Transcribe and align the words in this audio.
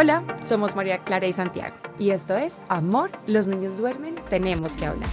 Hola, 0.00 0.22
somos 0.44 0.76
María 0.76 0.98
Clara 0.98 1.26
y 1.26 1.32
Santiago 1.32 1.74
y 1.98 2.10
esto 2.10 2.36
es 2.36 2.60
Amor, 2.68 3.10
los 3.26 3.48
niños 3.48 3.78
duermen, 3.78 4.14
tenemos 4.30 4.76
que 4.76 4.86
hablar. 4.86 5.08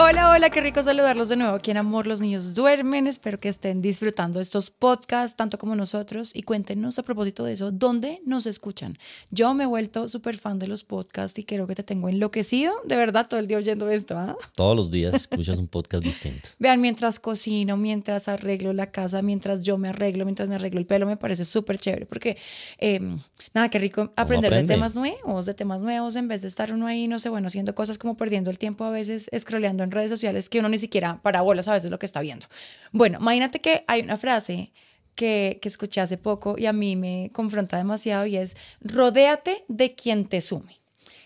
Hola, 0.00 0.30
hola, 0.30 0.48
qué 0.50 0.60
rico 0.60 0.80
saludarlos 0.80 1.28
de 1.28 1.34
nuevo 1.34 1.56
aquí 1.56 1.72
en 1.72 1.76
Amor, 1.76 2.06
los 2.06 2.20
niños 2.20 2.54
duermen. 2.54 3.08
Espero 3.08 3.36
que 3.36 3.48
estén 3.48 3.82
disfrutando 3.82 4.38
estos 4.38 4.70
podcasts 4.70 5.36
tanto 5.36 5.58
como 5.58 5.74
nosotros 5.74 6.30
y 6.36 6.44
cuéntenos 6.44 7.00
a 7.00 7.02
propósito 7.02 7.42
de 7.42 7.54
eso, 7.54 7.72
¿dónde 7.72 8.22
nos 8.24 8.46
escuchan? 8.46 8.96
Yo 9.32 9.52
me 9.54 9.64
he 9.64 9.66
vuelto 9.66 10.06
súper 10.06 10.38
fan 10.38 10.60
de 10.60 10.68
los 10.68 10.84
podcasts 10.84 11.36
y 11.40 11.42
creo 11.42 11.66
que 11.66 11.74
te 11.74 11.82
tengo 11.82 12.08
enloquecido, 12.08 12.74
de 12.84 12.94
verdad, 12.94 13.26
todo 13.28 13.40
el 13.40 13.48
día 13.48 13.56
oyendo 13.56 13.90
esto. 13.90 14.16
¿ah? 14.16 14.36
Todos 14.54 14.76
los 14.76 14.92
días 14.92 15.14
escuchas 15.14 15.58
un 15.58 15.66
podcast 15.66 16.04
distinto. 16.04 16.50
Vean, 16.60 16.80
mientras 16.80 17.18
cocino, 17.18 17.76
mientras 17.76 18.28
arreglo 18.28 18.72
la 18.72 18.92
casa, 18.92 19.20
mientras 19.20 19.64
yo 19.64 19.78
me 19.78 19.88
arreglo, 19.88 20.24
mientras 20.24 20.48
me 20.48 20.54
arreglo 20.54 20.78
el 20.78 20.86
pelo, 20.86 21.06
me 21.06 21.16
parece 21.16 21.44
súper 21.44 21.76
chévere 21.76 22.06
porque, 22.06 22.36
em, 22.78 23.18
nada, 23.52 23.68
qué 23.68 23.80
rico 23.80 24.12
aprender 24.14 24.54
de 24.54 24.62
temas 24.62 24.94
nuevos, 24.94 25.44
de 25.44 25.54
temas 25.54 25.82
nuevos 25.82 26.14
en 26.14 26.28
vez 26.28 26.42
de 26.42 26.46
estar 26.46 26.72
uno 26.72 26.86
ahí, 26.86 27.08
no 27.08 27.18
sé, 27.18 27.30
bueno, 27.30 27.48
haciendo 27.48 27.74
cosas 27.74 27.98
como 27.98 28.16
perdiendo 28.16 28.48
el 28.48 28.58
tiempo 28.58 28.84
a 28.84 28.90
veces, 28.90 29.28
scrolleando 29.36 29.87
en 29.88 29.92
redes 29.92 30.10
sociales 30.10 30.48
que 30.48 30.60
uno 30.60 30.68
ni 30.68 30.78
siquiera 30.78 31.20
para 31.22 31.40
bolas 31.40 31.68
a 31.68 31.72
veces 31.72 31.90
lo 31.90 31.98
que 31.98 32.06
está 32.06 32.20
viendo. 32.20 32.46
Bueno, 32.92 33.18
imagínate 33.20 33.60
que 33.60 33.84
hay 33.86 34.02
una 34.02 34.16
frase 34.16 34.72
que, 35.14 35.58
que 35.60 35.68
escuché 35.68 36.00
hace 36.00 36.18
poco 36.18 36.56
y 36.58 36.66
a 36.66 36.72
mí 36.72 36.94
me 36.94 37.30
confronta 37.32 37.76
demasiado 37.76 38.26
y 38.26 38.36
es, 38.36 38.56
rodéate 38.80 39.64
de 39.68 39.94
quien 39.94 40.26
te 40.26 40.40
sume. 40.40 40.78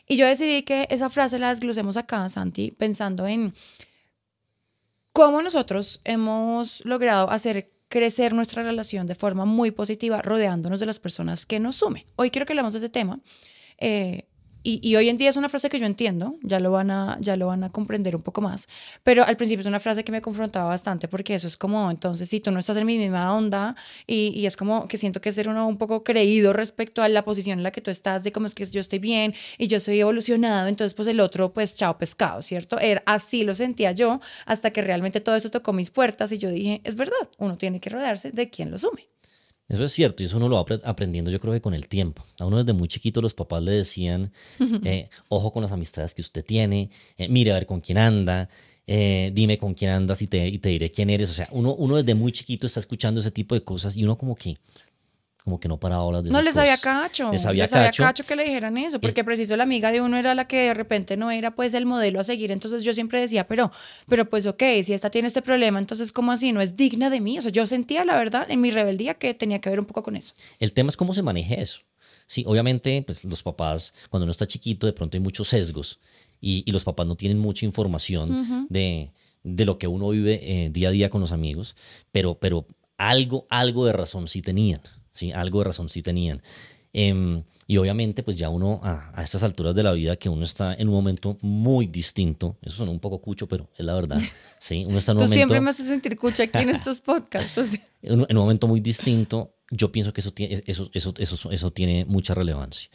Y 0.06 0.17
yo 0.17 0.27
decidí 0.27 0.62
que 0.62 0.87
esa 0.91 1.11
frase 1.11 1.39
la 1.39 1.48
desglosemos 1.48 1.97
acá, 1.97 2.29
Santi, 2.29 2.70
pensando 2.70 3.27
en 3.27 3.55
cómo 5.12 5.42
nosotros 5.42 6.01
hemos 6.05 6.84
logrado 6.84 7.31
hacer 7.31 7.70
crecer 7.89 8.33
nuestra 8.33 8.62
relación 8.62 9.06
de 9.06 9.15
forma 9.15 9.45
muy 9.45 9.70
positiva, 9.70 10.23
rodeándonos 10.23 10.81
de 10.81 10.87
las 10.87 10.98
personas 10.98 11.45
que 11.45 11.61
nos 11.61 11.77
sume. 11.77 12.06
Hoy 12.17 12.31
quiero 12.31 12.47
que 12.47 12.55
hablemos 12.55 12.73
de 12.73 12.79
ese 12.79 12.89
tema. 12.89 13.20
Eh, 13.79 14.25
y, 14.65 14.95
hoy 14.97 15.09
en 15.09 15.17
día 15.17 15.31
es 15.31 15.37
una 15.37 15.48
frase 15.48 15.69
que 15.69 15.78
yo 15.78 15.87
entiendo, 15.87 16.37
ya 16.42 16.61
lo, 16.61 16.70
van 16.70 16.91
a, 16.91 17.19
ya 17.20 17.37
lo 17.37 17.47
van 17.48 17.64
a 17.64 17.70
comprender 17.70 18.14
un 18.14 18.23
poco 18.23 18.41
más, 18.41 18.69
pero 19.03 19.25
al 19.25 19.37
principio 19.37 19.61
es 19.61 19.67
una 19.67 19.81
frase 19.81 20.05
que 20.05 20.12
me 20.12 20.20
confrontaba 20.20 20.67
bastante 20.67 21.09
porque 21.09 21.34
eso 21.34 21.47
es 21.47 21.56
como, 21.56 21.91
entonces, 21.91 22.28
si 22.28 22.41
tú 22.41 22.50
no 22.50 22.59
estás 22.59 22.77
en 22.77 22.87
mi 22.87 22.98
misma 22.98 23.34
onda 23.34 23.75
y, 24.06 24.47
es 24.47 24.56
como 24.56 24.89
que 24.89 24.98
siento 24.98 25.20
que 25.20 25.33
ser 25.33 25.48
uno 25.48 25.67
un 25.67 25.78
poco 25.78 26.05
creído 26.05 26.53
respecto 26.53 27.03
a 27.03 27.09
la 27.09 27.25
posición 27.25 27.59
en 27.59 27.62
la 27.62 27.70
que 27.70 27.81
tú 27.81 27.91
estás, 27.91 28.25
de 28.25 28.33
cómo 28.33 28.47
es 28.47 28.55
que 28.55 28.67
yo 28.67 28.81
estoy 28.81 28.98
bien 28.98 29.34
y 29.59 29.69
yo 29.69 29.81
soy 29.81 30.00
evolucionado, 30.00 30.69
entonces 30.69 30.94
pues 30.94 31.09
el 31.09 31.20
otro, 31.20 31.53
pues 31.53 31.77
chao 31.77 31.98
pescado, 31.98 32.42
¿cierto? 32.42 32.78
Era, 32.78 33.03
así 33.06 33.44
lo 33.44 33.55
sentía 33.55 33.92
yo 33.92 34.20
hasta 34.47 34.70
que 34.70 34.83
realmente 34.83 35.20
todo 35.20 35.37
eso 35.37 35.50
tocó 35.50 35.72
mis 35.72 35.91
puertas 35.91 36.33
y 36.33 36.39
yo 36.39 36.50
dije, 36.50 36.81
es 36.84 36.97
verdad, 36.97 37.28
uno 37.39 37.56
tiene 37.56 37.81
que 37.81 37.91
rodearse 37.91 38.31
de 38.31 38.50
quien 38.50 38.70
lo 38.70 38.78
sume. 38.78 39.09
Eso 39.73 39.87
es 39.87 39.92
cierto 39.92 40.23
y 40.23 40.27
eso 40.27 40.37
uno 40.37 40.51
lo 40.51 40.62
va 40.62 40.77
aprendiendo 40.84 41.31
yo 41.31 41.41
creo 41.41 41.55
que 41.55 41.62
con 41.62 41.73
el 41.73 41.89
tiempo. 41.89 42.23
A 42.39 42.45
uno 42.45 42.59
desde 42.59 42.75
muy 42.75 42.89
chiquito 42.89 43.23
los 43.23 43.33
papás 43.33 43.62
le 43.62 43.73
decían, 43.73 44.31
eh, 44.84 45.09
ojo 45.31 45.51
con 45.51 45.62
las 45.62 45.73
amistades 45.73 46.12
que 46.12 46.20
usted 46.20 46.45
tiene, 46.45 46.91
eh, 47.17 47.27
mire 47.31 47.53
a 47.53 47.55
ver 47.55 47.65
con 47.65 47.81
quién 47.81 47.97
anda, 47.97 48.50
eh, 48.87 49.31
dime 49.33 49.56
con 49.56 49.73
quién 49.73 49.91
andas 49.91 50.20
y 50.20 50.27
te, 50.27 50.47
y 50.47 50.59
te 50.59 50.69
diré 50.69 50.91
quién 50.91 51.09
eres. 51.09 51.31
O 51.31 51.33
sea, 51.33 51.48
uno, 51.53 51.75
uno 51.75 51.97
desde 51.97 52.15
muy 52.15 52.33
chiquito 52.33 52.67
está 52.67 52.81
escuchando 52.81 53.20
ese 53.20 53.31
tipo 53.31 53.55
de 53.55 53.65
cosas 53.65 53.97
y 53.97 54.05
uno 54.05 54.19
como 54.19 54.37
que 54.37 54.59
como 55.45 55.59
que 55.59 55.69
no 55.69 55.79
paraba 55.79 56.11
las 56.12 56.25
de 56.25 56.31
No 56.31 56.41
les 56.41 56.57
había 56.57 56.77
cacho. 56.77 57.33
Les 57.33 57.45
había, 57.47 57.67
cacho. 57.67 58.25
que 58.25 58.37
le 58.37 58.45
dijeran 58.45 58.79
eso, 58.79 59.01
porque 59.01 59.25
preciso 59.25 59.57
la 59.57 59.65
amiga 59.65 59.91
de 59.91 60.01
uno 60.01 60.17
era 60.17 60.34
la 60.34 60.47
que 60.47 60.59
de 60.59 60.75
repente 60.75 61.17
no 61.17 61.31
era 61.31 61.55
pues 61.55 61.75
el 61.75 61.84
modelo 61.84 62.21
a 62.21 62.25
seguir. 62.25 62.53
Entonces 62.53 62.84
yo 62.84 62.95
siempre 62.95 63.21
decía, 63.21 63.47
pero, 63.47 63.73
pero 64.09 64.29
pues 64.29 64.47
ok, 64.47 64.62
si 64.84 64.93
esta 64.93 65.11
tiene 65.11 65.29
este 65.29 65.43
problema, 65.43 65.79
entonces 65.79 66.12
¿cómo 66.12 66.33
así? 66.33 66.53
No 66.53 66.61
es 66.61 66.77
digna 66.77 67.11
de 67.11 67.21
mí. 67.21 67.39
O 67.39 67.43
sea, 67.43 67.51
yo 67.51 67.67
sentía 67.67 68.05
la 68.05 68.17
verdad 68.17 68.51
en 68.51 68.61
mi 68.61 68.71
rebeldía 68.71 69.15
que 69.15 69.34
tenía 69.34 69.61
que 69.61 69.69
ver 69.69 69.81
un 69.81 69.87
poco 69.87 70.03
con 70.03 70.17
eso. 70.17 70.34
El 70.61 70.73
tema 70.73 70.91
es 70.91 70.97
cómo 70.97 71.12
se 71.12 71.23
maneja 71.23 71.55
eso. 71.55 71.81
Sí, 72.27 72.45
obviamente, 72.47 73.03
pues 73.05 73.25
los 73.25 73.43
papás, 73.43 73.95
cuando 74.11 74.25
uno 74.25 74.31
está 74.31 74.47
chiquito, 74.47 74.87
de 74.87 74.93
pronto 74.93 75.17
hay 75.17 75.21
muchos 75.21 75.49
sesgos 75.49 75.99
y, 76.41 76.62
y 76.65 76.73
los 76.73 76.84
papás 76.84 77.06
no 77.06 77.17
tienen 77.17 77.39
mucha 77.39 77.67
información 77.67 78.67
de, 78.69 79.11
de, 79.43 79.65
lo 79.65 79.78
que 79.78 79.89
uno 79.89 80.09
vive 80.11 80.41
eh, 80.43 80.71
día 80.71 80.89
a 80.89 80.93
día 80.93 81.11
con 81.11 81.21
los 81.21 81.33
amigos, 81.33 81.75
pero, 82.11 82.37
pero 82.39 82.66
algo, 82.97 83.45
algo 83.50 83.87
de 83.87 83.93
razón 83.93 84.28
sí 84.28 84.41
tenían. 84.41 84.81
¿Sí? 85.12 85.33
Algo 85.33 85.61
de 85.61 85.65
razón 85.65 85.89
sí 85.89 86.03
tenían. 86.03 86.43
Em, 86.93 87.43
y 87.67 87.78
obviamente, 87.78 88.23
pues 88.23 88.37
ya 88.37 88.50
uno 88.50 88.81
a, 88.83 89.23
estas 89.23 89.43
alturas 89.45 89.75
de 89.75 89.83
la 89.83 89.93
vida, 89.93 90.17
que 90.17 90.28
uno 90.28 90.45
está 90.45 90.75
en 90.75 90.89
un 90.89 90.95
momento 90.95 91.39
muy 91.41 91.87
distinto, 91.87 92.59
eso 92.61 92.78
suena 92.78 92.93
un 92.93 93.00
poco 93.00 93.21
cucho, 93.21 93.49
pero 93.49 93.69
es 93.77 93.84
la 93.84 93.95
verdad. 93.95 94.21
¿sí? 94.59 94.84
Uno 94.87 94.99
está 94.99 95.12
en 95.12 95.19
un 95.19 95.21
Tú 95.21 95.25
momento, 95.25 95.34
siempre 95.34 95.61
me 95.61 95.71
haces 95.71 95.87
sentir 95.87 96.17
cucho 96.17 96.43
aquí 96.43 96.59
en 96.59 96.71
estos 96.71 97.01
podcasts. 97.01 97.78
en, 98.03 98.21
un, 98.21 98.37
momento 98.37 98.69
muy 98.69 98.81
distinto, 98.81 99.55
yo 99.71 99.91
pienso 99.91 100.12
que 100.12 100.21
eso 100.21 100.33
tiene, 100.33 100.62
eso, 100.67 100.91
eso, 100.93 101.15
eso, 101.17 101.51
eso 101.51 101.71
tiene 101.71 102.05
mucha 102.05 102.34
relevancia. 102.34 102.91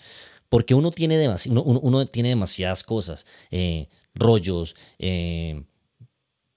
Porque 0.50 0.76
uno 0.76 0.92
tiene, 0.92 1.28
uno, 1.50 1.64
uno, 1.64 2.06
tiene 2.06 2.30
demasiadas 2.30 2.84
cosas, 2.84 3.26
eh, 3.52 3.90
rollos, 4.14 4.76
eh, 5.00 5.64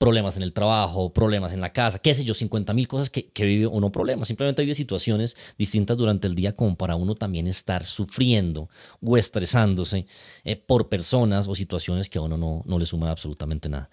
problemas 0.00 0.38
en 0.38 0.42
el 0.42 0.54
trabajo, 0.54 1.12
problemas 1.12 1.52
en 1.52 1.60
la 1.60 1.74
casa, 1.74 1.98
qué 1.98 2.14
sé 2.14 2.24
yo, 2.24 2.32
50 2.32 2.72
mil 2.72 2.88
cosas 2.88 3.10
que, 3.10 3.26
que, 3.26 3.44
vive 3.44 3.66
uno 3.66 3.92
problemas. 3.92 4.28
Simplemente 4.28 4.62
vive 4.62 4.74
situaciones 4.74 5.36
distintas 5.58 5.98
durante 5.98 6.26
el 6.26 6.34
día 6.34 6.54
como 6.54 6.74
para 6.74 6.96
uno 6.96 7.14
también 7.14 7.46
estar 7.46 7.84
sufriendo 7.84 8.70
o 9.02 9.18
estresándose 9.18 10.06
eh, 10.44 10.56
por 10.56 10.88
personas 10.88 11.48
o 11.48 11.54
situaciones 11.54 12.08
que 12.08 12.16
a 12.16 12.22
uno 12.22 12.38
no, 12.38 12.62
no 12.64 12.78
le 12.78 12.86
suman 12.86 13.10
absolutamente 13.10 13.68
nada. 13.68 13.90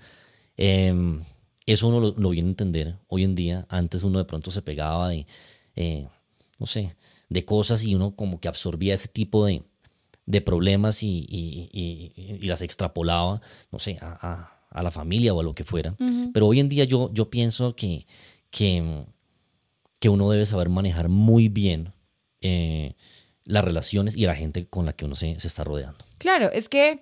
Em, 0.56 1.25
eso 1.66 1.90
uno 1.90 2.16
lo, 2.18 2.29
viene 2.29 2.47
a 2.47 2.51
entender 2.51 2.95
hoy 3.09 3.25
en 3.25 3.35
día. 3.35 3.66
Antes 3.68 4.03
uno 4.03 4.19
de 4.19 4.25
pronto 4.25 4.50
se 4.50 4.62
pegaba 4.62 5.09
de, 5.09 5.28
eh, 5.75 6.07
no 6.57 6.68
sé, 6.68 6.95
de 7.28 7.44
cosas 7.44 7.84
y 7.84 7.95
uno 7.95 8.16
como 8.16 8.39
que 8.39 8.47
absorbía 8.47 8.94
ese 8.94 9.09
tipo 9.09 9.45
de, 9.45 9.62
de 10.25 10.39
problemas 10.39 11.03
y, 11.03 11.28
y, 11.29 12.13
y, 12.16 12.47
las 12.47 12.62
extrapolaba, 12.62 13.41
no 13.74 13.79
sé, 13.79 13.97
a 14.00 14.56
la 14.83 14.91
familia 14.91 15.33
o 15.33 15.39
a 15.39 15.43
lo 15.43 15.53
que 15.53 15.63
fuera. 15.63 15.95
Pero 16.33 16.47
hoy 16.47 16.59
en 16.59 16.69
día 16.69 16.83
yo, 16.83 17.09
yo 17.13 17.29
pienso 17.29 17.75
que, 17.75 18.05
que, 18.49 19.05
que, 19.99 20.09
uno 20.09 20.29
debe 20.29 20.45
saber 20.45 20.69
manejar 20.69 21.09
muy 21.09 21.49
bien 21.49 21.93
eh, 22.41 22.93
las 23.43 23.63
relaciones 23.63 24.15
y 24.15 24.25
la 24.25 24.35
gente 24.35 24.67
con 24.67 24.85
la 24.85 24.93
que 24.93 25.05
uno 25.05 25.15
se, 25.15 25.39
se 25.39 25.47
está 25.47 25.63
rodeando. 25.63 26.05
Claro, 26.17 26.51
es 26.51 26.69
que 26.69 27.01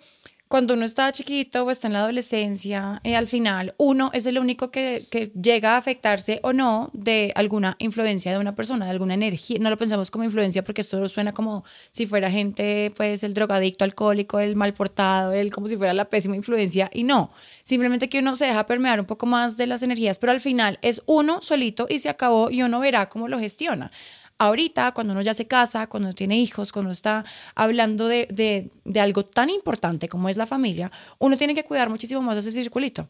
cuando 0.55 0.75
uno 0.75 0.85
está 0.85 1.11
chiquito 1.11 1.65
o 1.65 1.69
está 1.69 1.87
en 1.87 1.93
la 1.93 1.99
adolescencia, 1.99 3.01
eh, 3.03 3.17
al 3.17 3.27
final 3.27 3.75
uno 3.75 4.09
es 4.13 4.25
el 4.25 4.39
único 4.39 4.71
que, 4.71 5.05
llega 5.35 5.73
a 5.73 5.77
afectarse 5.77 6.39
o 6.43 6.53
no 6.53 6.91
de 6.93 7.33
alguna 7.35 7.75
influencia 7.79 8.31
de 8.31 8.37
una 8.37 8.55
persona, 8.55 8.85
de 8.85 8.91
alguna 8.91 9.15
energía. 9.15 9.57
No 9.59 9.69
lo 9.69 9.75
pensamos 9.75 10.11
como 10.11 10.23
influencia 10.23 10.63
porque 10.63 10.79
esto 10.79 11.09
suena 11.09 11.33
como 11.33 11.65
si 11.91 12.05
fuera 12.05 12.31
gente, 12.31 12.93
pues 12.95 13.25
el 13.25 13.33
drogadicto, 13.33 13.83
alcohólico, 13.83 14.39
el 14.39 14.55
mal 14.55 14.73
portado, 14.73 15.33
el 15.33 15.51
como 15.51 15.67
si 15.67 15.75
fuera 15.75 15.93
la 15.93 16.05
pésima 16.05 16.37
influencia. 16.37 16.89
Y 16.93 17.03
no, 17.03 17.31
simplemente 17.63 18.07
que 18.07 18.19
uno 18.19 18.33
se 18.35 18.45
deja 18.45 18.65
permear 18.65 19.01
un 19.01 19.07
poco 19.07 19.25
más 19.25 19.57
de 19.57 19.67
las 19.67 19.83
energías, 19.83 20.19
pero 20.19 20.31
al 20.31 20.39
final 20.39 20.79
es 20.81 21.01
uno 21.05 21.41
solito 21.41 21.85
y 21.89 21.99
se 21.99 22.07
acabó 22.07 22.49
y 22.49 22.63
uno 22.63 22.79
verá 22.79 23.09
cómo 23.09 23.27
lo 23.27 23.39
gestiona. 23.39 23.91
Ahorita, 24.37 24.91
cuando 24.93 25.13
uno 25.13 25.21
ya 25.21 25.33
se 25.33 25.47
casa, 25.47 25.87
cuando 25.87 26.13
tiene 26.13 26.37
hijos, 26.37 26.71
cuando 26.71 26.91
está 26.91 27.23
hablando 27.55 28.07
de, 28.07 28.27
de, 28.29 28.69
de, 28.83 28.99
algo 28.99 29.23
tan 29.23 29.49
importante 29.49 30.09
como 30.09 30.27
es 30.27 30.37
la 30.37 30.45
familia, 30.45 30.91
uno 31.19 31.37
tiene 31.37 31.55
que 31.55 31.63
cuidar 31.63 31.89
muchísimo 31.89 32.21
más 32.21 32.37
ese 32.37 32.51
circulito. 32.51 33.07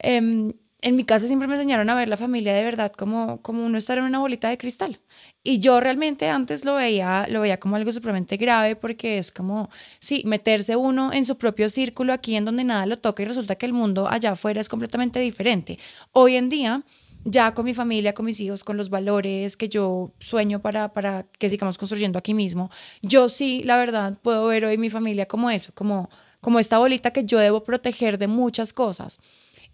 Eh, 0.00 0.52
en 0.80 0.94
mi 0.94 1.02
casa 1.02 1.26
siempre 1.26 1.48
me 1.48 1.54
enseñaron 1.54 1.90
a 1.90 1.94
ver 1.96 2.08
la 2.08 2.16
familia 2.16 2.54
de 2.54 2.62
verdad 2.62 2.92
como, 2.92 3.42
como 3.42 3.66
uno 3.66 3.78
estar 3.78 3.98
en 3.98 4.04
una 4.04 4.20
bolita 4.20 4.48
de 4.48 4.58
cristal. 4.58 5.00
Y 5.42 5.58
yo 5.58 5.80
realmente 5.80 6.28
antes 6.28 6.64
lo 6.64 6.76
veía, 6.76 7.26
lo 7.28 7.40
veía 7.40 7.58
como 7.58 7.74
algo 7.74 7.90
supremamente 7.90 8.36
grave 8.36 8.76
porque 8.76 9.18
es 9.18 9.32
como, 9.32 9.70
sí, 9.98 10.22
meterse 10.24 10.76
uno 10.76 11.12
en 11.12 11.24
su 11.24 11.36
propio 11.36 11.68
círculo 11.68 12.12
aquí 12.12 12.36
en 12.36 12.44
donde 12.44 12.62
nada 12.62 12.86
lo 12.86 12.96
toca 12.96 13.22
y 13.22 13.26
resulta 13.26 13.56
que 13.56 13.66
el 13.66 13.72
mundo 13.72 14.08
allá 14.08 14.32
afuera 14.32 14.60
es 14.60 14.68
completamente 14.68 15.18
diferente. 15.18 15.80
Hoy 16.12 16.36
en 16.36 16.48
día 16.48 16.84
ya 17.30 17.52
con 17.52 17.64
mi 17.64 17.74
familia, 17.74 18.14
con 18.14 18.24
mis 18.24 18.40
hijos, 18.40 18.64
con 18.64 18.76
los 18.76 18.88
valores 18.88 19.56
que 19.56 19.68
yo 19.68 20.12
sueño 20.18 20.60
para, 20.60 20.92
para 20.92 21.26
que 21.38 21.50
sigamos 21.50 21.76
construyendo 21.76 22.18
aquí 22.18 22.32
mismo, 22.32 22.70
yo 23.02 23.28
sí, 23.28 23.62
la 23.64 23.76
verdad, 23.76 24.18
puedo 24.22 24.46
ver 24.46 24.64
hoy 24.64 24.78
mi 24.78 24.88
familia 24.88 25.26
como 25.26 25.50
eso, 25.50 25.72
como, 25.74 26.08
como 26.40 26.58
esta 26.58 26.78
bolita 26.78 27.10
que 27.10 27.24
yo 27.24 27.38
debo 27.38 27.62
proteger 27.62 28.18
de 28.18 28.28
muchas 28.28 28.72
cosas. 28.72 29.20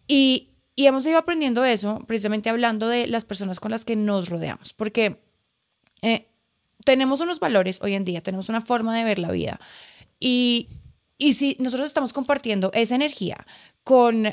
Y, 0.09 0.51
y 0.75 0.87
hemos 0.87 1.07
ido 1.07 1.19
aprendiendo 1.19 1.65
eso 1.65 2.01
precisamente 2.07 2.51
hablando 2.51 2.89
de 2.89 3.07
las 3.07 3.25
personas 3.25 3.61
con 3.61 3.71
las 3.71 3.85
que 3.85 3.95
nos 3.95 4.29
rodeamos, 4.29 4.73
porque 4.73 5.21
eh, 6.03 6.27
tenemos 6.85 7.21
unos 7.21 7.39
valores 7.39 7.81
hoy 7.83 7.95
en 7.95 8.05
día, 8.05 8.21
tenemos 8.21 8.49
una 8.49 8.61
forma 8.61 8.97
de 8.97 9.05
ver 9.05 9.19
la 9.21 9.31
vida. 9.31 9.61
Y, 10.19 10.69
y 11.19 11.35
si 11.35 11.57
nosotros 11.61 11.87
estamos 11.87 12.13
compartiendo 12.13 12.71
esa 12.75 12.97
energía 12.97 13.47
con 13.85 14.31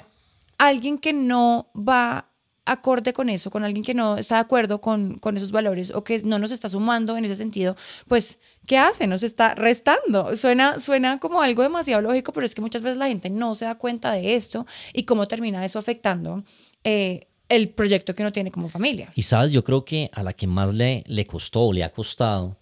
alguien 0.58 0.98
que 0.98 1.14
no 1.14 1.70
va 1.76 2.31
acorde 2.72 3.14
con 3.14 3.30
eso, 3.30 3.50
con 3.52 3.64
alguien 3.64 3.84
que 3.84 3.94
no 3.94 4.18
está 4.18 4.36
de 4.36 4.42
acuerdo 4.42 4.82
con, 4.82 5.18
con 5.20 5.38
esos 5.38 5.52
valores 5.52 5.92
o 5.92 6.04
que 6.04 6.20
no 6.24 6.40
nos 6.40 6.52
está 6.52 6.70
sumando 6.70 7.18
en 7.18 7.26
ese 7.26 7.36
sentido, 7.36 7.76
pues, 8.08 8.40
¿qué 8.66 8.78
hace? 8.78 9.08
Nos 9.08 9.24
está 9.24 9.56
restando. 9.56 10.36
Suena, 10.36 10.80
suena 10.80 11.20
como 11.20 11.42
algo 11.42 11.64
demasiado 11.64 12.02
lógico, 12.02 12.34
pero 12.34 12.46
es 12.46 12.56
que 12.56 12.62
muchas 12.62 12.82
veces 12.82 12.98
la 12.98 13.08
gente 13.08 13.30
no 13.30 13.56
se 13.56 13.66
da 13.66 13.76
cuenta 13.76 14.12
de 14.12 14.36
esto 14.36 14.66
y 14.94 15.04
cómo 15.04 15.28
termina 15.28 15.64
eso 15.66 15.80
afectando 15.80 16.44
eh, 16.84 17.28
el 17.50 17.70
proyecto 17.70 18.16
que 18.16 18.24
uno 18.24 18.32
tiene 18.32 18.52
como 18.52 18.70
familia. 18.70 19.12
Y 19.16 19.24
sabes, 19.24 19.52
yo 19.52 19.64
creo 19.64 19.84
que 19.84 20.10
a 20.14 20.24
la 20.24 20.34
que 20.34 20.48
más 20.48 20.74
le, 20.74 21.04
le 21.08 21.28
costó 21.28 21.64
o 21.64 21.74
le 21.74 21.84
ha 21.84 21.92
costado 21.92 22.58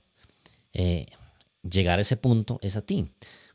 eh, 0.74 1.06
llegar 1.70 2.00
a 2.00 2.02
ese 2.02 2.18
punto 2.18 2.60
es 2.62 2.76
a 2.76 2.82
ti. 2.82 3.08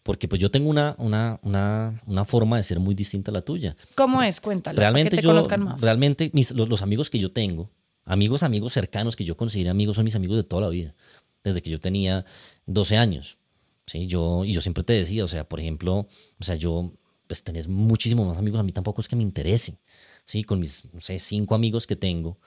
Porque 0.05 0.29
pues 0.29 0.41
yo 0.41 0.51
tengo 0.51 0.69
una, 0.69 0.95
una, 0.99 1.41
una, 1.43 2.01
una 2.07 2.25
forma 2.25 2.59
de 2.59 2.63
ser 2.63 2.79
muy 2.79 2.95
distinta 2.95 3.31
a 3.31 3.35
la 3.35 3.43
tuya. 3.43 3.75
¿Cómo 3.97 4.23
es? 4.23 4.41
Cuéntalo. 4.41 4.79
Realmente 4.79 5.11
que 5.11 5.17
te 5.17 5.23
yo, 5.23 5.31
conozcan 5.31 5.65
más. 5.65 5.81
realmente 5.81 6.31
mis, 6.35 6.53
los, 6.53 6.69
los 6.69 6.83
amigos 6.83 7.09
que 7.11 7.19
yo 7.19 7.33
tengo, 7.33 7.71
amigos, 8.05 8.43
amigos 8.43 8.75
cercanos 8.75 9.17
que 9.17 9.25
yo 9.25 9.37
considero 9.37 9.71
amigos, 9.71 9.97
son 9.97 10.05
mis 10.05 10.15
amigos 10.15 10.37
de 10.37 10.45
toda 10.45 10.61
la 10.61 10.69
vida, 10.69 10.95
desde 11.43 11.63
que 11.63 11.71
yo 11.71 11.81
tenía 11.81 12.25
12 12.67 12.99
años. 12.99 13.39
¿sí? 13.87 14.07
Yo, 14.07 14.45
y 14.45 14.53
yo 14.53 14.61
siempre 14.61 14.85
te 14.85 14.93
decía, 14.93 15.25
o 15.25 15.29
sea, 15.29 15.49
por 15.49 15.59
ejemplo, 15.59 16.07
o 16.39 16.45
sea, 16.45 16.55
yo, 16.55 16.93
pues 17.27 17.43
tener 17.43 17.67
muchísimos 17.69 18.29
más 18.29 18.37
amigos 18.37 18.61
a 18.61 18.63
mí 18.63 18.73
tampoco 18.73 19.01
es 19.01 19.09
que 19.09 19.17
me 19.17 19.23
interese. 19.23 19.79
¿sí? 20.27 20.45
Con 20.45 20.61
mis, 20.61 20.85
no 20.93 21.01
sé, 21.01 21.19
cinco 21.19 21.55
amigos 21.55 21.87
que 21.87 21.97
tengo, 21.97 22.39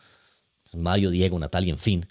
Mario, 0.74 1.10
Diego, 1.10 1.40
Natalia, 1.40 1.72
en 1.72 1.80
fin, 1.80 2.06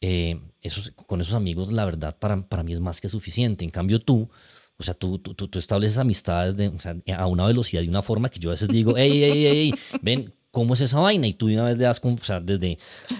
eh, 0.00 0.40
esos, 0.62 0.92
con 1.06 1.20
esos 1.20 1.34
amigos, 1.34 1.72
la 1.72 1.84
verdad, 1.84 2.16
para, 2.18 2.40
para 2.42 2.62
mí 2.62 2.72
es 2.72 2.80
más 2.80 3.00
que 3.00 3.08
suficiente. 3.08 3.64
En 3.64 3.70
cambio, 3.70 3.98
tú, 3.98 4.28
o 4.78 4.82
sea, 4.82 4.94
tú, 4.94 5.18
tú, 5.18 5.34
tú, 5.34 5.58
estableces 5.58 5.98
amistades 5.98 6.56
de, 6.56 6.68
o 6.68 6.78
sea, 6.80 6.96
a 7.16 7.26
una 7.26 7.46
velocidad 7.46 7.82
y 7.82 7.88
una 7.88 8.02
forma 8.02 8.28
que 8.28 8.38
yo 8.38 8.50
a 8.50 8.52
veces 8.52 8.68
digo, 8.68 8.94
hey, 8.96 9.10
hey, 9.12 9.32
hey, 9.34 9.72
hey, 9.72 9.98
ven, 10.02 10.34
¿cómo 10.50 10.74
es 10.74 10.80
esa 10.80 11.00
vaina? 11.00 11.26
Y 11.26 11.34
tú 11.34 11.46
de 11.48 11.54
una 11.54 11.64
vez 11.64 11.78
le 11.78 11.84
das, 11.84 12.00
o 12.02 12.16
sea, 12.24 12.40
desde, 12.40 12.78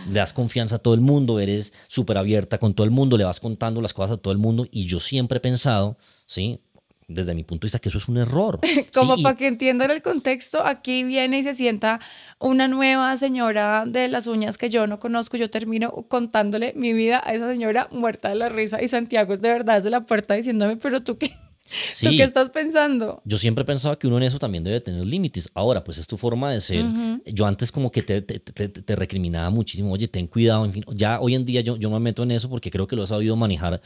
le 0.08 0.14
das 0.14 0.32
confianza 0.32 0.76
a 0.76 0.79
todo 0.79 0.94
el 0.94 1.00
mundo, 1.00 1.41
eres 1.41 1.73
súper 1.88 2.19
abierta 2.19 2.58
con 2.58 2.75
todo 2.75 2.85
el 2.85 2.91
mundo, 2.91 3.17
le 3.17 3.25
vas 3.25 3.41
contando 3.41 3.81
las 3.81 3.94
cosas 3.94 4.19
a 4.19 4.20
todo 4.20 4.32
el 4.32 4.38
mundo. 4.38 4.67
Y 4.70 4.85
yo 4.87 5.00
siempre 5.00 5.38
he 5.38 5.41
pensado, 5.41 5.97
¿sí? 6.26 6.61
Desde 7.08 7.35
mi 7.35 7.44
punto 7.44 7.62
de 7.62 7.67
vista, 7.67 7.79
que 7.79 7.88
eso 7.88 7.99
es 7.99 8.09
un 8.09 8.17
error. 8.17 8.59
Como 8.94 9.14
Sí, 9.14 9.20
y- 9.20 9.23
para 9.23 9.37
que 9.37 9.47
entiendan 9.47 9.91
el 9.91 10.02
contexto, 10.02 10.64
aquí 10.64 11.05
viene 11.05 11.38
y 11.38 11.43
se 11.43 11.55
sienta 11.55 12.00
una 12.38 12.69
nueva 12.69 13.17
señora 13.17 13.85
de 13.87 14.09
las 14.09 14.26
uñas 14.26 14.59
que 14.59 14.70
yo 14.70 14.87
no 14.87 14.99
conozco. 14.99 15.37
Yo 15.37 15.49
termino 15.49 15.93
contándole 16.09 16.73
mi 16.75 16.93
vida 16.93 17.23
a 17.25 17.32
esa 17.32 17.50
señora 17.52 17.88
muerta 17.93 18.29
de 18.31 18.35
la 18.35 18.49
risa. 18.49 18.82
Y 18.82 18.88
Santiago 18.88 19.32
es 19.35 19.41
de 19.41 19.50
verdad 19.50 19.76
desde 19.76 19.91
la 19.91 20.00
puerta 20.05 20.35
diciéndome, 20.35 20.76
pero 20.79 21.02
tú 21.02 21.17
qué, 21.17 21.31
¿tú 21.69 22.11
Sí. 22.11 22.17
qué 22.17 22.23
estás 22.23 22.51
pensando? 22.51 23.21
Yo 23.25 23.39
siempre 23.39 23.65
pensaba 23.65 23.99
que 23.99 24.07
uno 24.07 24.17
en 24.19 24.23
eso 24.25 24.39
también 24.39 24.63
debe 24.65 24.81
tener 24.81 25.05
límites. 25.05 25.49
Ahora, 25.55 25.83
pues 25.85 25.99
es 25.99 26.07
tu 26.07 26.17
forma 26.17 26.51
de 26.53 26.61
ser. 26.61 26.85
Yo 27.27 27.47
antes 27.47 27.73
como 27.73 27.91
que 27.91 28.03
te, 28.03 28.23
te, 28.23 28.39
te- 28.39 28.69
te 28.69 28.97
recriminaba 28.97 29.51
muchísimo, 29.51 29.93
oye, 29.93 30.09
ten 30.09 30.27
cuidado, 30.27 30.65
en 30.65 30.73
fin. 30.73 30.85
Ya 30.95 31.21
hoy 31.21 31.35
en 31.35 31.45
día 31.45 31.61
yo, 31.61 31.77
yo 31.77 31.91
me 31.91 31.99
meto 32.01 32.23
en 32.23 32.31
eso 32.31 32.49
porque 32.49 32.71
creo 32.71 32.87
que 32.87 32.97
lo 32.97 33.03
he 33.03 33.07
sabido 33.07 33.35
manejar 33.37 33.81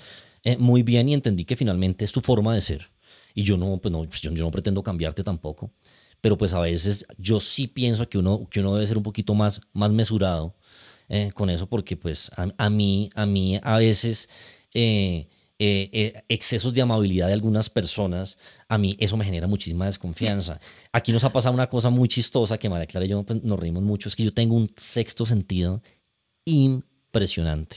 eh, 0.44 0.56
muy 0.56 0.82
bien 0.82 1.08
y 1.08 1.14
entendí 1.14 1.44
que 1.44 1.56
finalmente 1.56 2.04
es 2.04 2.12
tu 2.12 2.20
forma 2.20 2.54
de 2.54 2.60
ser. 2.60 2.90
Y 3.34 3.42
yo 3.44 3.56
no, 3.56 3.78
pues 3.78 3.92
no, 3.92 4.04
pues 4.04 4.20
yo, 4.20 4.30
yo 4.32 4.44
no 4.44 4.50
pretendo 4.50 4.82
cambiarte 4.82 5.22
tampoco. 5.24 5.72
Pero 6.20 6.36
pues 6.36 6.52
a 6.52 6.60
veces 6.60 7.06
yo 7.16 7.40
sí 7.40 7.66
pienso 7.66 8.08
que 8.08 8.18
uno, 8.18 8.46
que 8.50 8.60
uno 8.60 8.74
debe 8.74 8.86
ser 8.86 8.96
un 8.98 9.02
poquito 9.02 9.34
más, 9.34 9.60
más 9.72 9.90
mesurado 9.92 10.54
eh, 11.08 11.30
con 11.34 11.48
eso 11.50 11.66
porque 11.66 11.96
pues 11.96 12.30
a, 12.36 12.48
a 12.58 12.68
mí, 12.70 13.08
a 13.14 13.24
mí 13.26 13.58
a 13.62 13.78
veces... 13.78 14.28
eh, 14.74 15.28
eh, 15.62 15.90
eh, 15.92 16.24
excesos 16.30 16.72
de 16.72 16.80
amabilidad 16.80 17.26
de 17.26 17.34
algunas 17.34 17.68
personas, 17.68 18.38
a 18.66 18.78
mí 18.78 18.96
eso 18.98 19.18
me 19.18 19.26
genera 19.26 19.46
muchísima 19.46 19.84
desconfianza. 19.84 20.58
Aquí 20.90 21.12
nos 21.12 21.22
ha 21.24 21.34
pasado 21.34 21.54
una 21.54 21.68
cosa 21.68 21.90
muy 21.90 22.08
chistosa 22.08 22.56
que 22.56 22.70
María 22.70 22.86
Clara 22.86 23.04
y 23.04 23.10
yo 23.10 23.22
pues, 23.24 23.44
nos 23.44 23.60
reímos 23.60 23.82
mucho, 23.82 24.08
es 24.08 24.16
que 24.16 24.24
yo 24.24 24.32
tengo 24.32 24.54
un 24.54 24.72
sexto 24.74 25.26
sentido 25.26 25.82
impresionante. 26.46 27.76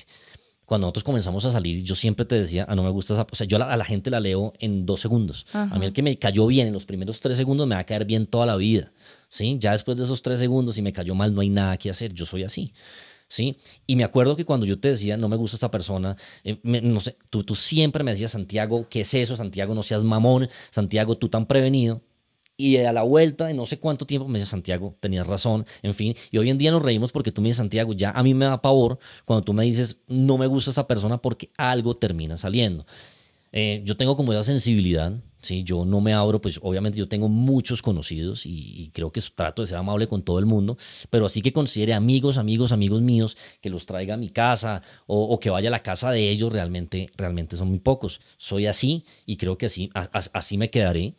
Cuando 0.64 0.86
nosotros 0.86 1.04
comenzamos 1.04 1.44
a 1.44 1.52
salir, 1.52 1.84
yo 1.84 1.94
siempre 1.94 2.24
te 2.24 2.36
decía, 2.36 2.66
ah, 2.70 2.74
no 2.74 2.84
me 2.84 2.90
gusta 2.90 3.16
esa, 3.16 3.28
o 3.30 3.36
sea, 3.36 3.46
yo 3.46 3.58
a 3.58 3.60
la, 3.60 3.74
a 3.74 3.76
la 3.76 3.84
gente 3.84 4.10
la 4.10 4.22
leo 4.22 4.54
en 4.60 4.86
dos 4.86 5.02
segundos. 5.02 5.46
A 5.52 5.78
mí 5.78 5.86
el 5.86 5.92
que 5.92 6.02
me 6.02 6.18
cayó 6.18 6.48
bien 6.48 6.68
en 6.68 6.74
los 6.74 6.86
primeros 6.86 7.20
tres 7.20 7.36
segundos 7.36 7.68
me 7.68 7.76
va 7.76 7.82
a 7.82 7.86
caer 7.86 8.06
bien 8.06 8.28
toda 8.28 8.46
la 8.46 8.56
vida, 8.56 8.94
¿sí? 9.28 9.58
Ya 9.60 9.74
después 9.74 9.98
de 9.98 10.06
esos 10.06 10.22
tres 10.22 10.40
segundos, 10.40 10.76
si 10.76 10.82
me 10.82 10.94
cayó 10.94 11.16
mal, 11.16 11.36
no 11.36 11.42
hay 11.42 11.50
nada 11.50 11.76
que 11.76 11.90
hacer, 11.90 12.14
yo 12.14 12.26
soy 12.26 12.44
así. 12.44 12.72
¿Sí? 13.34 13.58
Y 13.88 13.96
me 13.96 14.04
acuerdo 14.04 14.36
que 14.36 14.46
cuando 14.46 14.68
yo 14.68 14.80
te 14.80 14.90
decía, 14.90 15.18
no 15.18 15.28
me 15.28 15.36
gusta 15.36 15.58
esta 15.58 15.72
persona, 15.72 16.16
eh, 16.44 16.60
no 16.64 17.00
sé, 17.00 17.18
tú, 17.32 17.44
tú 17.44 17.56
siempre 17.56 18.04
me 18.04 18.12
decías, 18.12 18.32
Santiago, 18.32 18.88
¿qué 18.90 19.02
es 19.02 19.14
eso? 19.16 19.36
Santiago, 19.36 19.74
no 19.74 19.82
seas 19.82 20.04
mamón, 20.04 20.50
Santiago, 20.70 21.18
tú 21.18 21.30
tan 21.30 21.48
prevenido. 21.48 22.02
Y 22.56 22.78
a 22.78 22.94
la 22.94 23.02
vuelta 23.02 23.48
de 23.48 23.56
no 23.56 23.66
sé 23.66 23.80
cuánto 23.80 24.06
tiempo 24.06 24.28
me 24.28 24.38
dice 24.38 24.52
Santiago, 24.52 24.96
tenías 25.00 25.26
razón, 25.26 25.66
en 25.82 25.96
fin. 25.96 26.14
Y 26.30 26.38
hoy 26.38 26.52
en 26.52 26.60
día 26.60 26.70
nos 26.70 26.84
reímos 26.84 27.12
porque 27.12 27.32
tú 27.32 27.42
me 27.42 27.48
dices, 27.48 27.58
Santiago, 27.58 27.94
ya 27.94 28.12
a 28.12 28.22
mí 28.22 28.36
me 28.36 28.46
da 28.46 28.62
pavor 28.62 29.00
cuando 29.26 29.44
tú 29.44 29.54
me 29.54 29.64
dices, 29.64 29.98
no 30.08 30.38
me 30.38 30.46
gusta 30.46 30.70
esa 30.70 30.86
persona 30.86 31.18
porque 31.18 31.50
algo 31.58 31.96
termina 31.96 32.38
saliendo. 32.38 32.86
Eh, 33.54 33.84
yo 33.86 33.96
tengo 33.96 34.18
como 34.18 34.34
esa 34.34 34.44
sensibilidad, 34.44 35.14
¿sí? 35.40 35.64
Yo 35.64 35.86
no 35.86 36.02
me 36.02 36.14
abro, 36.14 36.42
pues 36.42 36.60
obviamente 36.64 36.98
yo 36.98 37.08
tengo 37.08 37.30
muchos 37.30 37.84
conocidos 37.84 38.48
y, 38.48 38.90
creo 38.94 39.12
que 39.12 39.22
trato 39.36 39.62
de 39.62 39.68
ser 39.68 39.78
amable 39.78 40.08
con 40.08 40.24
todo 40.24 40.40
el 40.40 40.48
mundo, 40.48 40.76
pero 41.12 41.28
así 41.28 41.44
que 41.44 41.54
considere 41.54 41.94
amigos, 41.94 42.38
amigos, 42.38 42.72
amigos 42.72 43.02
míos 43.02 43.38
que 43.62 43.70
los 43.70 43.86
traiga 43.86 44.16
a 44.16 44.18
mi 44.18 44.30
casa 44.30 44.82
o, 45.06 45.40
que 45.40 45.52
vaya 45.52 45.70
a 45.70 45.72
la 45.72 45.84
casa 45.84 46.10
de 46.12 46.30
ellos, 46.30 46.52
realmente, 46.52 47.12
realmente 47.16 47.56
son 47.56 47.70
muy 47.70 47.80
pocos. 47.80 48.22
Soy 48.38 48.66
así 48.66 49.06
y 49.28 49.38
creo 49.38 49.58
que 49.58 49.68
así, 49.68 49.92
así 49.94 50.58
me 50.58 50.72
quedaré. 50.72 51.14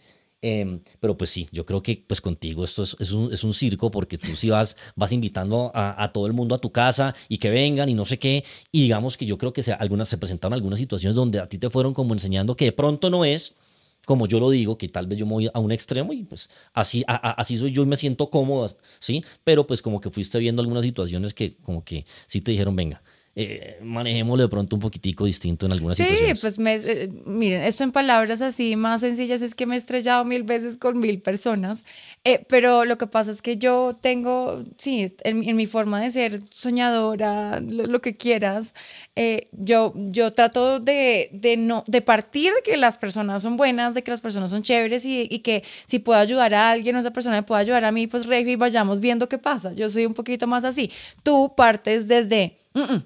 Em, 0.46 0.80
pero 1.00 1.16
pues 1.16 1.30
sí, 1.30 1.48
yo 1.52 1.64
creo 1.64 1.82
que 1.82 2.04
pues 2.06 2.20
contigo 2.20 2.64
esto 2.64 2.82
es, 2.82 2.94
es 3.00 3.12
un, 3.12 3.32
es 3.32 3.44
un 3.44 3.54
circo 3.54 3.90
porque 3.90 4.18
tú 4.18 4.36
sí 4.36 4.50
vas, 4.50 4.76
vas 4.94 5.10
invitando 5.10 5.72
a, 5.74 6.10
todo 6.12 6.26
el 6.26 6.34
mundo 6.34 6.54
a 6.54 6.58
tu 6.58 6.70
casa 6.70 7.14
y 7.30 7.38
que 7.38 7.48
vengan 7.48 7.88
y 7.88 7.94
no 7.94 8.04
sé 8.04 8.18
qué. 8.18 8.44
Y 8.70 8.82
digamos 8.82 9.16
que 9.16 9.24
yo 9.24 9.38
creo 9.38 9.54
que 9.54 9.62
se, 9.62 9.72
algunas, 9.72 10.06
se 10.06 10.18
presentaron 10.18 10.52
algunas 10.52 10.78
situaciones 10.78 11.16
donde 11.16 11.40
a 11.40 11.48
ti 11.48 11.56
te 11.56 11.70
fueron 11.70 11.94
como 11.94 12.12
enseñando 12.12 12.54
que 12.56 12.66
de 12.66 12.72
pronto 12.72 13.08
no 13.08 13.24
es 13.24 13.56
como 14.04 14.26
yo 14.26 14.38
lo 14.38 14.50
digo, 14.50 14.76
que 14.76 14.86
tal 14.86 15.06
vez 15.06 15.18
yo 15.18 15.24
me 15.24 15.32
voy 15.32 15.50
a 15.54 15.58
un 15.58 15.72
extremo 15.72 16.12
y 16.12 16.24
pues 16.24 16.50
así, 16.74 17.04
así 17.06 17.56
soy 17.56 17.72
yo 17.72 17.82
y 17.82 17.86
me 17.86 17.96
siento 17.96 18.28
cómodo, 18.28 18.76
¿sí? 18.98 19.24
Pero 19.44 19.66
pues 19.66 19.80
como 19.80 19.98
que 19.98 20.10
fuiste 20.10 20.38
viendo 20.38 20.60
algunas 20.60 20.84
situaciones 20.84 21.32
que 21.32 21.56
como 21.56 21.84
que 21.84 22.04
sí 22.26 22.42
te 22.42 22.50
dijeron, 22.50 22.76
venga, 22.76 23.02
eh, 23.36 23.78
manejémoslo 23.82 24.44
de 24.44 24.48
pronto 24.48 24.76
un 24.76 24.80
poquitico 24.80 25.24
distinto 25.24 25.66
en 25.66 25.72
algunas 25.72 25.96
Sí, 25.96 26.04
situaciones. 26.04 26.40
pues 26.40 26.58
me, 26.58 26.74
eh, 26.74 27.08
miren, 27.26 27.62
esto 27.62 27.82
en 27.84 27.90
palabras 27.92 28.40
así 28.42 28.76
más 28.76 29.00
sencillas 29.00 29.42
es 29.42 29.54
que 29.54 29.66
me 29.66 29.74
he 29.74 29.78
estrellado 29.78 30.24
mil 30.24 30.42
veces 30.44 30.76
con 30.76 30.98
mil 31.00 31.20
personas, 31.20 31.84
eh, 32.24 32.44
pero 32.48 32.84
lo 32.84 32.96
que 32.98 33.06
pasa 33.06 33.30
es 33.30 33.42
que 33.42 33.56
yo 33.56 33.96
tengo, 34.00 34.62
sí, 34.78 35.12
en, 35.24 35.40
mi- 35.40 35.48
en 35.50 35.56
mi 35.56 35.66
forma 35.66 36.00
de 36.00 36.10
ser 36.10 36.40
soñadora, 36.50 37.60
lo, 37.60 37.86
lo 37.86 38.00
que 38.00 38.14
quieras, 38.16 38.74
eh, 39.16 39.44
yo, 39.52 39.92
yo 39.96 40.32
trato 40.32 40.80
de, 40.80 41.28
de, 41.32 41.56
no, 41.56 41.84
de 41.86 42.00
partir 42.02 42.52
de 42.52 42.62
que 42.62 42.76
las 42.76 42.98
personas 42.98 43.42
son 43.42 43.56
buenas, 43.56 43.94
de 43.94 44.02
que 44.02 44.10
las 44.10 44.20
personas 44.20 44.50
son 44.50 44.62
chéveres 44.62 45.04
y, 45.04 45.26
y 45.30 45.40
que 45.40 45.62
si 45.86 45.98
puedo 45.98 46.18
ayudar 46.20 46.54
a 46.54 46.70
alguien 46.70 46.96
o 46.96 46.98
esa 46.98 47.12
persona 47.12 47.36
me 47.36 47.42
puede 47.42 47.62
ayudar 47.62 47.84
a 47.84 47.92
mí, 47.92 48.06
pues 48.06 48.26
y 48.34 48.56
vayamos 48.56 49.00
viendo 49.00 49.28
qué 49.28 49.38
pasa. 49.38 49.72
Yo 49.72 49.88
soy 49.88 50.06
un 50.06 50.14
poquito 50.14 50.46
más 50.46 50.64
así. 50.64 50.90
Tú 51.22 51.52
partes 51.56 52.08
desde, 52.08 52.56
"Mm, 52.74 52.80
mm, 52.80 53.02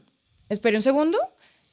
espere 0.49 0.77
un 0.77 0.83
segundo 0.83 1.19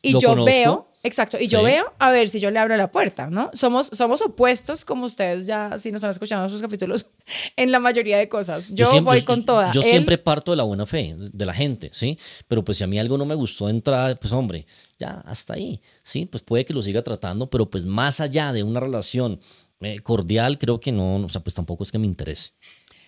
y 0.02 0.12
yo 0.14 0.20
conozco. 0.30 0.46
veo, 0.46 0.92
exacto, 1.02 1.38
y 1.40 1.48
yo 1.48 1.60
Sí. 1.60 1.66
veo 1.66 1.92
a 1.98 2.12
ver 2.12 2.30
si 2.30 2.40
yo 2.40 2.52
le 2.52 2.60
abro 2.60 2.78
la 2.78 2.92
puerta, 2.92 3.28
¿no? 3.28 3.50
Somos, 3.54 3.88
somos 3.88 4.22
opuestos, 4.22 4.86
como 4.86 5.06
ustedes 5.06 5.48
ya, 5.48 5.78
si 5.80 5.92
nos 5.92 6.04
han 6.04 6.12
escuchado 6.12 6.44
en 6.44 6.50
sus 6.52 6.62
capítulos, 6.62 7.08
en 7.56 7.72
la 7.72 7.80
mayoría 7.80 8.18
de 8.20 8.30
cosas. 8.30 8.70
Yo, 8.70 8.86
siempre- 8.86 9.14
voy 9.14 9.20
yo- 9.22 9.26
con 9.26 9.46
toda. 9.46 9.72
Yo 9.72 9.82
Él- 9.82 9.88
siempre 9.90 10.18
parto 10.20 10.52
de 10.52 10.58
la 10.58 10.64
buena 10.64 10.86
fe 10.86 11.16
de 11.18 11.46
la 11.46 11.54
gente, 11.56 11.90
¿sí? 11.92 12.20
Pero 12.48 12.64
pues 12.64 12.78
si 12.78 12.84
a 12.84 12.88
mí 12.88 13.00
algo 13.00 13.18
no 13.18 13.26
me 13.26 13.34
gustó 13.36 13.66
de 13.66 13.72
entrada, 13.72 14.14
pues 14.16 14.32
hombre, 14.32 14.68
ya 15.00 15.22
hasta 15.26 15.56
ahí, 15.56 15.82
¿sí? 16.04 16.26
Pues 16.28 16.44
puede 16.44 16.66
que 16.66 16.74
lo 16.74 16.84
siga 16.84 17.02
tratando, 17.02 17.50
pero 17.50 17.68
pues 17.70 17.86
más 17.88 18.22
allá 18.22 18.54
de 18.54 18.62
una 18.62 18.80
relación 18.80 19.40
eh, 19.82 20.00
cordial, 20.00 20.58
creo 20.58 20.80
que 20.80 20.92
no, 20.92 21.18
o 21.18 21.30
sea, 21.30 21.42
pues 21.44 21.54
tampoco 21.56 21.84
es 21.84 21.92
que 21.92 21.98
me 21.98 22.06
interese. 22.06 22.52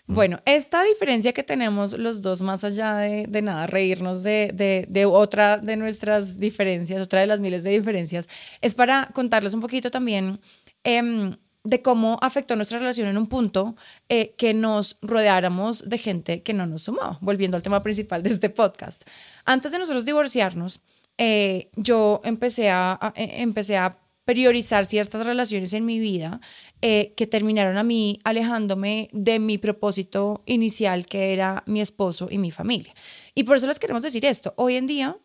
Bueno, 0.10 0.40
esta 0.46 0.84
diferencia 0.84 1.34
que 1.34 1.44
tenemos 1.44 1.92
los 1.98 2.22
dos, 2.22 2.42
más 2.42 2.64
allá 2.64 2.96
de, 2.98 3.28
de 3.28 3.42
nada, 3.42 3.68
reírnos 3.68 4.24
de, 4.24 4.52
de- 4.54 4.86
de 4.88 5.06
otra 5.06 5.58
de 5.58 5.76
nuestras 5.76 6.40
diferencias, 6.40 7.02
otra 7.02 7.20
de 7.20 7.28
las 7.28 7.42
miles 7.42 7.62
de 7.64 7.72
diferencias, 7.72 8.30
es 8.62 8.74
para 8.74 9.10
contarles 9.14 9.54
un 9.54 9.60
poquito 9.60 9.92
también 9.92 10.40
em, 10.86 11.36
de 11.66 11.82
cómo 11.82 12.18
afectó 12.22 12.56
nuestra 12.56 12.80
relación 12.80 13.10
en 13.10 13.18
un 13.18 13.28
punto 13.28 13.76
eh, 14.08 14.34
que 14.38 14.54
nos 14.54 14.96
rodeáramos 15.02 15.90
de 15.90 15.98
gente 15.98 16.42
que 16.42 16.54
no 16.54 16.66
nos 16.66 16.84
sumaba, 16.84 17.18
volviendo 17.20 17.58
al 17.58 17.64
tema 17.64 17.84
principal 17.84 18.24
de 18.24 18.30
este 18.30 18.50
podcast. 18.50 19.04
Antes 19.44 19.74
de 19.74 19.80
nosotros 19.80 20.06
divorciarnos, 20.06 20.80
eh, 21.18 21.70
yo 21.76 22.22
empecé 22.24 22.70
a, 22.70 23.12
eh, 23.18 23.42
empecé 23.42 23.76
a 23.76 23.98
priorizar 24.28 24.86
ciertas 24.86 25.26
relaciones 25.26 25.72
en 25.72 25.86
mi 25.86 26.00
vida 26.00 26.42
eh, 26.82 27.14
que 27.16 27.28
terminaron 27.28 27.78
a 27.78 27.84
mí 27.84 28.20
alejándome 28.26 29.08
de 29.14 29.40
mi 29.40 29.58
propósito 29.58 30.44
inicial, 30.46 31.06
que 31.06 31.32
era 31.32 31.64
mi 31.66 31.80
esposo 31.80 32.28
y 32.30 32.38
mi 32.38 32.52
familia. 32.52 32.94
Y 33.36 33.46
por 33.46 33.56
eso 33.56 33.68
les 33.68 33.80
queremos 33.80 34.04
decir 34.04 34.26
esto. 34.26 34.54
Hoy 34.58 34.76
en 34.76 34.86
día, 34.86 35.18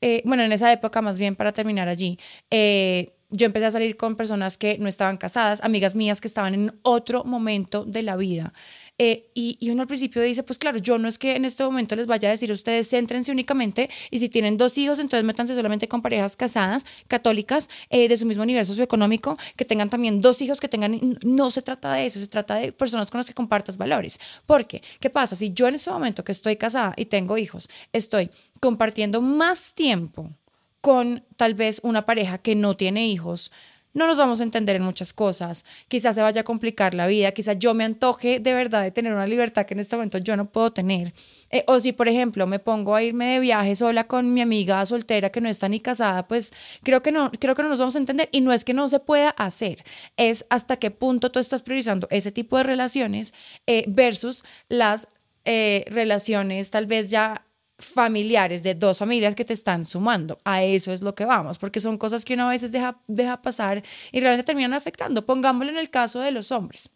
eh, 0.00 0.22
bueno, 0.24 0.44
en 0.44 0.52
esa 0.52 0.72
época 0.72 1.02
más 1.02 1.18
bien 1.18 1.34
para 1.34 1.52
terminar 1.52 1.88
allí, 1.88 2.16
eh, 2.48 3.16
yo 3.30 3.44
empecé 3.46 3.66
a 3.66 3.70
salir 3.72 3.96
con 3.96 4.14
personas 4.14 4.56
que 4.56 4.78
no 4.78 4.86
estaban 4.86 5.16
casadas, 5.16 5.60
amigas 5.64 5.96
mías 5.96 6.20
que 6.20 6.28
estaban 6.28 6.54
en 6.54 6.78
otro 6.82 7.24
momento 7.24 7.84
de 7.86 8.04
la 8.04 8.14
vida. 8.14 8.52
Eh, 8.98 9.30
y, 9.32 9.56
y 9.60 9.70
uno 9.70 9.82
al 9.82 9.88
principio 9.88 10.20
dice, 10.22 10.42
pues 10.42 10.58
claro, 10.58 10.78
yo 10.78 10.98
no 10.98 11.06
es 11.06 11.18
que 11.18 11.36
en 11.36 11.44
este 11.44 11.62
momento 11.62 11.94
les 11.94 12.08
vaya 12.08 12.28
a 12.28 12.32
decir 12.32 12.50
a 12.50 12.54
ustedes, 12.54 12.90
céntrense 12.90 13.30
únicamente 13.30 13.88
y 14.10 14.18
si 14.18 14.28
tienen 14.28 14.56
dos 14.56 14.76
hijos, 14.76 14.98
entonces 14.98 15.24
métanse 15.24 15.54
solamente 15.54 15.86
con 15.86 16.02
parejas 16.02 16.34
casadas, 16.34 16.84
católicas, 17.06 17.70
eh, 17.90 18.08
de 18.08 18.16
su 18.16 18.26
mismo 18.26 18.44
nivel 18.44 18.66
socioeconómico, 18.66 19.36
que 19.56 19.64
tengan 19.64 19.88
también 19.88 20.20
dos 20.20 20.42
hijos, 20.42 20.60
que 20.60 20.68
tengan, 20.68 20.98
no 21.22 21.50
se 21.52 21.62
trata 21.62 21.92
de 21.92 22.06
eso, 22.06 22.18
se 22.18 22.26
trata 22.26 22.56
de 22.56 22.72
personas 22.72 23.10
con 23.10 23.18
las 23.18 23.26
que 23.26 23.34
compartas 23.34 23.78
valores. 23.78 24.18
Porque, 24.46 24.82
¿qué 24.98 25.10
pasa? 25.10 25.36
Si 25.36 25.52
yo 25.52 25.68
en 25.68 25.76
este 25.76 25.90
momento 25.90 26.24
que 26.24 26.32
estoy 26.32 26.56
casada 26.56 26.94
y 26.96 27.04
tengo 27.04 27.38
hijos, 27.38 27.68
estoy 27.92 28.30
compartiendo 28.60 29.22
más 29.22 29.74
tiempo 29.74 30.30
con 30.80 31.24
tal 31.36 31.54
vez 31.54 31.80
una 31.84 32.04
pareja 32.04 32.38
que 32.38 32.54
no 32.54 32.76
tiene 32.76 33.06
hijos, 33.06 33.50
no 33.98 34.06
nos 34.06 34.16
vamos 34.16 34.40
a 34.40 34.44
entender 34.44 34.76
en 34.76 34.82
muchas 34.82 35.12
cosas, 35.12 35.64
quizás 35.88 36.14
se 36.14 36.22
vaya 36.22 36.40
a 36.40 36.44
complicar 36.44 36.94
la 36.94 37.06
vida, 37.06 37.32
quizás 37.32 37.58
yo 37.58 37.74
me 37.74 37.84
antoje 37.84 38.40
de 38.40 38.54
verdad 38.54 38.82
de 38.82 38.90
tener 38.90 39.12
una 39.12 39.26
libertad 39.26 39.66
que 39.66 39.74
en 39.74 39.80
este 39.80 39.96
momento 39.96 40.18
yo 40.18 40.36
no 40.36 40.46
puedo 40.46 40.72
tener. 40.72 41.12
Eh, 41.50 41.64
o 41.66 41.80
si, 41.80 41.92
por 41.92 42.08
ejemplo, 42.08 42.46
me 42.46 42.58
pongo 42.58 42.94
a 42.94 43.02
irme 43.02 43.26
de 43.26 43.40
viaje 43.40 43.74
sola 43.74 44.04
con 44.04 44.32
mi 44.32 44.40
amiga 44.40 44.84
soltera 44.86 45.30
que 45.30 45.40
no 45.40 45.48
está 45.48 45.68
ni 45.68 45.80
casada, 45.80 46.28
pues 46.28 46.52
creo 46.82 47.02
que 47.02 47.12
no, 47.12 47.30
creo 47.32 47.54
que 47.54 47.62
no 47.62 47.68
nos 47.68 47.78
vamos 47.78 47.96
a 47.96 47.98
entender. 47.98 48.28
Y 48.32 48.40
no 48.40 48.52
es 48.52 48.64
que 48.64 48.74
no 48.74 48.88
se 48.88 49.00
pueda 49.00 49.30
hacer, 49.30 49.84
es 50.16 50.46
hasta 50.50 50.76
qué 50.76 50.90
punto 50.90 51.30
tú 51.30 51.38
estás 51.38 51.62
priorizando 51.62 52.06
ese 52.10 52.32
tipo 52.32 52.56
de 52.56 52.62
relaciones 52.62 53.34
eh, 53.66 53.84
versus 53.88 54.44
las 54.68 55.08
eh, 55.44 55.84
relaciones 55.88 56.70
tal 56.70 56.86
vez 56.86 57.08
ya 57.08 57.47
familiares 57.78 58.62
de 58.62 58.74
dos 58.74 58.98
familias 58.98 59.34
que 59.34 59.44
te 59.44 59.52
están 59.52 59.84
sumando. 59.84 60.38
A 60.44 60.62
eso 60.62 60.92
es 60.92 61.02
lo 61.02 61.14
que 61.14 61.24
vamos, 61.24 61.58
porque 61.58 61.80
son 61.80 61.96
cosas 61.96 62.24
que 62.24 62.34
uno 62.34 62.46
a 62.46 62.50
veces 62.50 62.72
deja, 62.72 63.00
deja 63.06 63.40
pasar 63.40 63.82
y 64.12 64.20
realmente 64.20 64.44
terminan 64.44 64.74
afectando. 64.74 65.24
Pongámoslo 65.24 65.70
en 65.70 65.78
el 65.78 65.90
caso 65.90 66.20
de 66.20 66.32
los 66.32 66.50
hombres. 66.50 66.90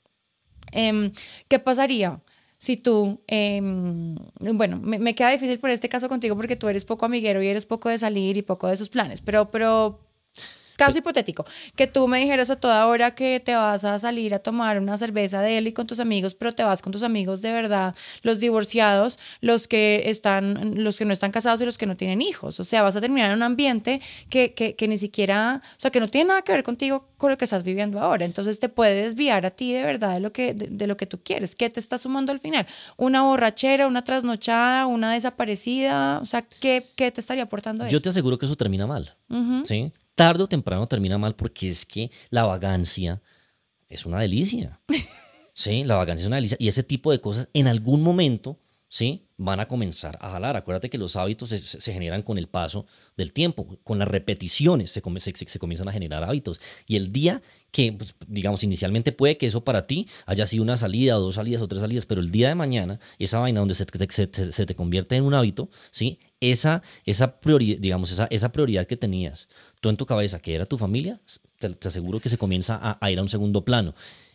Em, 0.73 1.13
¿Qué 1.49 1.59
pasaría 1.59 2.21
si 2.59 2.77
tú, 2.77 3.21
em, 3.27 4.15
bueno, 4.41 4.79
me, 4.81 4.99
me, 4.99 5.15
queda 5.15 5.31
difícil 5.31 5.59
por 5.59 5.71
este 5.71 5.89
caso 5.89 6.09
contigo 6.09 6.37
porque 6.37 6.57
tú 6.57 6.69
eres 6.69 6.85
poco 6.85 7.07
amiguero 7.07 7.43
y 7.43 7.49
eres 7.49 7.67
poco 7.67 7.89
de 7.89 7.99
salir 7.99 8.37
y 8.37 8.43
poco 8.43 8.69
de 8.69 8.77
sus 8.77 8.89
planes, 8.89 9.21
pero, 9.21 9.51
pero 9.51 10.01
Caso 10.77 10.99
hipotético, 10.99 11.45
que 11.77 11.87
tú 11.87 12.09
me 12.09 12.19
dijeras 12.21 12.51
a 12.51 12.57
toda 12.57 12.87
hora 12.87 13.15
que 13.15 13.41
te 13.41 13.55
vas 13.55 13.85
a 13.85 13.99
salir 13.99 14.35
a 14.35 14.39
tomar 14.39 14.79
una 14.79 14.97
cerveza 14.97 15.41
de 15.41 15.59
él 15.59 15.67
y 15.67 15.73
con 15.73 15.87
tus 15.87 16.01
amigos, 16.01 16.35
pero 16.35 16.53
te 16.53 16.65
vas 16.65 16.83
con 16.83 16.93
tus 16.93 17.03
amigos 17.03 17.43
de 17.43 17.53
verdad, 17.53 17.95
los 18.23 18.41
divorciados, 18.41 19.19
los 19.41 19.69
que 19.69 20.05
están, 20.07 20.83
los 20.83 20.99
que 20.99 21.05
no 21.05 21.13
están 21.13 21.31
casados 21.31 21.61
y 21.61 21.65
los 21.65 21.79
que 21.79 21.87
no 21.87 21.97
tienen 21.97 22.23
hijos. 22.23 22.61
O 22.61 22.65
sea, 22.65 22.83
vas 22.83 22.97
a 22.97 23.01
terminar 23.01 23.31
en 23.31 23.37
un 23.37 23.43
ambiente 23.43 24.01
que, 24.31 24.55
que, 24.55 24.75
que 24.75 24.89
ni 24.89 24.97
siquiera, 24.97 25.63
o 25.65 25.81
sea, 25.81 25.91
que 25.91 26.01
no 26.01 26.09
tiene 26.09 26.29
nada 26.29 26.43
que 26.43 26.53
ver 26.53 26.63
contigo 26.63 27.07
con 27.23 27.31
lo 27.31 27.39
que 27.39 27.45
estás 27.45 27.63
viviendo 27.63 28.01
ahora. 28.01 28.25
Entonces 28.25 28.59
te 28.59 28.69
puede 28.69 29.01
desviar 29.03 29.47
a 29.47 29.51
ti 29.51 29.73
de 29.73 29.85
verdad 29.85 30.15
de 30.15 30.21
lo 30.21 30.33
que, 30.33 30.55
de, 30.55 30.87
lo 30.89 30.97
que 30.97 31.07
tú 31.07 31.21
quieres. 31.23 31.55
¿Qué 31.55 31.71
te 31.71 31.79
está 31.79 31.97
sumando 31.97 32.33
al 32.33 32.41
final? 32.41 32.67
¿Una 32.97 33.23
borrachera, 33.23 33.87
una 33.87 34.03
trasnochada, 34.03 34.87
una 34.87 35.13
desaparecida? 35.13 36.19
O 36.21 36.25
sea, 36.25 36.43
¿qué, 36.43 36.85
qué 36.97 37.13
te 37.13 37.21
estaría 37.21 37.45
aportando 37.45 37.85
eso? 37.85 37.93
Yo 37.93 38.03
te 38.03 38.09
aseguro 38.09 38.39
que 38.39 38.47
eso 38.47 38.57
termina 38.57 38.89
mal. 38.89 39.15
¿sí? 39.65 39.93
Tarde 40.15 40.45
o 40.45 40.49
temprano 40.49 40.87
termina 40.87 41.19
mal 41.19 41.35
porque 41.35 41.69
es 41.69 41.85
que 41.87 42.11
la 42.31 42.45
vagancia 42.45 43.23
es 43.89 44.07
una 44.07 44.21
delicia. 44.21 44.81
Sí, 45.55 45.85
la 45.85 45.97
vagancia 45.97 46.25
es 46.25 46.29
una 46.29 46.37
delicia. 46.37 46.57
Y 46.59 46.69
ese 46.69 46.83
tipo 46.83 47.13
de 47.13 47.21
cosas 47.21 47.47
en 47.53 47.69
algún 47.69 48.03
momento, 48.03 48.59
¿sí? 48.89 49.29
Van 49.45 49.59
a 49.59 49.67
comenzar 49.67 50.17
a 50.21 50.31
jalar. 50.31 50.57
Acuérdate 50.57 50.89
que 50.89 50.99
los 50.99 51.17
hábitos 51.17 51.49
se, 51.49 51.93
generan 51.93 52.23
con 52.23 52.39
el 52.39 52.47
paso 52.47 52.87
del 53.17 53.33
tiempo, 53.33 53.77
con 53.83 53.99
las 53.99 54.07
repeticiones 54.07 54.93
se, 54.93 55.03
comienzan 55.03 55.89
a 55.89 55.93
generar 55.93 56.23
hábitos. 56.23 56.61
Y 56.87 56.95
el 56.95 57.11
día 57.11 57.43
que, 57.73 57.93
pues, 57.93 58.15
digamos, 58.29 58.63
inicialmente 58.63 59.11
puede 59.11 59.37
que 59.39 59.47
eso 59.47 59.65
para 59.65 59.89
ti 59.89 60.07
haya 60.27 60.47
sido 60.47 60.63
una 60.63 60.77
salida, 60.77 61.19
o 61.19 61.21
dos 61.21 61.35
salidas 61.35 61.61
o 61.61 61.67
tres 61.67 61.81
salidas, 61.81 62.07
pero 62.07 62.21
el 62.21 62.31
día 62.31 62.47
de 62.47 62.55
mañana, 62.55 63.01
esa 63.19 63.41
vaina 63.41 63.59
donde 63.59 63.75
se, 63.75 63.87
te 63.87 64.75
convierte 64.77 65.17
en 65.17 65.25
un 65.25 65.35
hábito, 65.35 65.69
¿sí? 65.91 66.21
Esa, 66.41 66.83
esa, 67.05 67.41
prioridad, 67.41 67.79
digamos, 67.81 68.13
esa, 68.13 68.27
esa 68.27 68.53
prioridad 68.53 68.87
que 68.87 68.97
tenías 68.97 69.49
tú 69.81 69.89
en 69.89 69.97
tu 69.97 70.07
cabeza, 70.07 70.41
que 70.41 70.55
era 70.55 70.67
tu 70.67 70.79
familia, 70.79 71.21
te, 71.59 71.89
aseguro 71.89 72.21
que 72.21 72.29
se 72.29 72.39
comienza 72.39 72.99
a, 73.01 73.11
ir 73.11 73.19
a 73.19 73.23
un 73.23 73.29
segundo 73.29 73.65
plano. 73.65 73.95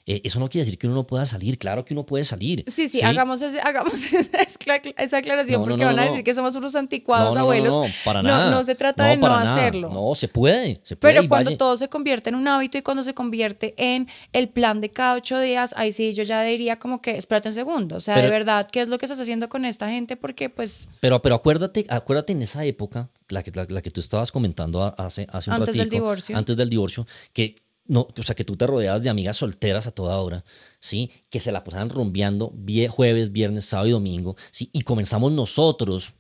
Eh, 0.10 0.22
eso 0.24 0.40
no 0.40 0.50
quiere 0.50 0.64
decir 0.64 0.80
que 0.80 0.88
uno 0.88 0.96
no 0.96 1.04
pueda 1.04 1.26
salir, 1.26 1.58
claro 1.58 1.84
que 1.84 1.94
uno 1.94 2.06
puede 2.06 2.24
salir. 2.24 2.64
Sí, 2.68 2.88
sí, 2.88 3.02
hagamos, 3.02 3.42
hagamos 3.44 3.94
esa 4.98 5.18
aclaración 5.18 5.66
porque 5.66 5.84
van 5.84 6.00
a 6.00 6.06
decir 6.06 6.24
que 6.24 6.34
somos 6.34 6.56
unos 6.56 6.74
anticuados 6.76 7.36
abuelos. 7.36 7.76
No, 7.76 7.86
para 8.06 8.24
nada. 8.24 8.50
No, 8.50 8.64
se 8.64 8.74
trata 8.76 9.04
de 9.04 9.18
no 9.18 9.28
hacerlo. 9.36 9.90
No, 9.90 10.16
se 10.16 10.30
puede, 10.30 10.80
se 10.84 10.96
puede 10.96 11.14
Pero 11.14 11.28
cuando 11.28 11.58
todo 11.58 11.76
se 11.76 11.90
convierte 11.90 12.30
en 12.30 12.36
un 12.36 12.48
hábito 12.48 12.78
y 12.78 12.84
cuando 12.84 13.04
se 13.04 13.14
convierte 13.14 13.74
en 13.76 14.08
el 14.32 14.48
plan 14.48 14.80
de 14.80 14.88
cada 14.88 15.16
ocho 15.16 15.42
días, 15.42 15.76
ahí 15.76 15.92
sí 15.92 16.14
yo 16.14 16.24
ya 16.24 16.42
diría 16.42 16.80
como 16.80 17.02
que 17.02 17.18
espérate 17.18 17.50
un 17.50 17.56
segundo, 17.56 17.98
o 17.98 18.02
sea, 18.02 18.22
de 18.22 18.30
verdad, 18.30 18.70
¿qué 18.72 18.80
es 18.80 18.88
lo 18.88 18.98
que 18.98 19.08
estás 19.08 19.20
haciendo 19.20 19.50
con 19.50 19.66
esta 19.66 19.90
gente? 19.90 20.16
Porque 20.16 20.50
pues... 20.50 20.88
Pero, 21.02 21.22
pero 21.22 21.36
acuérdate, 21.36 21.86
acuérdate 21.90 22.32
en 22.32 22.42
esa 22.42 22.64
época, 22.64 23.10
la 23.28 23.44
que, 23.44 23.52
la, 23.52 23.82
que 23.82 23.92
tú 23.92 24.00
estabas 24.00 24.32
comentando 24.32 24.96
hace, 24.98 25.28
hace 25.30 25.50
un 25.50 25.58
Antes 25.58 25.76
del 25.76 25.90
divorcio. 25.90 26.38
Antes 26.38 26.56
del 26.56 26.70
divorcio, 26.70 27.06
que 27.34 27.56
no, 27.88 28.08
o 28.17 28.24
sea, 28.24 28.36
que 28.36 28.44
tú 28.44 28.56
te 28.56 28.67
rodeabas 28.67 29.03
de 29.03 29.10
amigas 29.10 29.38
solteras 29.38 29.88
a 29.88 29.91
toda 29.91 30.17
hora, 30.20 30.44
¿sí? 30.79 31.10
Que 31.29 31.39
se 31.39 31.51
la 31.51 31.63
pasaban 31.63 31.89
rumbeando 31.89 32.53
jueves, 32.89 33.32
viernes, 33.32 33.65
sábado 33.65 33.88
y 33.88 33.91
domingo, 33.91 34.36
¿sí? 34.51 34.70
Y 34.74 34.82
comenzamos 34.82 35.32
nosotros 35.32 36.13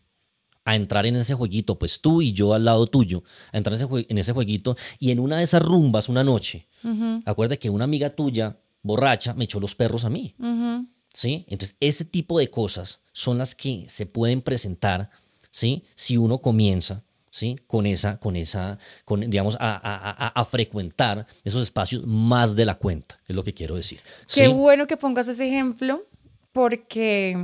a 0.65 0.75
entrar 0.75 1.05
en 1.05 1.15
ese 1.15 1.33
jueguito, 1.33 1.79
pues 1.79 2.01
tú 2.01 2.21
y 2.21 2.33
yo 2.33 2.53
al 2.53 2.65
lado 2.65 2.87
tuyo, 2.87 3.23
a 3.53 3.57
entrar 3.57 3.79
en 3.79 3.85
ese, 3.85 4.05
en 4.09 4.17
ese 4.17 4.33
jueguito 4.33 4.75
y 4.99 5.11
en 5.11 5.19
una 5.19 5.37
de 5.37 5.43
esas 5.43 5.61
rumbas 5.61 6.09
una 6.09 6.23
noche, 6.23 6.67
acuérdate 7.25 7.59
que 7.59 7.69
una 7.69 7.85
amiga 7.85 8.09
tuya, 8.09 8.59
borracha, 8.81 9.33
me 9.33 9.45
echó 9.45 9.59
los 9.59 9.75
perros 9.75 10.03
a 10.03 10.09
mí, 10.09 10.35
¿sí? 11.13 11.45
Entonces, 11.47 11.77
ese 11.79 12.03
tipo 12.03 12.37
de 12.39 12.49
cosas 12.49 13.01
son 13.13 13.37
las 13.37 13.55
que 13.55 13.85
se 13.89 14.05
pueden 14.05 14.41
presentar, 14.41 15.09
¿sí? 15.51 15.83
Si 15.95 16.17
uno 16.17 16.39
comienza 16.39 17.05
¿sí? 17.37 17.55
Con 17.67 17.85
esa, 17.85 18.19
con 18.19 18.35
esa, 18.35 18.79
con, 19.05 19.21
digamos, 19.21 19.57
a, 19.59 20.45
frecuentar 20.49 21.25
esos 21.43 21.61
espacios 21.61 22.05
más 22.07 22.55
de 22.55 22.65
la 22.65 22.75
cuenta, 22.75 23.19
es 23.27 23.35
lo 23.35 23.43
que 23.43 23.53
quiero 23.53 23.75
decir. 23.75 23.99
Qué 24.33 24.47
bueno 24.47 24.87
que 24.87 24.97
pongas 24.97 25.27
ese 25.27 25.47
ejemplo, 25.47 26.03
porque 26.51 27.37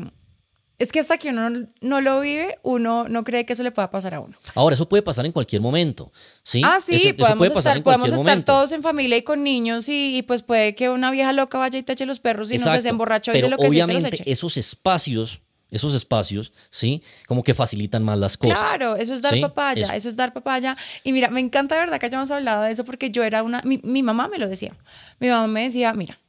es 0.79 0.91
que 0.91 0.99
hasta 0.99 1.19
que 1.19 1.29
uno 1.29 1.67
no 1.81 2.01
lo 2.01 2.21
vive, 2.21 2.57
uno 2.63 3.07
no 3.07 3.23
cree 3.23 3.45
que 3.45 3.53
eso 3.53 3.61
le 3.61 3.71
pueda 3.71 3.91
pasar 3.91 4.15
a 4.15 4.19
uno. 4.19 4.35
Ahora, 4.55 4.73
eso 4.73 4.89
puede 4.89 5.03
pasar 5.03 5.27
en 5.27 5.31
cualquier 5.31 5.61
momento, 5.61 6.11
¿sí? 6.41 6.63
Ah, 6.65 6.79
sí, 6.79 7.13
podemos 7.13 7.55
estar, 7.55 7.83
podemos 7.83 8.11
estar 8.11 8.41
todos 8.41 8.71
en 8.71 8.81
familia 8.81 9.17
y 9.17 9.21
con 9.21 9.43
niños 9.43 9.87
y, 9.89 10.23
pues 10.23 10.41
puede 10.41 10.73
que 10.73 10.89
una 10.89 11.11
vieja 11.11 11.33
loca 11.33 11.59
vaya 11.59 11.77
y 11.77 11.83
te 11.83 11.93
eche 11.93 12.07
los 12.07 12.19
perros 12.19 12.49
y 12.49 12.57
no 12.57 12.81
se 12.81 12.89
emborracha 12.89 13.37
y 13.37 13.41
lo 13.47 13.57
que 13.57 13.67
obviamente 13.67 14.23
esos 14.25 14.57
espacios 14.57 15.42
esos 15.73 15.93
espacios, 15.95 16.53
¿sí? 16.69 17.01
Como 17.27 17.43
que 17.43 17.53
facilitan 17.53 18.03
más 18.03 18.17
las 18.17 18.37
cosas. 18.37 18.59
Claro, 18.59 18.95
eso 18.95 19.13
es 19.13 19.21
dar 19.21 19.39
papaya, 19.41 19.95
eso. 19.95 20.07
es 20.07 20.15
dar 20.15 20.31
papaya. 20.31 20.77
Y 21.03 21.11
mira, 21.13 21.29
me 21.29 21.39
encanta 21.39 21.75
de 21.75 21.81
verdad 21.81 21.99
que 21.99 22.05
hayamos 22.05 22.29
hablado 22.29 22.63
de 22.63 22.71
eso 22.71 22.85
porque 22.85 23.09
yo 23.09 23.23
era 23.23 23.41
una, 23.41 23.61
mi, 23.63 23.79
mi 23.83 24.03
mamá 24.03 24.27
me 24.27 24.37
lo 24.37 24.47
decía. 24.47 24.73
Mi 25.19 25.29
mamá 25.29 25.47
me 25.47 25.63
decía, 25.63 25.91
mira, 25.93 26.19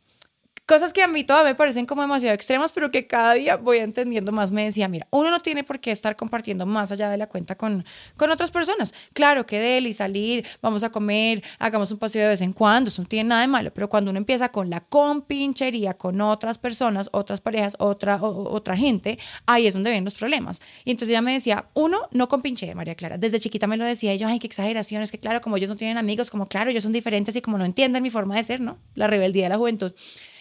Cosas 0.67 0.95
que 0.95 1.03
a 1.03 1.09
mí 1.09 1.25
todavía 1.25 1.53
me 1.53 1.55
parecen 1.57 1.85
como 1.85 2.01
demasiado 2.01 2.35
extremas, 2.35 2.73
pero 2.73 2.91
que 2.91 3.07
cada 3.07 3.35
día 3.35 3.59
voy 3.59 3.79
entendiendo 3.79 4.33
más. 4.33 4.51
Me 4.51 4.65
decía, 4.65 4.89
mira, 4.89 5.07
uno 5.11 5.31
no 5.31 5.41
tiene 5.41 5.63
por 5.63 5.79
qué 5.79 5.91
estar 5.91 6.17
compartiendo 6.17 6.65
más 6.65 6.91
allá 6.91 7.11
de 7.11 7.19
la 7.19 7.27
cuenta 7.27 7.55
con, 7.55 7.85
con 8.17 8.31
otras 8.31 8.51
personas. 8.51 8.95
Claro 9.13 9.45
que 9.45 9.59
de 9.59 9.77
él 9.77 9.87
y 9.87 9.93
salir, 9.93 10.47
vamos 10.63 10.83
a 10.83 10.91
comer, 10.91 11.43
hagamos 11.59 11.93
un 11.93 11.99
paseo 11.99 12.23
de 12.23 12.29
vez 12.29 12.41
en 12.41 12.55
cuando, 12.55 12.89
eso 12.89 13.03
no 13.03 13.09
tiene 13.09 13.29
nada 13.29 13.43
de 13.43 13.49
malo, 13.49 13.75
pero 13.75 13.91
cuando 13.91 14.11
uno 14.11 14.17
empieza 14.17 14.49
con 14.49 14.71
la 14.71 14.81
compinchería 14.81 15.99
con 15.99 16.19
otras 16.23 16.57
personas, 16.57 17.11
otras 17.13 17.43
parejas, 17.43 17.77
otra, 17.79 18.19
otra 18.23 18.75
gente, 18.75 19.19
ahí 19.45 19.67
es 19.67 19.75
donde 19.75 19.91
vienen 19.91 20.05
los 20.05 20.15
problemas. 20.15 20.63
Y 20.87 20.93
entonces 20.93 21.11
ella 21.11 21.21
me 21.21 21.35
decía, 21.35 21.67
uno, 21.75 22.09
no 22.11 22.27
compinche, 22.29 22.75
María 22.75 22.95
Clara. 22.95 23.19
Desde 23.19 23.39
chiquita 23.39 23.67
me 23.67 23.77
lo 23.77 23.85
decía 23.85 24.15
yo, 24.15 24.29
ay, 24.29 24.39
qué 24.39 24.47
exageración, 24.47 25.03
es 25.03 25.11
que 25.11 25.19
claro, 25.19 25.43
como 25.43 25.59
ellos 25.59 25.69
no 25.69 25.77
tienen 25.77 25.99
amigos, 25.99 26.31
como 26.31 26.47
claro, 26.47 26.71
ellos 26.71 26.85
son 26.85 26.93
diferentes 26.93 27.37
y 27.37 27.43
como 27.43 27.59
no 27.59 27.67
entienden 27.67 28.03
mi 28.03 28.09
forma 28.09 28.35
de 28.37 28.45
ser, 28.45 28.61
¿no? 28.63 28.79
La 28.95 29.09
rebeldía 29.09 29.43
de 29.43 29.51
la 29.51 29.59
juventud. 29.59 29.93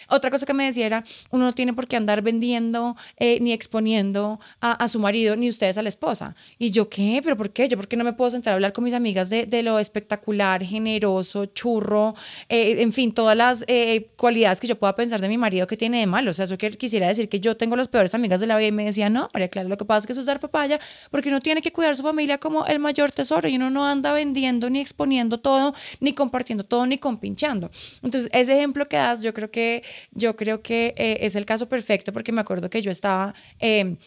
Otra 0.09 0.31
cosa 0.31 0.45
que 0.45 0.53
me 0.53 0.65
decía 0.65 0.85
era, 0.85 1.03
uno 1.31 1.45
no 1.45 1.53
tiene 1.53 1.73
por 1.73 1.87
qué 1.87 1.95
andar 1.95 2.21
vendiendo 2.21 2.95
eh, 3.17 3.39
ni 3.41 3.51
exponiendo 3.53 4.39
a, 4.59 4.87
su 4.87 4.99
marido 4.99 5.35
ni 5.35 5.49
ustedes 5.49 5.77
a 5.77 5.81
la 5.81 5.89
esposa. 5.89 6.35
Y 6.59 6.71
yo, 6.71 6.89
¿qué? 6.89 7.21
¿Pero 7.23 7.37
por 7.37 7.51
qué? 7.51 7.67
Yo, 7.67 7.77
¿por 7.77 7.87
qué 7.87 7.95
no 7.95 8.03
me 8.03 8.13
puedo 8.13 8.31
sentar 8.31 8.51
a 8.51 8.55
hablar 8.55 8.73
con 8.73 8.83
mis 8.83 8.93
amigas 8.93 9.29
de, 9.29 9.45
de 9.45 9.63
lo 9.63 9.79
espectacular, 9.79 10.63
generoso, 10.63 11.45
churro, 11.47 12.15
eh, 12.49 12.81
en 12.81 12.91
fin, 12.93 13.13
todas 13.13 13.35
las 13.37 13.63
eh, 13.67 14.07
cualidades 14.17 14.59
que 14.59 14.67
yo 14.67 14.77
pueda 14.77 14.95
pensar 14.95 15.21
de 15.21 15.27
mi 15.29 15.37
marido 15.37 15.67
que 15.67 15.77
tiene 15.77 15.99
de 15.99 16.07
malo? 16.07 16.31
O 16.31 16.33
sea, 16.33 16.45
eso 16.45 16.57
que 16.57 16.71
quisiera 16.71 17.07
decir 17.07 17.29
que 17.29 17.39
yo 17.39 17.55
tengo 17.57 17.75
las 17.75 17.87
peores 17.87 18.13
amigas 18.15 18.39
de 18.39 18.47
la 18.47 18.57
vida 18.57 18.67
y 18.67 18.71
me 18.71 18.85
decía, 18.85 19.09
no, 19.09 19.29
María 19.33 19.47
Clara, 19.47 19.69
lo 19.69 19.77
que 19.77 19.85
pasa 19.85 19.99
es 19.99 20.05
que 20.07 20.13
eso 20.13 20.19
es 20.21 20.25
dar 20.25 20.39
papaya 20.39 20.79
porque 21.11 21.29
uno 21.29 21.41
tiene 21.41 21.61
que 21.61 21.71
cuidar 21.71 21.95
su 21.95 22.03
familia 22.03 22.37
como 22.37 22.65
el 22.65 22.79
mayor 22.79 23.11
tesoro 23.11 23.47
y 23.47 23.55
uno 23.55 23.69
no 23.69 23.85
anda 23.85 24.13
vendiendo 24.13 24.69
ni 24.69 24.79
exponiendo 24.79 25.37
todo, 25.37 25.73
ni 25.99 26.13
compartiendo 26.13 26.63
todo, 26.63 26.85
ni 26.85 26.97
compinchando. 26.97 27.69
Entonces, 28.01 28.29
ese 28.33 28.53
ejemplo 28.53 28.85
que 28.85 28.97
das, 28.97 29.23
yo 29.23 29.33
creo 29.33 29.51
que 29.51 29.83
yo 30.11 30.35
creo 30.35 30.61
que 30.61 30.93
eh, 30.97 31.17
es 31.21 31.35
el 31.35 31.45
caso 31.45 31.67
perfecto 31.69 32.13
porque 32.13 32.31
me 32.31 32.41
acuerdo 32.41 32.69
que 32.69 32.81
yo 32.81 32.91
estaba 32.91 33.33
em, 33.59 33.97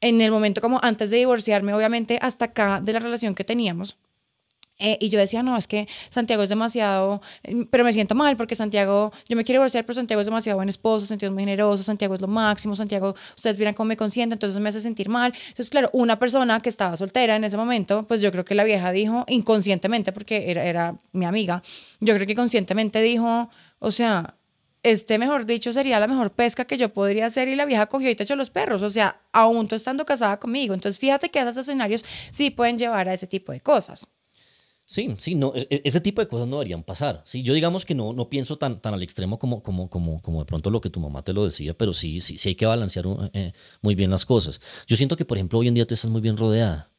en 0.00 0.20
el 0.20 0.30
momento 0.30 0.60
como 0.60 0.80
antes 0.82 1.10
de 1.10 1.18
divorciarme, 1.18 1.74
obviamente 1.74 2.18
hasta 2.20 2.46
acá 2.46 2.80
de 2.82 2.92
la 2.92 2.98
relación 2.98 3.34
que 3.34 3.44
teníamos. 3.44 3.98
Eh, 4.78 4.98
y 5.00 5.08
yo 5.08 5.18
decía, 5.18 5.42
no, 5.42 5.56
es 5.56 5.66
que 5.66 5.88
Santiago 6.10 6.42
es 6.42 6.50
demasiado, 6.50 7.22
em, 7.42 7.66
pero 7.66 7.82
me 7.82 7.92
siento 7.92 8.14
mal 8.14 8.36
porque 8.36 8.54
Santiago, 8.54 9.10
yo 9.26 9.36
me 9.36 9.42
quiero 9.42 9.60
divorciar, 9.60 9.86
pero 9.86 9.94
Santiago 9.94 10.20
es 10.20 10.26
demasiado 10.26 10.58
buen 10.58 10.68
esposo, 10.68 11.06
Santiago 11.06 11.32
es 11.32 11.34
muy 11.34 11.44
generoso, 11.44 11.82
Santiago 11.82 12.14
es 12.14 12.20
lo 12.20 12.28
máximo, 12.28 12.76
Santiago, 12.76 13.14
ustedes 13.34 13.58
miran 13.58 13.72
cómo 13.72 13.88
me 13.88 13.96
consiente, 13.96 14.34
entonces 14.34 14.60
me 14.60 14.68
hace 14.68 14.80
sentir 14.80 15.08
mal. 15.08 15.32
Entonces, 15.34 15.70
claro, 15.70 15.88
una 15.92 16.18
persona 16.18 16.60
que 16.60 16.68
estaba 16.68 16.96
soltera 16.96 17.36
en 17.36 17.44
ese 17.44 17.56
momento, 17.56 18.04
pues 18.06 18.20
yo 18.20 18.30
creo 18.32 18.44
que 18.44 18.54
la 18.54 18.64
vieja 18.64 18.92
dijo 18.92 19.24
inconscientemente, 19.28 20.12
porque 20.12 20.50
era, 20.50 20.64
era 20.64 20.94
mi 21.12 21.24
amiga, 21.24 21.62
yo 22.00 22.14
creo 22.14 22.26
que 22.26 22.34
conscientemente 22.34 23.00
dijo, 23.00 23.48
o 23.78 23.90
sea, 23.90 24.35
este, 24.90 25.18
mejor 25.18 25.46
dicho, 25.46 25.72
sería 25.72 25.98
la 25.98 26.06
mejor 26.06 26.30
pesca 26.32 26.64
que 26.64 26.76
yo 26.78 26.92
podría 26.92 27.26
hacer 27.26 27.48
y 27.48 27.56
la 27.56 27.64
vieja 27.64 27.86
cogió 27.86 28.08
y 28.08 28.14
te 28.14 28.22
echó 28.22 28.36
los 28.36 28.50
perros, 28.50 28.82
o 28.82 28.90
sea, 28.90 29.20
aún 29.32 29.66
tú 29.66 29.74
estando 29.74 30.04
casada 30.06 30.38
conmigo. 30.38 30.74
Entonces, 30.74 30.98
fíjate 30.98 31.28
que 31.30 31.40
esos 31.40 31.56
escenarios 31.56 32.04
sí 32.30 32.50
pueden 32.50 32.78
llevar 32.78 33.08
a 33.08 33.14
ese 33.14 33.26
tipo 33.26 33.50
de 33.52 33.60
cosas. 33.60 34.08
Sí, 34.88 35.12
sí, 35.18 35.34
no, 35.34 35.52
e- 35.56 35.66
e- 35.68 35.82
ese 35.84 36.00
tipo 36.00 36.20
de 36.20 36.28
cosas 36.28 36.46
no 36.46 36.58
deberían 36.58 36.84
pasar. 36.84 37.20
Sí, 37.24 37.42
yo 37.42 37.52
digamos 37.54 37.84
que 37.84 37.96
no, 37.96 38.12
no 38.12 38.28
pienso 38.30 38.56
tan, 38.56 38.80
tan 38.80 38.94
al 38.94 39.02
extremo 39.02 39.36
como, 39.36 39.60
como, 39.60 39.90
como, 39.90 40.22
como 40.22 40.38
de 40.38 40.44
pronto 40.46 40.70
lo 40.70 40.80
que 40.80 40.90
tu 40.90 41.00
mamá 41.00 41.22
te 41.24 41.32
lo 41.32 41.44
decía, 41.44 41.74
pero 41.74 41.92
sí, 41.92 42.20
sí, 42.20 42.38
sí 42.38 42.50
hay 42.50 42.54
que 42.54 42.66
balancear 42.66 43.04
eh, 43.32 43.52
muy 43.82 43.96
bien 43.96 44.10
las 44.12 44.24
cosas. 44.24 44.60
Yo 44.86 44.96
siento 44.96 45.16
que, 45.16 45.24
por 45.24 45.38
ejemplo, 45.38 45.58
hoy 45.58 45.66
en 45.66 45.74
día 45.74 45.86
tú 45.86 45.94
estás 45.94 46.08
muy 46.10 46.20
bien 46.20 46.36
rodeada. 46.36 46.92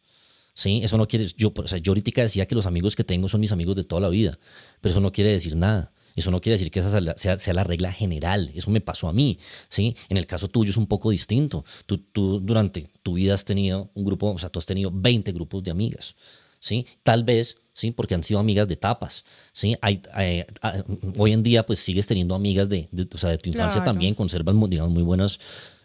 Sí, 0.53 0.81
eso 0.83 0.97
no 0.97 1.07
quiere, 1.07 1.27
yo, 1.37 1.53
o 1.55 1.67
sea, 1.67 1.77
yo 1.77 1.91
ahorita 1.91 2.21
decía 2.21 2.45
que 2.47 2.55
los 2.55 2.65
amigos 2.65 2.95
que 2.97 3.05
tengo 3.05 3.29
son 3.29 3.39
mis 3.39 3.53
amigos 3.53 3.75
de 3.77 3.85
toda 3.85 4.01
la 4.01 4.09
vida, 4.09 4.37
pero 4.81 4.91
eso 4.91 4.99
no 4.99 5.11
quiere 5.13 5.31
decir 5.31 5.55
nada. 5.55 5.93
Eso 6.17 6.31
no 6.31 6.41
quiere 6.41 6.55
decir 6.55 6.69
que 6.71 6.79
esa 6.79 6.91
sea 6.91 6.99
la, 6.99 7.17
sea, 7.17 7.39
sea 7.39 7.53
la 7.53 7.63
regla 7.63 7.91
general. 7.91 8.51
Eso 8.53 8.69
me 8.71 8.81
pasó 8.81 9.07
a 9.07 9.13
mí. 9.13 9.39
¿sí? 9.69 9.95
En 10.09 10.17
el 10.17 10.25
caso 10.25 10.49
tuyo 10.49 10.71
es 10.71 10.77
un 10.77 10.87
poco 10.87 11.11
distinto. 11.11 11.63
Tú, 11.85 11.99
tú 11.99 12.41
durante 12.41 12.89
tu 13.03 13.13
vida 13.13 13.33
has 13.33 13.45
tenido 13.45 13.89
un 13.93 14.03
grupo, 14.03 14.31
o 14.31 14.37
sea, 14.39 14.49
tú 14.49 14.59
has 14.59 14.65
tenido 14.65 14.91
20 14.93 15.31
grupos 15.31 15.63
de 15.63 15.71
amigas. 15.71 16.15
¿sí? 16.59 16.85
Tal 17.03 17.23
vez, 17.23 17.57
¿sí? 17.71 17.91
Porque 17.91 18.15
han 18.15 18.23
sido 18.23 18.39
amigas 18.39 18.67
de 18.67 18.75
tapas, 18.75 19.23
¿sí? 19.53 19.75
Hay, 19.81 20.01
hay- 20.11 20.43
a- 20.63 20.83
hoy 21.19 21.31
en 21.33 21.43
día, 21.43 21.63
pues, 21.65 21.77
sigues 21.79 22.07
teniendo 22.07 22.33
amigas 22.33 22.67
de, 22.67 22.89
de- 22.91 23.07
o 23.13 23.17
sea, 23.17 23.29
de 23.29 23.37
tu 23.37 23.49
infancia 23.49 23.79
Claro. 23.81 23.93
también, 23.93 24.15
conservas, 24.15 24.55
digamos, 24.67 24.91
muy 24.91 25.03
buenas, 25.03 25.39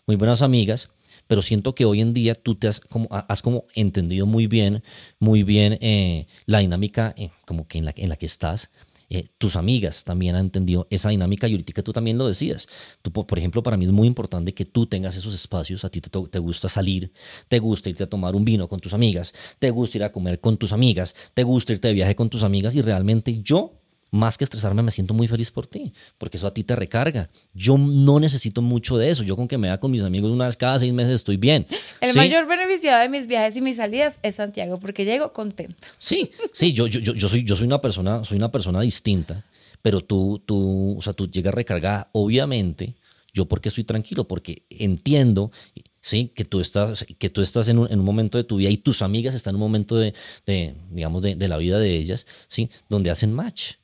muy 0.07 0.17
buenas 0.17 0.41
amigas, 0.41 0.89
pero 1.27 1.43
siento 1.43 1.75
que 1.75 1.85
hoy 1.85 2.01
en 2.01 2.15
día 2.15 2.35
tú 2.35 2.55
te 2.55 2.69
has 2.69 2.81
como, 2.81 3.07
ha- 3.11 3.27
has 3.29 3.43
como 3.43 3.67
entendido 3.75 4.25
muy 4.25 4.47
bien, 4.47 4.83
muy 5.19 5.43
bien 5.43 5.77
eh, 5.83 6.27
la 6.47 6.61
dinámica 6.61 7.15
eh, 7.19 7.29
como 7.45 7.69
que 7.69 7.77
en 7.77 7.85
la, 7.85 7.93
en 7.97 8.09
la 8.09 8.17
que 8.17 8.25
estás. 8.27 8.71
Eh, 9.15 9.29
tus 9.37 9.57
amigas 9.57 10.05
también 10.05 10.37
han 10.37 10.47
entendido 10.47 10.87
esa 10.89 11.11
dinámica 11.11 11.47
y 11.47 11.53
ahorita 11.53 11.83
tú 11.83 11.93
también 11.93 12.17
lo 12.17 12.27
decías. 12.27 12.67
Tú, 13.03 13.13
po- 13.13 13.27
por 13.27 13.39
ejemplo, 13.39 13.63
para 13.63 13.77
mí 13.77 13.85
es 13.85 13.91
muy 13.93 14.07
importante 14.09 14.55
que 14.55 14.65
tú 14.65 14.87
tengas 14.87 15.17
esos 15.17 15.35
espacios. 15.35 15.85
A 15.85 15.91
ti 15.91 16.01
te, 16.01 16.09
te 16.09 16.39
gusta 16.39 16.67
salir, 16.71 17.13
te 17.49 17.59
gusta 17.59 17.91
irte 17.91 18.05
a 18.05 18.09
tomar 18.09 18.35
un 18.35 18.45
vino 18.47 18.69
con 18.69 18.81
tus 18.81 18.95
amigas, 18.95 19.35
te 19.59 19.69
gusta 19.71 19.99
ir 19.99 20.05
a 20.05 20.13
comer 20.13 20.41
con 20.41 20.57
tus 20.57 20.73
amigas, 20.73 21.15
te 21.35 21.43
gusta 21.43 21.75
irte 21.75 21.89
de 21.89 21.95
viaje 21.95 22.17
con 22.17 22.31
tus 22.31 22.43
amigas 22.43 22.75
y 22.75 22.81
realmente 22.81 23.43
yo, 23.43 23.82
más 24.13 24.37
que 24.37 24.45
estresarme, 24.45 24.83
me 24.83 24.91
siento 24.91 25.15
muy 25.15 25.27
feliz 25.27 25.51
por 25.51 25.67
ti, 25.67 25.93
porque 26.19 26.37
eso 26.37 26.47
a 26.47 26.53
ti 26.53 26.63
te 26.63 26.77
recarga. 26.77 27.31
Yo 27.55 27.79
no 27.79 28.21
necesito 28.21 28.61
mucho 28.61 28.99
de 28.99 29.09
eso. 29.09 29.23
Yo 29.23 29.37
con 29.37 29.49
que 29.49 29.57
me 29.57 29.69
vea 29.69 29.81
con 29.81 29.91
mis 29.91 30.03
amigos 30.03 30.31
una 30.31 30.45
vez 30.45 30.57
cada 30.57 30.79
seis 30.79 30.93
meses 30.93 31.15
estoy 31.15 31.39
bien. 31.39 31.67
El 32.01 32.11
¿sí? 32.11 32.19
mayor 32.19 32.47
beneficiado 32.47 33.01
de 33.01 33.09
mis 33.09 33.27
viajes 33.27 33.57
y 33.57 33.63
mis 33.63 33.79
salidas 33.79 34.21
es 34.23 34.35
Santiago, 34.35 34.79
porque 34.79 35.07
llego 35.07 35.33
contento. 35.33 35.75
Sí, 35.97 36.31
sí, 36.53 36.75
yo, 36.75 36.87
yo, 36.87 37.01
yo, 37.01 37.15
yo 37.15 37.29
soy, 37.29 37.43
yo 37.43 37.57
soy 37.57 37.67
una 37.67 37.81
persona, 37.81 38.23
soy 38.23 38.37
una 38.37 38.53
persona 38.53 38.83
distinta, 38.83 39.47
pero 39.81 40.05
tú, 40.05 40.43
tú, 40.45 40.99
o 40.99 41.03
sea, 41.03 41.15
tú 41.15 41.31
llegas 41.31 41.55
recargada, 41.55 42.11
obviamente, 42.13 42.95
yo 43.33 43.47
porque 43.47 43.71
estoy 43.71 43.85
tranquilo, 43.85 44.29
porque 44.29 44.65
entiendo, 44.69 45.51
sí, 46.03 46.33
que 46.35 46.45
tú 46.45 46.61
estás, 46.61 47.07
que 47.19 47.31
tú 47.31 47.41
estás 47.41 47.67
en 47.69 47.79
un, 47.79 47.91
en 47.91 47.99
un 47.99 48.05
momento 48.05 48.37
de 48.37 48.45
tu 48.45 48.57
vida 48.57 48.69
y 48.69 48.77
tus 48.77 49.01
amigas 49.01 49.35
están 49.35 49.53
en 49.53 49.57
un 49.57 49.63
momento 49.63 49.97
de, 49.97 50.13
de, 50.45 50.75
digamos, 50.91 51.23
de, 51.23 51.35
de 51.35 51.49
la 51.49 51.57
vida 51.57 51.79
de 51.79 51.97
ellas, 51.97 52.27
sí, 52.49 52.69
donde 52.91 53.11
hacen 53.11 53.33
match, 53.33 53.77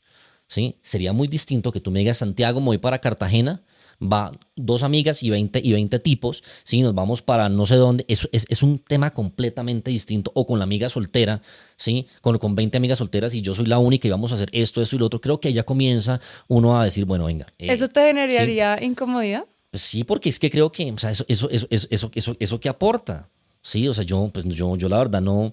sí. 0.49 0.77
Sería 0.83 1.13
muy 1.13 1.29
distinto 1.29 1.71
que 1.71 1.79
tú 1.81 1.93
me 1.93 2.01
digas, 2.01 2.19
Santiago, 2.19 2.59
me 2.61 2.67
voy 2.67 2.79
para 2.79 2.99
Cartagena, 2.99 3.63
va 4.01 4.31
dos 4.55 4.83
amigas 4.83 5.23
y 5.23 5.31
20, 5.31 5.61
y 5.63 5.73
20 5.73 5.99
tipos, 5.99 6.43
¿sí? 6.65 6.83
nos 6.83 6.95
vamos 6.95 7.23
para 7.23 7.49
no 7.49 7.67
sé 7.67 7.77
dónde, 7.77 8.05
es, 8.09 8.29
es 8.33 8.63
un 8.63 8.79
tema 8.79 9.11
completamente 9.13 9.91
distinto, 9.91 10.31
o 10.35 10.47
con 10.47 10.59
la 10.59 10.65
amiga 10.65 10.89
soltera, 10.89 11.43
¿sí? 11.77 12.07
con, 12.21 12.39
con 12.39 12.55
20 12.55 12.77
amigas 12.77 12.99
solteras 12.99 13.35
y 13.35 13.41
yo 13.41 13.55
soy 13.55 13.67
la 13.67 13.79
única 13.79 14.07
y 14.07 14.11
vamos 14.11 14.33
a 14.33 14.37
hacer 14.37 14.51
esto, 14.53 14.83
esto 14.83 14.97
y 14.97 14.99
lo 15.01 15.07
otro, 15.07 15.21
creo 15.21 15.41
que 15.41 15.53
ya 15.53 15.65
comienza 15.65 16.21
uno 16.47 16.81
a 16.81 16.85
decir, 16.85 17.05
bueno, 17.05 17.25
venga. 17.25 17.47
eh, 17.59 17.73
¿Eso 17.73 17.89
te 17.89 18.07
generaría 18.07 18.83
incomodidad? 18.83 19.47
pues 19.71 19.83
sí, 19.83 20.05
porque 20.05 20.31
es 20.31 20.39
que 20.39 20.49
creo 20.49 20.73
que, 20.73 20.91
o 20.93 20.99
sea, 20.99 21.11
eso, 21.11 21.25
eso, 21.29 21.51
eso, 21.51 21.67
eso, 21.71 21.89
eso, 21.91 22.11
eso, 22.15 22.37
eso 22.39 22.61
que 22.61 22.69
aporta, 22.69 23.29
sí, 23.63 23.87
o 23.89 23.95
sea, 23.95 24.05
yo, 24.05 24.31
pues 24.33 24.45
yo, 24.47 24.77
yo 24.77 24.89
la 24.89 24.99
verdad 24.99 25.21
no... 25.21 25.53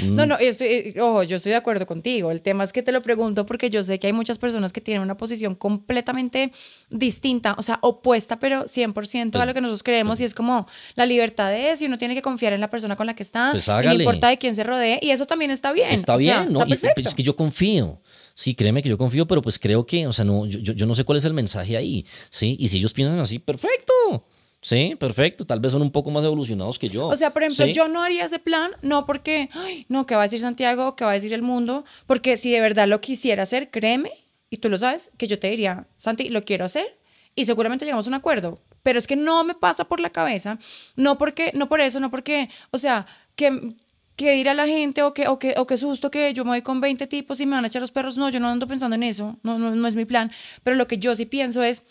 mm, 0.00 0.14
No, 0.14 0.26
no, 0.26 0.36
estoy, 0.38 0.66
eh, 0.68 0.94
ojo, 1.00 1.22
yo 1.22 1.36
estoy 1.36 1.50
de 1.50 1.56
acuerdo 1.56 1.86
contigo. 1.86 2.30
El 2.30 2.42
tema 2.42 2.64
es 2.64 2.72
que 2.72 2.82
te 2.82 2.92
lo 2.92 3.00
pregunto 3.02 3.46
porque 3.46 3.70
yo 3.70 3.82
sé 3.82 3.98
que 3.98 4.06
hay 4.08 4.12
muchas 4.12 4.38
personas 4.38 4.72
que 4.72 4.80
tienen 4.80 5.02
una 5.02 5.16
posición 5.16 5.54
completamente 5.54 6.52
distinta, 6.90 7.54
o 7.58 7.62
sea, 7.62 7.78
opuesta, 7.82 8.38
pero 8.38 8.64
100% 8.66 9.40
a 9.40 9.46
lo 9.46 9.54
que 9.54 9.60
nosotros 9.60 9.82
creemos 9.82 10.20
y 10.20 10.24
es 10.24 10.34
como 10.34 10.66
la 10.94 11.06
libertad 11.06 11.54
es 11.54 11.82
y 11.82 11.86
uno 11.86 11.98
tiene 11.98 12.14
que 12.14 12.22
confiar 12.22 12.52
en 12.52 12.60
la 12.60 12.70
persona 12.70 12.96
con 12.96 13.06
la 13.06 13.14
que 13.14 13.22
está, 13.22 13.50
Pues 13.52 13.66
y 13.68 13.86
no 13.86 13.94
importa 13.94 14.28
de 14.28 14.38
quién 14.38 14.54
se 14.54 14.64
rodee 14.64 14.98
y 15.02 15.10
eso 15.10 15.26
también 15.26 15.50
está 15.50 15.72
bien. 15.72 15.90
Está 15.90 16.16
o 16.16 16.20
sea, 16.20 16.40
bien, 16.42 16.52
¿no? 16.52 16.60
Está 16.62 16.74
Y- 16.74 16.78
perfecto. 16.78 17.08
es 17.08 17.14
que 17.14 17.22
yo 17.22 17.36
confío. 17.36 18.00
Sí, 18.34 18.54
créeme 18.54 18.82
que 18.82 18.88
yo 18.90 18.98
confío, 18.98 19.26
pero 19.26 19.40
pues 19.40 19.58
creo 19.58 19.86
que, 19.86 20.06
o 20.06 20.12
sea, 20.12 20.24
no, 20.24 20.44
yo, 20.46 20.58
yo- 20.58 20.74
yo 20.74 20.84
no 20.86 20.94
sé 20.94 21.04
cuál 21.04 21.16
es 21.18 21.24
el 21.24 21.32
mensaje 21.32 21.74
ahí, 21.76 22.04
¿sí? 22.30 22.54
Y 22.60 22.68
si 22.68 22.76
ellos 22.78 22.92
piensan 22.92 23.18
así, 23.18 23.38
perfecto. 23.38 24.26
Sí, 24.62 24.96
perfecto. 24.98 25.46
Tal 25.46 25.60
vez 25.60 25.72
son 25.72 25.82
un 25.82 25.92
poco 25.92 26.10
más 26.10 26.24
evolucionados 26.24 26.78
que 26.78 26.88
yo. 26.88 27.06
O 27.06 27.16
sea, 27.16 27.30
por 27.30 27.42
ejemplo, 27.42 27.66
¿sí? 27.66 27.72
yo 27.72 27.88
no 27.88 28.02
haría 28.02 28.24
ese 28.24 28.38
plan, 28.38 28.72
no 28.82 29.06
porque, 29.06 29.48
ay, 29.52 29.86
no, 29.88 30.06
¿qué 30.06 30.14
va 30.14 30.22
a 30.22 30.24
decir 30.24 30.40
Santiago? 30.40 30.96
¿Qué 30.96 31.04
va 31.04 31.12
a 31.12 31.14
decir 31.14 31.32
el 31.32 31.42
mundo? 31.42 31.84
Porque 32.06 32.36
si 32.36 32.50
de 32.50 32.60
verdad 32.60 32.88
lo 32.88 33.00
quisiera 33.00 33.44
hacer, 33.44 33.70
créeme, 33.70 34.10
y 34.50 34.56
tú 34.58 34.68
lo 34.68 34.76
sabes, 34.76 35.12
que 35.18 35.26
yo 35.26 35.38
te 35.38 35.48
diría, 35.48 35.86
Santi, 35.96 36.28
lo 36.30 36.44
quiero 36.44 36.64
hacer 36.64 36.98
y 37.34 37.44
seguramente 37.44 37.84
llegamos 37.84 38.06
a 38.06 38.10
un 38.10 38.14
acuerdo. 38.14 38.58
Pero 38.82 38.98
es 38.98 39.06
que 39.06 39.16
no 39.16 39.44
me 39.44 39.54
pasa 39.54 39.84
por 39.84 40.00
la 40.00 40.10
cabeza, 40.10 40.58
no 40.94 41.18
porque, 41.18 41.50
no 41.54 41.68
por 41.68 41.80
eso, 41.80 42.00
no 42.00 42.10
porque, 42.10 42.48
o 42.70 42.78
sea, 42.78 43.06
que 43.34 43.74
que 44.16 44.32
dirá 44.32 44.54
la 44.54 44.66
gente 44.66 45.02
o 45.02 45.12
que, 45.12 45.28
o 45.28 45.38
que, 45.38 45.54
o 45.58 45.66
qué 45.66 45.76
susto 45.76 46.10
que 46.10 46.32
yo 46.32 46.44
me 46.44 46.52
voy 46.52 46.62
con 46.62 46.80
20 46.80 47.06
tipos 47.06 47.38
y 47.40 47.46
me 47.46 47.54
van 47.54 47.64
a 47.64 47.68
echar 47.68 47.82
los 47.82 47.90
perros. 47.90 48.16
No, 48.16 48.30
yo 48.30 48.40
no 48.40 48.48
ando 48.48 48.66
pensando 48.66 48.96
en 48.96 49.02
eso, 49.02 49.38
no, 49.42 49.58
no, 49.58 49.70
no 49.74 49.88
es 49.88 49.94
mi 49.94 50.06
plan. 50.06 50.32
Pero 50.62 50.76
lo 50.76 50.86
que 50.86 50.98
yo 50.98 51.14
sí 51.14 51.26
pienso 51.26 51.62
es, 51.62 51.84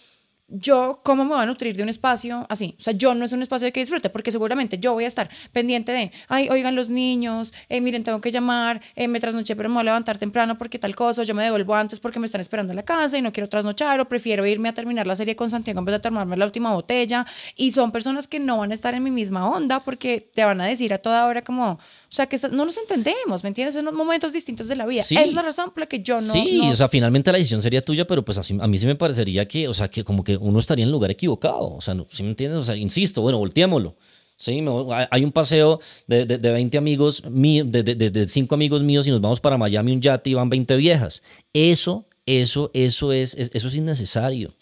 yo 0.47 1.01
cómo 1.03 1.23
me 1.23 1.31
voy 1.33 1.41
a 1.41 1.45
nutrir 1.45 1.75
de 1.75 1.81
un 1.83 1.89
espacio 1.89 2.45
así. 2.49 2.75
O 2.79 2.83
sea, 2.83 2.93
yo 2.93 3.15
no 3.15 3.25
es 3.25 3.33
un 3.33 3.41
espacio 3.41 3.65
de 3.65 3.71
que 3.71 3.79
disfrute, 3.79 4.09
porque 4.11 4.31
seguramente 4.31 4.77
yo 4.77 4.93
voy 4.93 5.03
a 5.05 5.07
estar 5.07 5.27
pendiente 5.51 5.91
de, 5.91 6.11
ay, 6.27 6.49
oigan 6.49 6.75
los 6.75 6.89
niños, 6.91 7.51
eh, 7.67 7.81
miren, 7.81 8.03
tengo 8.03 8.21
que 8.21 8.31
llamar, 8.31 8.79
eh, 8.95 9.07
me 9.07 9.19
trasnoché, 9.19 9.55
pero 9.55 9.69
me 9.69 9.73
voy 9.75 9.81
a 9.81 9.85
levantar 9.85 10.17
temprano 10.19 10.57
porque 10.57 10.77
tal 10.77 10.95
cosa, 10.95 11.23
yo 11.23 11.33
me 11.33 11.43
devuelvo 11.43 11.73
antes 11.73 11.99
porque 11.99 12.19
me 12.19 12.25
están 12.27 12.41
esperando 12.41 12.71
en 12.73 12.77
la 12.77 12.83
casa 12.83 13.17
y 13.17 13.21
no 13.23 13.33
quiero 13.33 13.49
trasnochar, 13.49 13.99
o 13.99 14.07
prefiero 14.07 14.45
irme 14.45 14.69
a 14.69 14.73
terminar 14.73 15.07
la 15.07 15.15
serie 15.15 15.35
con 15.35 15.49
Santiago 15.49 15.79
en 15.79 15.85
vez 15.85 15.93
de 15.93 15.99
tomarme 15.99 16.37
la 16.37 16.45
última 16.45 16.73
botella. 16.73 17.25
Y 17.55 17.71
son 17.71 17.91
personas 17.91 18.27
que 18.27 18.39
no 18.39 18.59
van 18.59 18.69
a 18.71 18.73
estar 18.75 18.93
en 18.93 19.01
mi 19.03 19.11
misma 19.11 19.49
onda 19.49 19.79
porque 19.79 20.29
te 20.33 20.43
van 20.45 20.61
a 20.61 20.65
decir 20.67 20.93
a 20.93 20.99
toda 20.99 21.25
hora 21.25 21.43
como, 21.43 21.71
o 21.71 21.79
sea, 22.09 22.27
que 22.27 22.37
no 22.51 22.65
nos 22.65 22.77
entendemos, 22.77 23.43
¿me 23.43 23.49
entiendes? 23.49 23.75
En 23.77 23.85
momentos 23.93 24.31
distintos 24.31 24.67
de 24.67 24.75
la 24.75 24.85
vida. 24.85 25.01
Sí. 25.03 25.17
Es 25.17 25.33
la 25.33 25.41
razón 25.41 25.71
por 25.71 25.81
la 25.81 25.85
que 25.87 26.01
yo 26.01 26.21
no... 26.21 26.33
sí, 26.33 26.59
no- 26.61 26.69
o 26.69 26.75
sea, 26.75 26.87
finalmente 26.87 27.31
la 27.31 27.37
decisión 27.39 27.61
sería 27.63 27.83
tuya, 27.83 28.05
pero 28.05 28.23
pues 28.23 28.37
así, 28.37 28.55
a 28.61 28.67
mí 28.67 28.77
sí 28.77 28.85
me 28.85 28.95
parecería 28.95 29.47
que, 29.47 29.67
o 29.67 29.73
sea, 29.73 29.87
que 29.89 30.03
como 30.03 30.23
que 30.23 30.34
uno 30.37 30.59
estaría 30.59 30.83
en 30.83 30.87
el 30.89 30.91
lugar 30.93 31.11
equivocado. 31.11 31.75
O 31.75 31.81
sea, 31.81 31.93
no, 31.93 32.05
¿sí 32.11 32.23
me 32.23 32.29
entiendes? 32.29 32.59
O 32.59 32.63
sea, 32.63 32.75
insisto, 32.75 33.21
bueno, 33.21 33.37
volteémoslo. 33.37 33.95
Sí, 34.37 34.61
me 34.61 34.71
hay- 35.11 35.23
un 35.23 35.31
paseo 35.31 35.79
de, 36.07 36.25
de, 36.25 36.37
de 36.37 36.51
20 36.51 36.77
amigos 36.77 37.23
míos, 37.29 37.67
de, 37.71 37.83
de, 37.83 37.95
de, 37.95 38.09
de 38.09 38.27
5 38.27 38.53
amigos 38.53 38.83
míos 38.83 39.07
y 39.07 39.11
nos 39.11 39.21
vamos 39.21 39.39
para 39.39 39.57
Miami 39.57 39.93
un 39.93 40.01
yate 40.01 40.29
y 40.29 40.33
van 40.33 40.49
20 40.49 40.75
viejas. 40.75 41.21
Eso, 41.53 42.05
eso, 42.25 42.69
eso 42.73 43.13
es, 43.13 43.33
es- 43.35 43.51
eso 43.53 43.67
es 43.69 43.75
innecesario. 43.75 44.53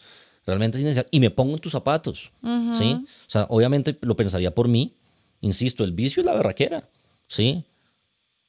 Realmente 0.46 0.78
es 0.78 0.82
innecesario. 0.84 1.10
Y 1.12 1.20
me 1.20 1.32
pongo 1.32 1.54
en 1.54 1.60
tus 1.60 1.72
zapatos. 1.72 2.32
¿sí? 2.78 2.94
O 2.94 3.30
sea, 3.30 3.48
obviamente 3.50 3.98
lo 4.02 4.16
pensaría 4.16 4.54
por 4.54 4.68
mí. 4.68 4.94
Insisto, 5.42 5.84
el 5.84 5.92
vicio 5.92 6.22
es 6.22 6.26
la 6.26 6.34
berraquera. 6.36 6.84
¿sí? 7.28 7.64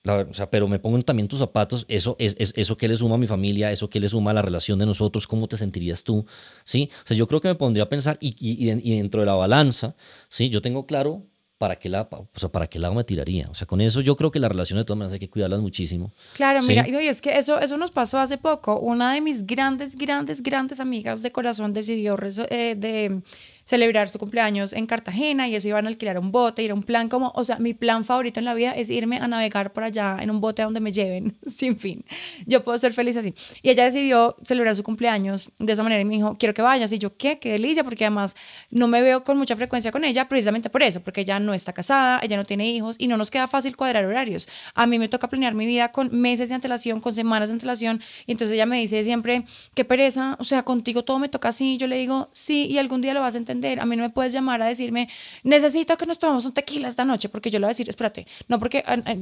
La 0.04 0.16
o 0.18 0.34
sea, 0.34 0.50
pero 0.50 0.68
me 0.68 0.78
pongo 0.78 1.00
también 1.02 1.28
tus 1.28 1.38
zapatos, 1.38 1.86
eso 1.88 2.14
es, 2.18 2.36
es- 2.38 2.52
eso 2.56 2.76
que 2.76 2.88
le 2.88 2.96
suma 2.96 3.14
a 3.14 3.18
mi 3.18 3.26
familia, 3.26 3.72
eso 3.72 3.88
que 3.88 3.98
le 3.98 4.08
suma 4.10 4.32
a 4.32 4.34
la 4.34 4.42
relación 4.42 4.78
de 4.78 4.84
nosotros, 4.84 5.26
¿cómo 5.26 5.48
te 5.48 5.56
sentirías 5.56 6.04
tú? 6.04 6.26
¿Sí? 6.62 6.90
O 7.04 7.06
sea, 7.06 7.16
yo 7.16 7.26
creo 7.26 7.40
que 7.40 7.48
me 7.48 7.54
pondría 7.54 7.84
a 7.84 7.88
pensar 7.88 8.18
y, 8.20 8.36
y- 8.38 8.66
y 8.66 8.70
en- 8.70 8.82
y 8.84 8.96
dentro 8.98 9.20
de 9.20 9.26
la 9.26 9.34
balanza, 9.34 9.94
¿sí? 10.28 10.50
Yo 10.50 10.60
tengo 10.60 10.84
claro 10.86 11.22
para 11.56 11.76
qué, 11.76 11.88
lado, 11.88 12.28
o 12.34 12.38
sea, 12.38 12.50
para 12.50 12.66
qué 12.66 12.78
lado 12.78 12.92
me 12.94 13.04
tiraría. 13.04 13.48
O 13.48 13.54
sea, 13.54 13.66
con 13.66 13.80
eso 13.80 14.02
yo 14.02 14.16
creo 14.16 14.30
que 14.30 14.40
las 14.40 14.50
relaciones 14.50 14.82
de 14.82 14.84
todas 14.86 14.98
maneras 14.98 15.14
hay 15.14 15.20
que 15.20 15.30
cuidarlas 15.30 15.60
muchísimo. 15.60 16.12
Claro, 16.34 16.60
¿sí? 16.60 16.68
mira, 16.68 16.86
y 16.86 16.94
es 17.06 17.22
que 17.22 17.38
eso, 17.38 17.58
eso 17.58 17.78
nos 17.78 17.90
pasó 17.90 18.18
hace 18.18 18.36
poco. 18.36 18.78
Una 18.80 19.14
de 19.14 19.22
mis 19.22 19.46
grandes, 19.46 19.96
grandes, 19.96 20.42
grandes 20.42 20.80
amigas 20.80 21.22
de 21.22 21.30
corazón 21.30 21.72
decidió 21.72 22.18
eh, 22.50 22.74
de 22.76 23.22
celebrar 23.64 24.08
su 24.08 24.18
cumpleaños 24.18 24.72
en 24.72 24.86
Cartagena 24.86 25.48
y 25.48 25.56
eso 25.56 25.68
iban 25.68 25.86
a 25.86 25.88
alquilar 25.88 26.18
un 26.18 26.30
bote, 26.30 26.62
ir 26.62 26.70
a 26.70 26.74
un 26.74 26.82
plan 26.82 27.08
como, 27.08 27.32
o 27.34 27.44
sea, 27.44 27.58
mi 27.58 27.74
plan 27.74 28.04
favorito 28.04 28.38
en 28.38 28.44
la 28.44 28.54
vida 28.54 28.72
es 28.72 28.90
irme 28.90 29.18
a 29.18 29.26
navegar 29.26 29.72
por 29.72 29.84
allá 29.84 30.18
en 30.20 30.30
un 30.30 30.40
bote 30.40 30.62
a 30.62 30.66
donde 30.66 30.80
me 30.80 30.92
lleven, 30.92 31.36
sin 31.46 31.78
fin. 31.78 32.04
Yo 32.46 32.62
puedo 32.62 32.76
ser 32.78 32.92
feliz 32.92 33.16
así. 33.16 33.34
Y 33.62 33.70
ella 33.70 33.84
decidió 33.84 34.36
celebrar 34.44 34.76
su 34.76 34.82
cumpleaños 34.82 35.50
de 35.58 35.72
esa 35.72 35.82
manera 35.82 36.02
y 36.02 36.04
me 36.04 36.14
dijo, 36.14 36.36
quiero 36.38 36.54
que 36.54 36.62
vayas. 36.62 36.92
Y 36.92 36.98
yo, 36.98 37.16
¿qué? 37.16 37.38
Qué 37.38 37.52
delicia, 37.52 37.84
porque 37.84 38.04
además 38.04 38.36
no 38.70 38.86
me 38.86 39.00
veo 39.00 39.24
con 39.24 39.38
mucha 39.38 39.56
frecuencia 39.56 39.90
con 39.90 40.04
ella 40.04 40.28
precisamente 40.28 40.68
por 40.68 40.82
eso, 40.82 41.00
porque 41.00 41.22
ella 41.22 41.40
no 41.40 41.54
está 41.54 41.72
casada, 41.72 42.20
ella 42.22 42.36
no 42.36 42.44
tiene 42.44 42.68
hijos 42.68 42.96
y 42.98 43.08
no 43.08 43.16
nos 43.16 43.30
queda 43.30 43.48
fácil 43.48 43.76
cuadrar 43.76 44.04
horarios. 44.04 44.48
A 44.74 44.86
mí 44.86 44.98
me 44.98 45.08
toca 45.08 45.28
planear 45.28 45.54
mi 45.54 45.66
vida 45.66 45.90
con 45.92 46.10
meses 46.12 46.50
de 46.50 46.54
antelación, 46.54 47.00
con 47.00 47.14
semanas 47.14 47.48
de 47.48 47.54
antelación. 47.54 48.02
Y 48.26 48.32
entonces 48.32 48.54
ella 48.54 48.66
me 48.66 48.78
dice 48.78 49.02
siempre, 49.04 49.44
qué 49.74 49.84
pereza, 49.84 50.36
o 50.38 50.44
sea, 50.44 50.62
contigo 50.64 51.04
todo 51.04 51.18
me 51.18 51.28
toca 51.28 51.48
así. 51.48 51.78
Yo 51.78 51.86
le 51.86 51.96
digo, 51.96 52.28
sí, 52.32 52.66
y 52.66 52.78
algún 52.78 53.00
día 53.00 53.14
lo 53.14 53.20
vas 53.20 53.34
a 53.34 53.38
entender 53.38 53.53
entender. 53.54 53.80
A 53.80 53.86
mí 53.86 53.96
no 53.96 54.02
me 54.02 54.10
puedes 54.10 54.32
llamar 54.32 54.60
a 54.62 54.66
decirme, 54.66 55.08
necesito 55.42 55.96
que 55.96 56.06
nos 56.06 56.18
tomemos 56.18 56.44
un 56.44 56.52
tequila 56.52 56.88
esta 56.88 57.04
noche, 57.04 57.28
porque 57.28 57.50
yo 57.50 57.58
le 57.58 57.66
voy 57.66 57.70
a 57.70 57.74
decir, 57.74 57.88
espérate, 57.88 58.26
no 58.48 58.58
porque 58.58 58.82
ah, 58.86 58.96
ah, 59.04 59.14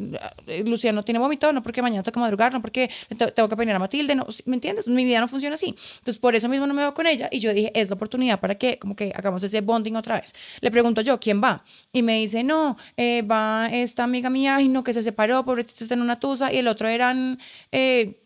Luciano 0.65 1.03
tiene 1.03 1.19
vómito, 1.19 1.53
no 1.53 1.63
porque 1.63 1.83
mañana 1.83 2.03
que 2.03 2.21
madrugar, 2.21 2.53
no 2.53 2.61
porque 2.61 2.91
tengo 3.35 3.49
que 3.49 3.57
peinar 3.57 3.77
a 3.77 3.79
Matilde, 3.79 4.15
no, 4.15 4.27
¿me 4.47 4.55
entiendes? 4.55 4.89
Mi 4.89 5.05
vida 5.05 5.21
no 5.21 5.29
funciona 5.29 5.55
así. 5.55 5.69
Entonces, 5.69 6.19
por 6.19 6.35
eso 6.35 6.49
mismo 6.49 6.67
no 6.67 6.75
me 6.75 6.83
veo 6.83 6.95
con 6.95 7.07
ella 7.07 7.29
y 7.31 7.39
yo 7.39 7.53
dije, 7.55 7.71
es 7.75 7.89
la 7.89 7.95
oportunidad 7.95 8.41
para 8.41 8.57
que 8.57 8.79
como 8.79 8.95
que 8.95 9.13
hagamos 9.15 9.43
ese 9.43 9.61
bonding 9.61 9.97
otra 9.97 10.21
vez. 10.21 10.35
Le 10.61 10.71
pregunto 10.71 11.01
yo, 11.01 11.19
¿quién 11.21 11.43
va? 11.43 11.65
Y 11.93 12.03
me 12.03 12.19
dice, 12.19 12.43
no, 12.43 12.77
eh, 12.97 13.23
va 13.23 13.69
esta 13.71 14.05
amiga 14.05 14.31
mía, 14.31 14.61
y 14.61 14.69
no, 14.69 14.85
que 14.85 14.93
se 14.93 15.03
separó, 15.03 15.45
pobrecita 15.45 15.85
está 15.85 15.95
en 15.95 16.03
una 16.03 16.19
tusa, 16.19 16.53
y 16.53 16.59
el 16.59 16.69
otro 16.69 16.89
eran 16.89 17.39
eh, 17.71 18.21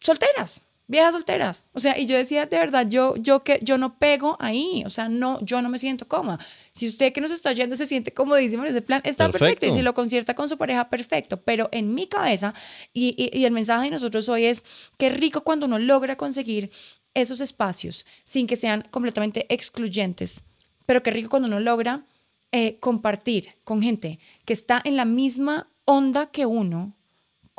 solteras 0.00 0.62
viejas 0.90 1.12
solteras. 1.12 1.66
O 1.72 1.78
sea, 1.78 1.96
y 1.96 2.06
yo 2.06 2.16
decía, 2.16 2.46
de 2.46 2.58
verdad, 2.58 2.86
yo, 2.88 3.14
yo, 3.16 3.44
que, 3.44 3.60
yo 3.62 3.78
no 3.78 3.98
pego 3.98 4.36
ahí, 4.40 4.82
o 4.84 4.90
sea, 4.90 5.08
no, 5.08 5.38
yo 5.40 5.62
no 5.62 5.68
me 5.68 5.78
siento 5.78 6.08
cómoda. 6.08 6.38
Si 6.74 6.88
usted 6.88 7.12
que 7.12 7.20
nos 7.20 7.30
está 7.30 7.50
oyendo 7.50 7.76
se 7.76 7.86
siente 7.86 8.12
comodísimo 8.12 8.64
en 8.64 8.70
ese 8.70 8.82
plan, 8.82 9.00
está 9.04 9.30
perfecto. 9.30 9.66
Y 9.66 9.72
si 9.72 9.82
lo 9.82 9.94
concierta 9.94 10.34
con 10.34 10.48
su 10.48 10.58
pareja, 10.58 10.90
perfecto. 10.90 11.40
Pero 11.42 11.68
en 11.70 11.94
mi 11.94 12.08
cabeza, 12.08 12.54
y, 12.92 13.14
y, 13.16 13.38
y 13.38 13.44
el 13.44 13.52
mensaje 13.52 13.84
de 13.84 13.90
nosotros 13.92 14.28
hoy 14.28 14.46
es, 14.46 14.64
qué 14.98 15.10
rico 15.10 15.42
cuando 15.42 15.66
uno 15.66 15.78
logra 15.78 16.16
conseguir 16.16 16.70
esos 17.14 17.40
espacios 17.40 18.04
sin 18.24 18.46
que 18.46 18.56
sean 18.56 18.84
completamente 18.90 19.46
excluyentes, 19.52 20.42
pero 20.86 21.02
qué 21.02 21.12
rico 21.12 21.30
cuando 21.30 21.46
uno 21.48 21.60
logra 21.60 22.04
eh, 22.52 22.78
compartir 22.80 23.54
con 23.62 23.80
gente 23.80 24.18
que 24.44 24.52
está 24.52 24.80
en 24.84 24.96
la 24.96 25.04
misma 25.04 25.68
onda 25.84 26.26
que 26.26 26.46
uno, 26.46 26.96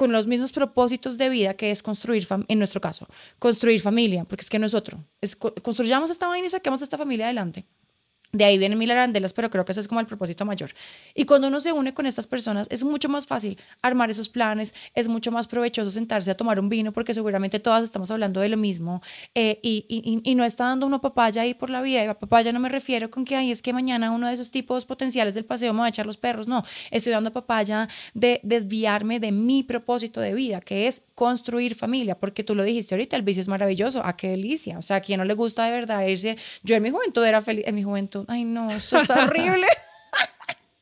con 0.01 0.11
los 0.11 0.25
mismos 0.25 0.51
propósitos 0.51 1.19
de 1.19 1.29
vida 1.29 1.53
que 1.53 1.69
es 1.69 1.83
construir, 1.83 2.27
en 2.47 2.57
nuestro 2.57 2.81
caso, 2.81 3.05
construir 3.37 3.79
familia, 3.81 4.25
porque 4.25 4.41
es 4.41 4.49
que 4.49 4.57
nosotros 4.57 4.99
es, 5.21 5.35
construyamos 5.35 6.09
esta 6.09 6.27
vaina 6.27 6.47
y 6.47 6.49
saquemos 6.49 6.81
esta 6.81 6.97
familia 6.97 7.25
adelante. 7.25 7.67
De 8.33 8.45
ahí 8.45 8.57
vienen 8.57 8.77
mil 8.77 8.89
arandelas, 8.89 9.33
pero 9.33 9.49
creo 9.49 9.65
que 9.65 9.73
ese 9.73 9.81
es 9.81 9.87
como 9.89 9.99
el 9.99 10.05
propósito 10.05 10.45
mayor. 10.45 10.71
Y 11.13 11.25
cuando 11.25 11.49
uno 11.49 11.59
se 11.59 11.73
une 11.73 11.93
con 11.93 12.05
estas 12.05 12.27
personas, 12.27 12.67
es 12.69 12.83
mucho 12.83 13.09
más 13.09 13.27
fácil 13.27 13.57
armar 13.81 14.09
esos 14.09 14.29
planes, 14.29 14.73
es 14.95 15.09
mucho 15.09 15.31
más 15.31 15.47
provechoso 15.47 15.91
sentarse 15.91 16.31
a 16.31 16.35
tomar 16.35 16.57
un 16.57 16.69
vino, 16.69 16.93
porque 16.93 17.13
seguramente 17.13 17.59
todas 17.59 17.83
estamos 17.83 18.09
hablando 18.09 18.39
de 18.39 18.47
lo 18.47 18.55
mismo, 18.55 19.01
eh, 19.35 19.59
y, 19.61 20.33
no 20.35 20.45
está 20.45 20.65
dando 20.65 20.87
uno 20.87 21.01
papaya 21.01 21.41
ahí 21.41 21.53
por 21.53 21.69
la 21.69 21.81
vida. 21.81 22.05
Y 22.05 22.07
a 22.07 22.17
papaya 22.17 22.53
no 22.53 22.59
me 22.61 22.69
refiero 22.69 23.11
con 23.11 23.25
que 23.25 23.35
ahí 23.35 23.51
es 23.51 23.61
que 23.61 23.73
mañana 23.73 24.11
uno 24.11 24.27
de 24.27 24.33
esos 24.33 24.49
tipos 24.49 24.85
potenciales 24.85 25.33
del 25.33 25.43
paseo 25.43 25.73
me 25.73 25.81
va 25.81 25.87
a 25.87 25.89
echar 25.89 26.05
los 26.05 26.15
perros. 26.15 26.47
No, 26.47 26.63
estoy 26.89 27.11
dando 27.11 27.33
papaya 27.33 27.89
de 28.13 28.39
desviarme 28.43 29.19
de 29.19 29.33
mi 29.33 29.63
propósito 29.63 30.21
de 30.21 30.33
vida, 30.33 30.61
que 30.61 30.87
es 30.87 31.03
construir 31.15 31.75
familia, 31.75 32.17
porque 32.17 32.45
tú 32.45 32.55
lo 32.55 32.63
dijiste 32.63 32.95
ahorita, 32.95 33.17
el 33.17 33.23
vicio 33.23 33.41
es 33.41 33.49
maravilloso. 33.49 34.01
¿A 34.05 34.15
qué 34.15 34.29
delicia? 34.29 34.77
O 34.77 34.81
sea, 34.81 34.97
a 34.97 35.01
quien 35.01 35.17
no 35.17 35.25
le 35.25 35.33
gusta 35.33 35.65
de 35.65 35.71
verdad 35.71 36.07
irse. 36.07 36.37
Yo 36.63 36.75
en 36.75 36.83
mi 36.83 36.91
juventud 36.91 37.25
era 37.25 37.41
feliz, 37.41 37.65
en 37.67 37.75
mi 37.75 37.83
juventud 37.83 38.20
Ay, 38.27 38.43
no, 38.43 38.69
esto 38.71 38.97
está 38.97 39.25
horrible. 39.25 39.67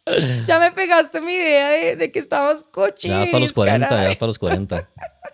ya 0.48 0.60
me 0.60 0.72
pegaste 0.72 1.22
mi 1.22 1.34
idea 1.34 1.96
de, 1.96 2.12
que 2.12 2.20
estabas 2.20 2.64
cochinos. 2.64 3.26
Ya 3.26 3.32
para 3.32 3.44
los 3.44 3.54
40, 3.54 3.90
ya 4.12 4.20
para 4.20 4.28
los 4.28 4.40
40. 4.40 4.90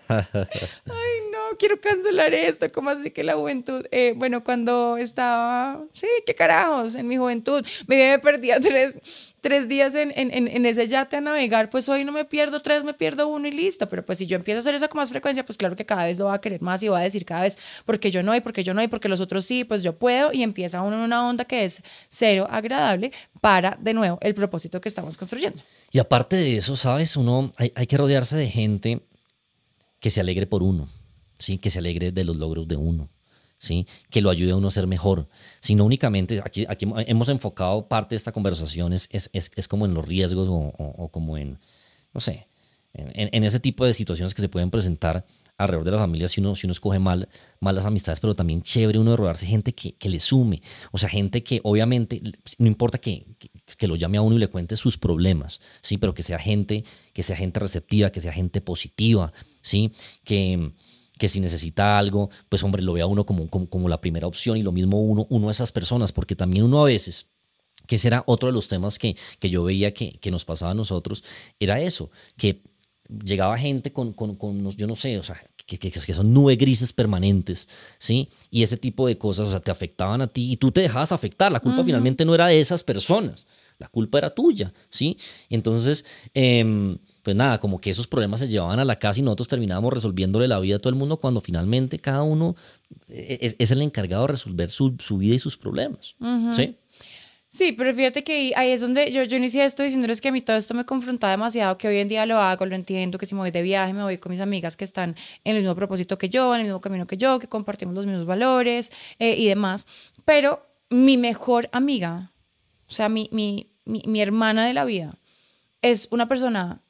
Ay, 0.07 1.15
no, 1.31 1.57
quiero 1.57 1.79
cancelar 1.79 2.33
esto. 2.33 2.71
¿Cómo 2.71 2.89
así 2.89 3.11
que 3.11 3.23
la 3.23 3.33
juventud? 3.33 3.85
Eh, 3.91 4.13
bueno, 4.15 4.43
cuando 4.43 4.97
estaba, 4.97 5.83
sí, 5.93 6.07
qué 6.25 6.35
carajos, 6.35 6.95
en 6.95 7.07
mi 7.07 7.17
juventud, 7.17 7.65
me 7.87 8.19
perdía 8.19 8.59
tres, 8.61 9.33
tres 9.41 9.67
días 9.67 9.95
en, 9.95 10.11
en, 10.15 10.31
en, 10.31 10.65
ese 10.65 10.87
yate 10.87 11.17
a 11.17 11.21
navegar, 11.21 11.69
pues 11.69 11.87
hoy 11.89 12.03
no 12.03 12.11
me 12.11 12.25
pierdo 12.25 12.61
tres, 12.61 12.83
me 12.83 12.93
pierdo 12.93 13.27
uno 13.27 13.47
y 13.47 13.51
listo. 13.51 13.87
Pero 13.87 14.03
pues 14.03 14.17
si 14.17 14.25
yo 14.25 14.35
empiezo 14.37 14.57
a 14.57 14.61
hacer 14.61 14.75
eso 14.75 14.89
con 14.89 14.99
más 14.99 15.09
frecuencia, 15.09 15.45
pues 15.45 15.57
claro 15.57 15.75
que 15.75 15.85
cada 15.85 16.05
vez 16.05 16.17
lo 16.17 16.25
va 16.25 16.35
a 16.35 16.41
querer 16.41 16.61
más 16.61 16.81
y 16.83 16.87
va 16.87 16.99
a 16.99 17.03
decir 17.03 17.25
cada 17.25 17.41
vez, 17.41 17.57
porque 17.85 18.11
yo 18.11 18.23
no, 18.23 18.35
y 18.35 18.41
porque 18.41 18.63
yo 18.63 18.73
no, 18.73 18.81
y 18.81 18.87
porque 18.87 19.09
los 19.09 19.19
otros 19.19 19.45
sí, 19.45 19.63
pues 19.63 19.83
yo 19.83 19.97
puedo. 19.97 20.33
Y 20.33 20.43
empieza 20.43 20.81
uno 20.81 20.97
en 20.97 21.03
una 21.03 21.27
onda 21.27 21.45
que 21.45 21.63
es 21.63 21.83
cero 22.09 22.47
agradable 22.49 23.11
para, 23.41 23.77
de 23.79 23.93
nuevo, 23.93 24.17
el 24.21 24.33
propósito 24.33 24.81
que 24.81 24.89
estamos 24.89 25.17
construyendo. 25.17 25.61
Y 25.91 25.99
aparte 25.99 26.35
de 26.35 26.57
eso, 26.57 26.75
¿sabes? 26.75 27.15
Uno, 27.15 27.51
hay, 27.57 27.71
hay 27.75 27.87
que 27.87 27.97
rodearse 27.97 28.35
de 28.35 28.49
gente 28.49 29.01
que 30.05 30.11
se 30.11 30.21
alegre 30.21 30.45
por 30.45 30.61
uno, 30.61 30.87
¿sí? 31.39 31.57
Que 31.57 31.71
se 31.71 31.79
alegre 31.79 32.11
de 32.11 32.23
los 32.23 32.35
logros 32.35 32.67
de 32.67 32.75
uno. 32.75 33.09
¿sí? 33.57 33.87
que 34.11 34.21
lo 34.21 34.29
ayude 34.29 34.51
a 34.51 34.55
uno 34.55 34.67
a 34.67 34.71
ser 34.71 34.85
mejor, 34.85 35.27
sino 35.61 35.83
únicamente, 35.83 36.41
aquí, 36.45 36.67
aquí 36.69 36.85
hemos 37.07 37.27
enfocado 37.29 37.87
parte 37.87 38.13
de 38.13 38.17
esta 38.17 38.31
conversación, 38.31 38.93
es, 38.93 39.09
es, 39.11 39.31
es, 39.33 39.67
como 39.67 39.87
en 39.87 39.95
los 39.95 40.07
riesgos 40.07 40.47
o, 40.47 40.73
o, 40.77 41.09
como 41.09 41.39
en, 41.39 41.57
no 42.13 42.21
sé, 42.21 42.47
en, 42.93 43.29
en, 43.33 43.43
ese 43.43 43.59
tipo 43.59 43.83
de 43.83 43.93
situaciones 43.93 44.35
que 44.35 44.43
se 44.43 44.49
pueden 44.49 44.69
presentar 44.69 45.25
alrededor 45.57 45.85
de 45.85 45.91
la 45.91 45.97
familia 45.97 46.27
si 46.27 46.39
uno, 46.39 46.55
si 46.55 46.67
uno 46.67 46.73
escoge 46.73 46.99
mal, 46.99 47.27
malas 47.59 47.85
amistades, 47.85 48.19
pero 48.19 48.35
también 48.35 48.61
chévere 48.61 48.99
uno 48.99 49.11
de 49.11 49.17
rodearse 49.17 49.47
gente 49.47 49.73
que, 49.73 49.95
que, 49.95 50.09
le 50.09 50.19
sume, 50.19 50.61
o 50.91 50.99
sea, 50.99 51.09
gente 51.09 51.41
que 51.41 51.61
obviamente, 51.63 52.21
no 52.59 52.67
importa 52.67 52.99
que, 52.99 53.25
que, 53.77 53.87
lo 53.87 53.95
llame 53.95 54.17
a 54.17 54.21
uno 54.21 54.35
y 54.35 54.39
le 54.39 54.47
cuente 54.47 54.77
sus 54.77 54.97
problemas, 54.97 55.59
¿sí? 55.81 55.97
pero 55.97 56.13
que 56.13 56.23
sea 56.23 56.39
gente, 56.39 56.83
que 57.13 57.23
sea 57.23 57.35
gente 57.35 57.59
receptiva, 57.59 58.11
que 58.11 58.21
sea 58.21 58.31
gente 58.31 58.61
positiva, 58.61 59.33
¿sí? 59.61 59.91
que 60.23 60.71
que 61.17 61.29
si 61.29 61.39
necesita 61.39 61.97
algo, 61.97 62.29
pues 62.49 62.63
hombre, 62.63 62.81
lo 62.81 62.93
vea 62.93 63.05
uno 63.05 63.25
como, 63.25 63.47
como, 63.47 63.89
la 63.89 64.01
primera 64.01 64.27
opción 64.27 64.57
y 64.57 64.63
lo 64.63 64.71
mismo 64.71 65.01
uno, 65.01 65.25
uno 65.29 65.47
de 65.47 65.53
esas 65.53 65.71
personas, 65.71 66.11
porque 66.11 66.35
también 66.35 66.65
uno 66.65 66.81
a 66.81 66.85
veces, 66.85 67.27
que 67.87 67.95
ese 67.95 68.09
era 68.09 68.23
otro 68.27 68.47
de 68.47 68.53
los 68.53 68.67
temas 68.67 68.99
que, 68.99 69.15
que 69.39 69.49
yo 69.49 69.63
veía 69.63 69.93
que, 69.93 70.19
que, 70.19 70.31
nos 70.31 70.45
pasaba 70.45 70.71
a 70.71 70.75
nosotros, 70.75 71.23
era 71.59 71.79
eso, 71.79 72.11
que 72.37 72.61
llegaba 73.23 73.57
gente 73.57 73.93
con, 73.93 74.13
con, 74.13 74.35
con 74.35 74.71
yo 74.71 74.87
no 74.87 74.95
sé, 74.95 75.17
o 75.17 75.23
sea, 75.23 75.41
que, 75.65 75.77
que, 75.79 75.91
que, 75.91 76.13
son 76.13 76.33
nubes 76.33 76.57
grises 76.57 76.93
permanentes, 76.93 77.67
¿sí? 77.97 78.29
Y 78.51 78.63
ese 78.63 78.77
tipo 78.77 79.07
de 79.07 79.17
cosas, 79.17 79.47
o 79.47 79.51
sea, 79.51 79.59
te 79.59 79.71
afectaban 79.71 80.21
a 80.21 80.27
ti 80.27 80.51
y 80.51 80.57
tú 80.57 80.71
te 80.71 80.81
dejabas 80.81 81.11
afectar. 81.11 81.51
La 81.51 81.59
culpa 81.59 81.83
finalmente 81.83 82.25
no 82.25 82.35
era 82.35 82.47
de 82.47 82.59
esas 82.59 82.83
personas, 82.83 83.47
la 83.77 83.87
culpa 83.87 84.19
era 84.19 84.29
tuya, 84.29 84.73
¿sí? 84.89 85.17
Entonces, 85.49 86.05
eh, 86.33 86.97
pues 87.25 87.35
nada, 87.35 87.59
como 87.59 87.81
que 87.81 87.89
esos 87.89 88.05
problemas 88.05 88.39
se 88.39 88.47
llevaban 88.47 88.77
a 88.77 88.85
la 88.85 88.97
casa 88.97 89.19
y 89.19 89.23
nosotros 89.23 89.47
terminábamos 89.47 89.91
resolviéndole 89.91 90.47
la 90.47 90.59
vida 90.59 90.75
a 90.75 90.79
todo 90.79 90.91
el 90.91 90.95
mundo 90.95 91.17
cuando 91.17 91.41
finalmente 91.41 91.97
cada 91.97 92.21
uno 92.21 92.55
e-, 93.09 93.55
es, 93.57 93.71
el 93.71 93.81
encargado 93.81 94.27
de 94.27 94.33
resolver 94.33 94.69
su, 94.69 94.95
su, 94.99 95.17
vida 95.17 95.33
y 95.33 95.39
sus 95.39 95.57
problemas. 95.57 96.15
¿Sí? 96.51 96.75
Sí, 97.55 97.71
pero 97.71 97.93
fíjate 97.93 98.21
que 98.21 98.51
ahí 98.57 98.71
es 98.71 98.81
donde 98.81 99.09
yo, 99.13 99.23
yo 99.23 99.37
inicié 99.37 99.63
esto 99.63 99.81
diciéndoles 99.81 100.19
que 100.19 100.27
a 100.27 100.31
mí 100.33 100.41
todo 100.41 100.57
esto 100.57 100.73
me 100.73 100.83
confronta 100.83 101.31
demasiado, 101.31 101.77
que 101.77 101.87
hoy 101.87 101.99
en 101.99 102.09
día 102.09 102.25
lo 102.25 102.37
hago, 102.37 102.65
lo 102.65 102.75
entiendo, 102.75 103.17
que 103.17 103.25
si 103.25 103.33
me 103.33 103.39
voy 103.39 103.51
de 103.51 103.61
viaje 103.61 103.93
me 103.93 104.03
voy 104.03 104.17
con 104.17 104.33
mis 104.33 104.41
amigas 104.41 104.75
que 104.75 104.83
están 104.83 105.15
en 105.45 105.55
el 105.55 105.61
mismo 105.61 105.73
propósito 105.73 106.17
que 106.17 106.27
yo, 106.27 106.53
en 106.53 106.59
el 106.59 106.65
mismo 106.65 106.81
camino 106.81 107.05
que 107.05 107.15
yo, 107.15 107.39
que 107.39 107.47
compartimos 107.47 107.95
los 107.95 108.07
mismos 108.07 108.25
valores 108.25 108.91
eh, 109.19 109.35
y 109.37 109.47
demás. 109.47 109.87
Pero 110.25 110.67
mi 110.89 111.15
mejor 111.15 111.69
amiga, 111.71 112.33
o 112.89 112.91
sea, 112.91 113.07
mi, 113.07 113.29
mi, 113.31 113.71
mi, 113.85 114.03
mi 114.05 114.21
hermana 114.21 114.67
de 114.67 114.73
la 114.73 114.83
vida, 114.83 115.11
es 115.81 116.09
una 116.11 116.27
persona 116.27 116.81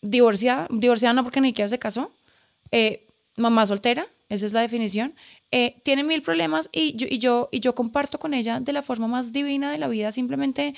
divorciada, 0.00 0.68
divorciada 0.70 1.12
no 1.12 1.24
porque 1.24 1.40
ni 1.40 1.48
siquiera 1.48 1.66
se 1.66 1.80
casó, 1.80 2.12
eh, 2.70 3.08
mamá 3.34 3.66
soltera, 3.66 4.06
esa 4.28 4.46
es 4.46 4.52
la 4.52 4.60
definición, 4.60 5.14
eh, 5.50 5.80
tiene 5.82 6.04
mil 6.04 6.22
problemas 6.22 6.68
y 6.72 6.96
yo, 6.96 7.06
y, 7.08 7.18
yo, 7.18 7.48
y 7.50 7.60
yo 7.60 7.74
comparto 7.74 8.18
con 8.18 8.34
ella 8.34 8.60
de 8.60 8.72
la 8.72 8.82
forma 8.82 9.08
más 9.08 9.32
divina 9.32 9.70
de 9.70 9.78
la 9.78 9.88
vida, 9.88 10.12
simplemente 10.12 10.74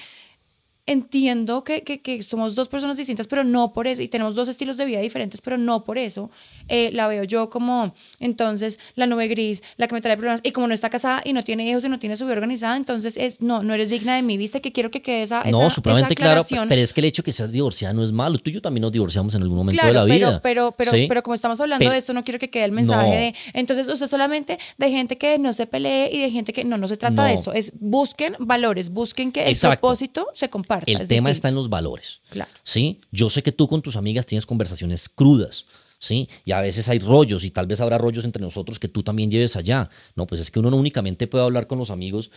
entiendo 0.91 1.63
que, 1.63 1.83
que, 1.83 2.01
que, 2.01 2.21
somos 2.23 2.57
dos 2.57 2.69
personas 2.69 2.97
distintas, 2.97 3.29
pero 3.29 3.45
no 3.45 3.73
por 3.73 3.87
eso, 3.87 4.03
y 4.03 4.09
tenemos 4.09 4.35
dos 4.35 4.49
estilos 4.49 4.77
de 4.77 4.85
vida 4.85 4.99
diferentes, 4.99 5.41
pero 5.41 5.57
no 5.57 5.85
por 5.85 5.99
eso 5.99 6.31
eh, 6.69 6.91
la 6.93 7.07
veo 7.07 7.23
yo 7.23 7.49
como, 7.49 7.95
entonces, 8.19 8.81
la 8.97 9.07
nube 9.07 9.29
gris, 9.29 9.63
la 9.77 9.87
que 9.87 9.95
me 9.95 10.01
trae 10.01 10.17
problemas, 10.17 10.41
y 10.43 10.51
como 10.51 10.67
no 10.67 10.75
está 10.75 10.91
casada 10.91 11.23
y 11.25 11.33
no 11.33 11.45
tiene 11.45 11.69
hijos 11.69 11.85
y 11.85 11.89
no 11.89 12.01
tiene 12.01 12.17
su 12.17 12.25
vida 12.25 12.35
organizada, 12.35 12.77
entonces 12.77 13.17
es, 13.17 13.41
no, 13.41 13.63
no 13.63 13.73
eres 13.73 13.89
digna 13.89 14.17
de 14.17 14.23
mí, 14.23 14.37
viste 14.37 14.61
que 14.61 14.73
quiero 14.73 14.91
que 14.91 15.01
quede 15.01 15.23
esa, 15.23 15.45
no, 15.45 15.61
esa, 15.61 15.71
supremamente 15.71 16.17
claro, 16.17 16.43
pero 16.69 16.83
es 16.83 16.93
que 16.93 17.01
el 17.01 17.05
hecho 17.05 17.23
que 17.23 17.31
seas 17.31 17.53
divorciada 17.53 17.95
no 17.95 18.03
es 18.03 18.11
malo, 18.11 18.39
tú 18.39 18.51
y 18.51 18.55
yo 18.55 18.61
también 18.61 18.83
nos 18.83 18.91
divorciamos 18.91 19.33
en 19.37 19.43
algún 19.43 19.59
momento 19.59 19.87
de 19.87 19.93
la 19.93 20.05
vida. 20.05 20.41
Pero, 20.43 20.73
pero, 20.73 20.91
pero, 20.93 21.09
pero 21.09 21.23
como 21.23 21.35
estamos 21.35 21.61
hablando 21.61 21.89
de 21.89 21.99
esto, 21.99 22.13
no 22.13 22.25
quiero 22.25 22.41
que 22.41 22.51
quede 22.51 22.65
el 22.65 22.73
mensaje 22.73 23.15
de, 23.15 23.35
entonces, 23.53 23.87
usted 23.87 24.07
solamente 24.07 24.59
de 24.77 24.91
gente 24.91 25.17
que 25.17 25.39
no 25.39 25.53
se 25.53 25.67
pelee 25.67 26.11
y 26.13 26.21
de 26.21 26.31
gente 26.31 26.53
que 26.53 26.65
no, 26.65 26.79
no 26.79 26.89
se 26.89 26.97
trata 26.97 27.25
de 27.25 27.35
esto, 27.35 27.53
es 27.53 27.73
busquen 27.79 28.35
valores, 28.41 28.91
busquen 28.91 29.31
que 29.31 29.49
el 29.49 29.57
propósito 29.57 30.27
se 30.35 30.51
El 30.87 31.07
tema 31.07 31.31
está 31.31 31.49
en 31.49 31.55
los 31.55 31.69
valores. 31.69 32.21
Claro. 32.31 32.51
¿sí? 32.63 33.01
Yo 33.11 33.31
sé 33.31 33.43
que 33.43 33.53
tú 33.53 33.69
con 33.69 33.83
tus 33.83 33.97
amigas 33.97 34.27
tienes 34.27 34.47
conversaciones 34.47 35.09
crudas. 35.09 35.67
¿sí? 35.99 36.29
Y 36.45 36.53
a 36.53 36.61
veces 36.61 36.89
hay 36.89 36.99
rollos 36.99 37.45
y 37.45 37.51
tal 37.51 37.67
vez 37.67 37.81
habrá 37.81 37.99
rollos 37.99 38.25
entre 38.25 38.43
nosotros 38.43 38.79
que 38.79 38.89
tú 38.89 39.03
también 39.03 39.31
lleves 39.31 39.55
allá. 39.55 39.89
No, 40.17 40.27
pues 40.27 40.41
es 40.41 40.51
que 40.51 40.59
uno 40.59 40.71
no 40.71 40.77
únicamente 40.77 41.27
puede 41.29 41.45
hablar 41.45 41.67
con 41.67 41.79
los 41.79 41.91
amigos 41.91 42.31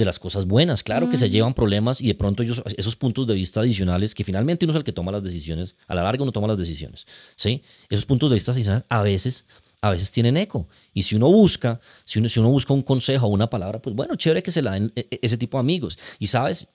de 0.00 0.04
las 0.06 0.18
cosas 0.18 0.46
buenas. 0.46 0.82
Claro 0.82 1.10
que 1.10 1.18
se 1.18 1.28
llevan 1.28 1.52
problemas 1.52 2.00
y 2.00 2.06
de 2.06 2.14
pronto 2.14 2.42
ellos, 2.42 2.62
esos 2.76 2.96
puntos 2.96 3.26
de 3.26 3.34
vista 3.34 3.60
adicionales, 3.60 4.14
que 4.14 4.24
finalmente 4.24 4.64
uno 4.64 4.72
es 4.72 4.78
el 4.78 4.84
que 4.84 4.92
toma 4.92 5.12
las 5.12 5.22
decisiones, 5.22 5.76
a 5.86 5.94
la 5.94 6.02
larga 6.02 6.22
uno 6.22 6.32
toma 6.32 6.48
las 6.48 6.56
decisiones, 6.56 7.06
¿sí? 7.36 7.62
Esos 7.90 8.06
puntos 8.06 8.30
de 8.30 8.34
vista 8.34 8.52
adicionales 8.52 8.86
a 8.88 9.02
veces, 9.02 9.44
a 9.82 9.90
veces 9.90 10.10
tienen 10.10 10.38
eco. 10.38 10.68
Y 10.94 11.02
si 11.02 11.16
uno 11.16 11.30
busca, 11.30 11.80
si 12.04 12.18
uno, 12.18 12.28
si 12.28 12.40
uno 12.40 12.48
busca 12.48 12.72
un 12.72 12.82
consejo 12.82 13.26
o 13.26 13.28
una 13.28 13.50
palabra, 13.50 13.82
pues 13.82 13.94
bueno, 13.94 14.16
chévere 14.16 14.42
que 14.42 14.50
se 14.50 14.62
la 14.62 14.72
den 14.72 14.90
e, 14.96 15.06
e, 15.10 15.20
ese 15.22 15.36
tipo 15.36 15.58
de 15.58 15.60
amigos. 15.60 15.98
Y 16.18 16.28
sabes, 16.28 16.66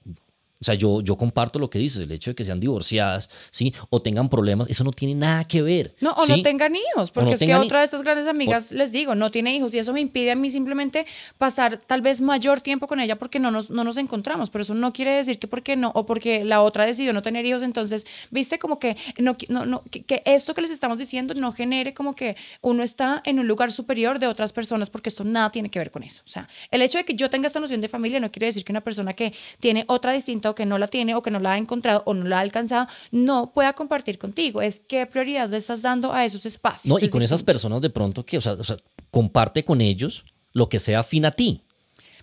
O 0.62 0.64
sea, 0.64 0.74
yo, 0.74 1.02
yo 1.02 1.18
comparto 1.18 1.60
lo 1.60 1.70
que 1.70 1.80
dices, 1.80 2.02
el 2.02 2.12
hecho 2.12 2.32
de 2.32 2.36
que 2.36 2.46
sean 2.46 2.62
divorciadas, 2.62 3.30
¿sí? 3.52 3.74
O 3.90 4.02
tengan 4.02 4.30
problemas, 4.30 4.70
eso 4.70 4.86
no 4.86 4.94
tiene 4.94 5.14
nada 5.14 5.44
que 5.44 5.62
ver. 5.62 5.94
No, 6.00 6.12
o 6.12 6.26
¿sí? 6.26 6.32
no 6.32 6.42
tengan 6.44 6.74
hijos, 6.76 7.12
porque 7.12 7.32
no 7.32 7.34
es 7.36 7.40
que 7.42 7.56
otra 7.56 7.80
de 7.80 7.86
estas 7.86 8.04
grandes 8.04 8.26
amigas, 8.26 8.72
les 8.72 8.94
digo, 8.94 9.16
no 9.16 9.30
tiene 9.32 9.54
hijos 9.54 9.74
y 9.76 9.80
eso 9.80 9.92
me 9.92 10.00
impide 10.00 10.32
a 10.32 10.36
mí 10.36 10.50
simplemente 10.50 11.06
pasar 11.38 11.78
tal 11.86 12.02
vez 12.02 12.22
mayor 12.22 12.62
tiempo 12.62 12.88
con 12.88 13.02
ella 13.02 13.18
porque 13.18 13.38
no 13.38 13.52
nos, 13.52 13.70
no 13.70 13.84
nos 13.84 13.98
encontramos, 13.98 14.50
pero 14.50 14.62
eso 14.62 14.74
no 14.76 14.94
quiere 14.94 15.12
decir 15.12 15.40
que 15.40 15.48
porque 15.48 15.76
no, 15.76 15.92
o 15.94 16.06
porque 16.06 16.46
la 16.46 16.62
otra 16.62 16.86
decidió 16.86 17.12
no 17.12 17.22
tener 17.22 17.46
hijos, 17.46 17.62
entonces, 17.62 18.08
viste 18.32 18.58
como 18.58 18.80
que, 18.80 18.96
no, 19.20 19.36
no, 19.50 19.66
no, 19.66 19.84
que, 19.92 20.04
que 20.04 20.22
esto 20.24 20.54
que 20.54 20.62
les 20.62 20.72
estamos 20.72 21.00
diciendo 21.00 21.34
no 21.34 21.52
genere 21.52 21.94
como 21.94 22.16
que 22.16 22.38
uno 22.62 22.82
está 22.82 23.22
en 23.26 23.40
un 23.40 23.48
lugar 23.48 23.74
superior 23.74 24.20
de 24.20 24.28
otras 24.28 24.54
personas, 24.54 24.90
porque 24.90 25.10
esto 25.10 25.26
nada 25.26 25.50
tiene 25.50 25.70
que 25.70 25.80
ver 25.80 25.92
con 25.92 26.04
eso. 26.04 26.22
O 26.26 26.30
sea, 26.30 26.48
el 26.72 26.82
hecho 26.82 26.98
de 26.98 27.04
que 27.04 27.16
yo 27.16 27.30
tenga 27.30 27.48
esta 27.48 27.60
noción 27.60 27.82
de 27.82 27.90
familia 27.90 28.22
no 28.22 28.32
quiere 28.32 28.46
decir 28.48 28.64
que 28.64 28.72
una 28.72 28.82
persona 28.82 29.14
que 29.14 29.34
tiene 29.60 29.84
otra 29.88 30.14
distinta 30.14 30.46
o 30.56 30.58
que 30.58 30.66
no 30.66 30.78
la 30.78 30.88
tiene 30.88 31.14
o 31.16 31.22
que 31.22 31.32
no 31.32 31.40
la 31.40 31.54
ha 31.54 31.58
encontrado 31.58 32.02
o 32.06 32.14
no 32.14 32.26
la 32.26 32.38
ha 32.38 32.42
alcanzado 32.42 32.88
no 33.12 33.52
pueda 33.52 33.74
compartir 33.74 34.18
contigo. 34.18 34.62
Es 34.62 34.80
qué 34.80 35.06
prioridad 35.06 35.50
le 35.50 35.58
estás 35.58 35.82
dando 35.82 36.14
a 36.14 36.24
esos 36.24 36.46
espacios. 36.46 36.90
No, 36.90 36.98
y 36.98 37.06
Es 37.06 37.12
con 37.12 37.22
esas 37.22 37.44
personas 37.44 37.82
de 37.82 37.90
pronto 37.90 38.26
que, 38.26 38.38
o 38.38 38.42
sea, 38.42 38.54
o 38.54 38.64
sea, 38.64 38.78
comparte 39.12 39.66
con 39.66 39.82
ellos 39.82 40.24
lo 40.54 40.70
que 40.70 40.80
sea 40.80 41.00
afín 41.00 41.26
a 41.26 41.32
ti. 41.32 41.62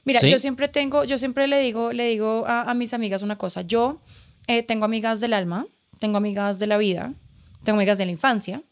Mira, 0.05 0.21
¿Sí? 0.21 0.31
yo 0.31 0.39
siempre 0.39 0.69
tengo, 0.69 1.05
yo 1.05 1.19
siempre 1.19 1.47
le 1.47 1.61
digo, 1.61 1.93
le 1.93 2.09
digo 2.09 2.45
a, 2.47 2.71
a 2.71 2.75
mis 2.75 2.95
amigas 2.95 3.23
una 3.23 3.37
cosa. 3.37 3.63
Yo 3.63 4.01
eh, 4.49 4.63
tengo 4.63 4.85
amigas 4.85 5.21
del 5.21 5.35
alma, 5.35 5.67
tengo 5.99 6.17
amigas 6.17 6.59
de 6.59 6.67
la 6.67 6.79
vida, 6.79 7.13
tengo 7.63 7.79
amigas 7.79 7.99
de 7.99 8.07
la 8.07 8.13
infancia, 8.13 8.63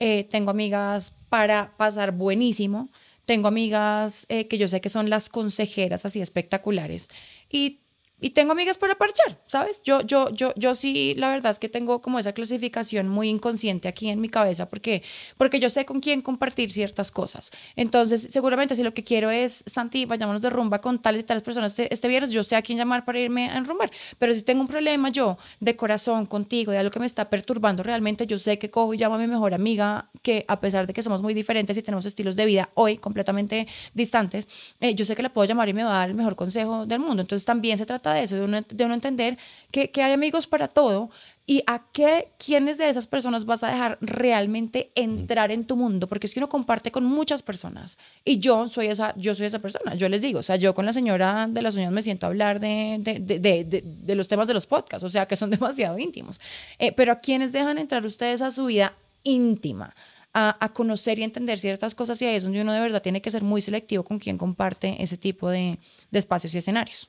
eh, 0.00 0.24
tengo 0.24 0.50
amigas 0.50 1.16
para 1.28 1.76
pasar 1.76 2.12
buenísimo, 2.12 2.90
tengo 3.26 3.48
amigas 3.48 4.26
eh, 4.28 4.48
que 4.48 4.58
yo 4.58 4.68
sé 4.68 4.80
que 4.80 4.88
son 4.88 5.10
las 5.10 5.28
consejeras 5.28 6.04
así 6.04 6.20
espectaculares 6.20 7.08
y, 7.50 7.80
y 8.20 8.30
tengo 8.30 8.52
amigas 8.52 8.78
para 8.78 8.94
parchar, 8.94 9.38
¿sabes? 9.44 9.82
Yo, 9.82 10.00
yo, 10.02 10.30
yo, 10.30 10.54
yo 10.56 10.74
sí, 10.74 11.14
la 11.16 11.28
verdad 11.28 11.50
es 11.50 11.58
que 11.58 11.68
tengo 11.68 12.00
como 12.00 12.18
esa 12.18 12.32
clasificación 12.32 13.08
muy 13.08 13.28
inconsciente 13.28 13.88
aquí 13.88 14.08
en 14.08 14.20
mi 14.20 14.28
cabeza 14.28 14.68
porque, 14.70 15.02
porque 15.36 15.60
yo 15.60 15.68
sé 15.68 15.84
con 15.84 16.00
quién 16.00 16.22
compartir 16.22 16.70
ciertas 16.70 17.10
cosas. 17.10 17.50
Entonces, 17.76 18.22
seguramente 18.30 18.76
si 18.76 18.82
lo 18.82 18.94
que 18.94 19.04
quiero 19.04 19.30
es, 19.30 19.64
Santi, 19.66 20.06
vayámonos 20.06 20.42
de 20.42 20.50
rumba 20.50 20.80
con 20.80 21.02
tales 21.02 21.22
y 21.22 21.24
tales 21.24 21.42
personas 21.42 21.72
este, 21.72 21.92
este 21.92 22.08
viernes, 22.08 22.30
yo 22.30 22.44
sé 22.44 22.56
a 22.56 22.62
quién 22.62 22.78
llamar 22.78 23.04
para 23.04 23.18
irme 23.18 23.50
a 23.50 23.58
enrumbar. 23.58 23.90
Pero 24.18 24.34
si 24.34 24.42
tengo 24.42 24.62
un 24.62 24.68
problema 24.68 25.10
yo 25.10 25.36
de 25.60 25.76
corazón 25.76 26.26
contigo, 26.26 26.72
de 26.72 26.78
algo 26.78 26.90
que 26.90 27.00
me 27.00 27.06
está 27.06 27.28
perturbando 27.28 27.82
realmente, 27.82 28.26
yo 28.26 28.38
sé 28.38 28.58
que 28.58 28.70
cojo 28.70 28.94
y 28.94 28.98
llamo 28.98 29.16
a 29.16 29.18
mi 29.18 29.26
mejor 29.26 29.54
amiga, 29.54 30.08
que 30.24 30.44
a 30.48 30.58
pesar 30.60 30.86
de 30.88 30.92
que 30.92 31.02
somos 31.02 31.22
muy 31.22 31.34
diferentes 31.34 31.76
y 31.76 31.82
tenemos 31.82 32.06
estilos 32.06 32.34
de 32.34 32.46
vida 32.46 32.70
hoy 32.74 32.96
completamente 32.96 33.68
distantes, 33.94 34.48
eh, 34.80 34.94
yo 34.96 35.04
sé 35.04 35.14
que 35.14 35.22
la 35.22 35.28
puedo 35.30 35.46
llamar 35.46 35.68
y 35.68 35.74
me 35.74 35.84
va 35.84 35.94
a 35.94 35.98
dar 36.00 36.08
el 36.08 36.14
mejor 36.16 36.34
consejo 36.34 36.86
del 36.86 36.98
mundo. 36.98 37.20
Entonces 37.22 37.44
también 37.44 37.78
se 37.78 37.86
trata 37.86 38.12
de 38.14 38.24
eso, 38.24 38.34
de 38.36 38.42
uno, 38.42 38.60
de 38.68 38.84
uno 38.84 38.94
entender 38.94 39.38
que, 39.70 39.90
que 39.92 40.02
hay 40.02 40.12
amigos 40.12 40.46
para 40.48 40.66
todo 40.66 41.10
y 41.46 41.62
a 41.66 41.84
qué, 41.92 42.32
quiénes 42.42 42.78
de 42.78 42.88
esas 42.88 43.06
personas 43.06 43.44
vas 43.44 43.62
a 43.64 43.68
dejar 43.68 43.98
realmente 44.00 44.90
entrar 44.94 45.52
en 45.52 45.66
tu 45.66 45.76
mundo, 45.76 46.06
porque 46.08 46.26
es 46.26 46.32
que 46.32 46.40
uno 46.40 46.48
comparte 46.48 46.90
con 46.90 47.04
muchas 47.04 47.42
personas 47.42 47.98
y 48.24 48.38
yo 48.38 48.70
soy 48.70 48.86
esa, 48.86 49.14
yo 49.18 49.34
soy 49.34 49.46
esa 49.46 49.58
persona, 49.58 49.94
yo 49.94 50.08
les 50.08 50.22
digo, 50.22 50.38
o 50.38 50.42
sea, 50.42 50.56
yo 50.56 50.72
con 50.74 50.86
la 50.86 50.94
señora 50.94 51.46
de 51.50 51.60
las 51.60 51.74
uñas 51.76 51.92
me 51.92 52.00
siento 52.00 52.24
a 52.24 52.30
hablar 52.30 52.60
de, 52.60 52.96
de, 53.00 53.20
de, 53.20 53.64
de- 53.64 54.14
los 54.14 54.26
temas 54.26 54.48
de 54.48 54.54
los 54.54 54.64
podcasts, 54.66 55.04
o 55.04 55.10
sea, 55.10 55.26
que 55.26 55.36
son 55.36 55.50
demasiado 55.56 55.98
íntimos, 55.98 56.40
Eh, 56.78 56.92
pero 56.92 57.12
a 57.12 57.16
quienes 57.18 57.52
dejan 57.52 57.76
entrar 57.76 58.06
ustedes 58.06 58.40
a 58.40 58.50
su 58.50 58.64
vida 58.66 58.94
íntima. 59.22 59.94
A, 60.36 60.56
a 60.64 60.72
conocer 60.72 61.20
y 61.20 61.22
entender 61.22 61.60
ciertas 61.60 61.94
cosas 61.94 62.20
y 62.20 62.24
ahí 62.26 62.34
es 62.34 62.42
donde 62.42 62.60
uno 62.60 62.72
de 62.72 62.80
verdad 62.80 63.00
tiene 63.00 63.22
que 63.22 63.30
ser 63.30 63.42
muy 63.44 63.60
selectivo 63.60 64.02
con 64.02 64.18
quien 64.18 64.36
comparte 64.36 65.00
ese 65.00 65.16
tipo 65.16 65.48
de, 65.48 65.78
de 66.10 66.18
espacios 66.18 66.52
y 66.54 66.58
escenarios. 66.58 67.08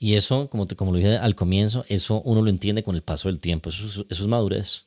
Y 0.00 0.14
eso, 0.14 0.50
como, 0.50 0.66
te, 0.66 0.74
como 0.74 0.90
lo 0.90 0.98
dije 0.98 1.16
al 1.16 1.36
comienzo, 1.36 1.84
eso 1.88 2.20
uno 2.24 2.42
lo 2.42 2.50
entiende 2.50 2.82
con 2.82 2.96
el 2.96 3.02
paso 3.02 3.28
del 3.28 3.38
tiempo. 3.38 3.70
Eso, 3.70 3.86
es- 3.86 4.06
eso 4.10 4.22
es 4.24 4.26
madurez. 4.26 4.66
¿sí? 4.68 4.84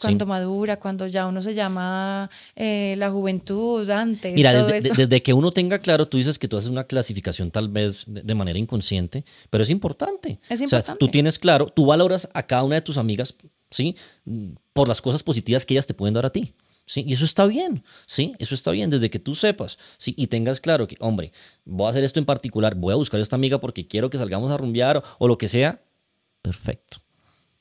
Cuando 0.00 0.24
madura, 0.26 0.78
cuando 0.80 1.06
ya 1.06 1.26
uno 1.26 1.42
se 1.42 1.52
llama 1.54 2.30
eh, 2.54 2.94
la 2.96 3.10
juventud, 3.10 3.88
antes, 3.90 4.34
Mira, 4.34 4.52
todo 4.52 4.66
desde, 4.68 4.88
eso. 4.88 4.96
de- 4.96 5.06
desde 5.06 5.22
que 5.22 5.34
uno 5.34 5.50
tenga 5.52 5.78
claro, 5.80 6.06
tú 6.06 6.16
dices 6.16 6.38
que 6.38 6.48
tú 6.48 6.56
haces 6.56 6.70
una 6.70 6.84
clasificación 6.84 7.50
tal 7.50 7.68
vez 7.68 8.04
de, 8.06 8.22
de 8.22 8.34
manera 8.34 8.58
inconsciente, 8.58 9.22
pero 9.50 9.62
es 9.62 9.68
importante. 9.70 10.40
Es 10.48 10.62
O 10.62 10.68
sea, 10.68 10.78
importante. 10.78 10.98
tú 10.98 11.08
tienes 11.08 11.38
claro, 11.38 11.66
tú 11.66 11.84
valoras 11.86 12.28
a 12.32 12.42
cada 12.46 12.62
una 12.64 12.76
de 12.76 12.80
tus 12.80 12.96
amigas, 12.96 13.34
¿sí? 13.70 13.94
Por 14.72 14.88
las 14.88 15.02
cosas 15.02 15.22
positivas 15.22 15.66
que 15.66 15.74
ellas 15.74 15.86
te 15.86 15.92
pueden 15.94 16.14
dar 16.14 16.24
a 16.26 16.30
ti. 16.30 16.54
¿Sí? 16.86 17.04
Y 17.06 17.14
eso 17.14 17.24
está 17.24 17.46
bien, 17.46 17.82
¿sí? 18.06 18.34
Eso 18.38 18.54
está 18.54 18.70
bien 18.70 18.90
desde 18.90 19.10
que 19.10 19.18
tú 19.18 19.34
sepas, 19.34 19.76
¿sí? 19.98 20.14
Y 20.16 20.28
tengas 20.28 20.60
claro 20.60 20.86
que, 20.86 20.96
hombre, 21.00 21.32
voy 21.64 21.86
a 21.86 21.90
hacer 21.90 22.04
esto 22.04 22.20
en 22.20 22.26
particular, 22.26 22.76
voy 22.76 22.92
a 22.92 22.96
buscar 22.96 23.18
a 23.18 23.22
esta 23.22 23.34
amiga 23.36 23.58
porque 23.58 23.88
quiero 23.88 24.08
que 24.08 24.18
salgamos 24.18 24.52
a 24.52 24.56
rumbear 24.56 25.02
o, 25.18 25.26
lo 25.26 25.36
que 25.36 25.48
sea. 25.48 25.82
Perfecto. 26.42 26.98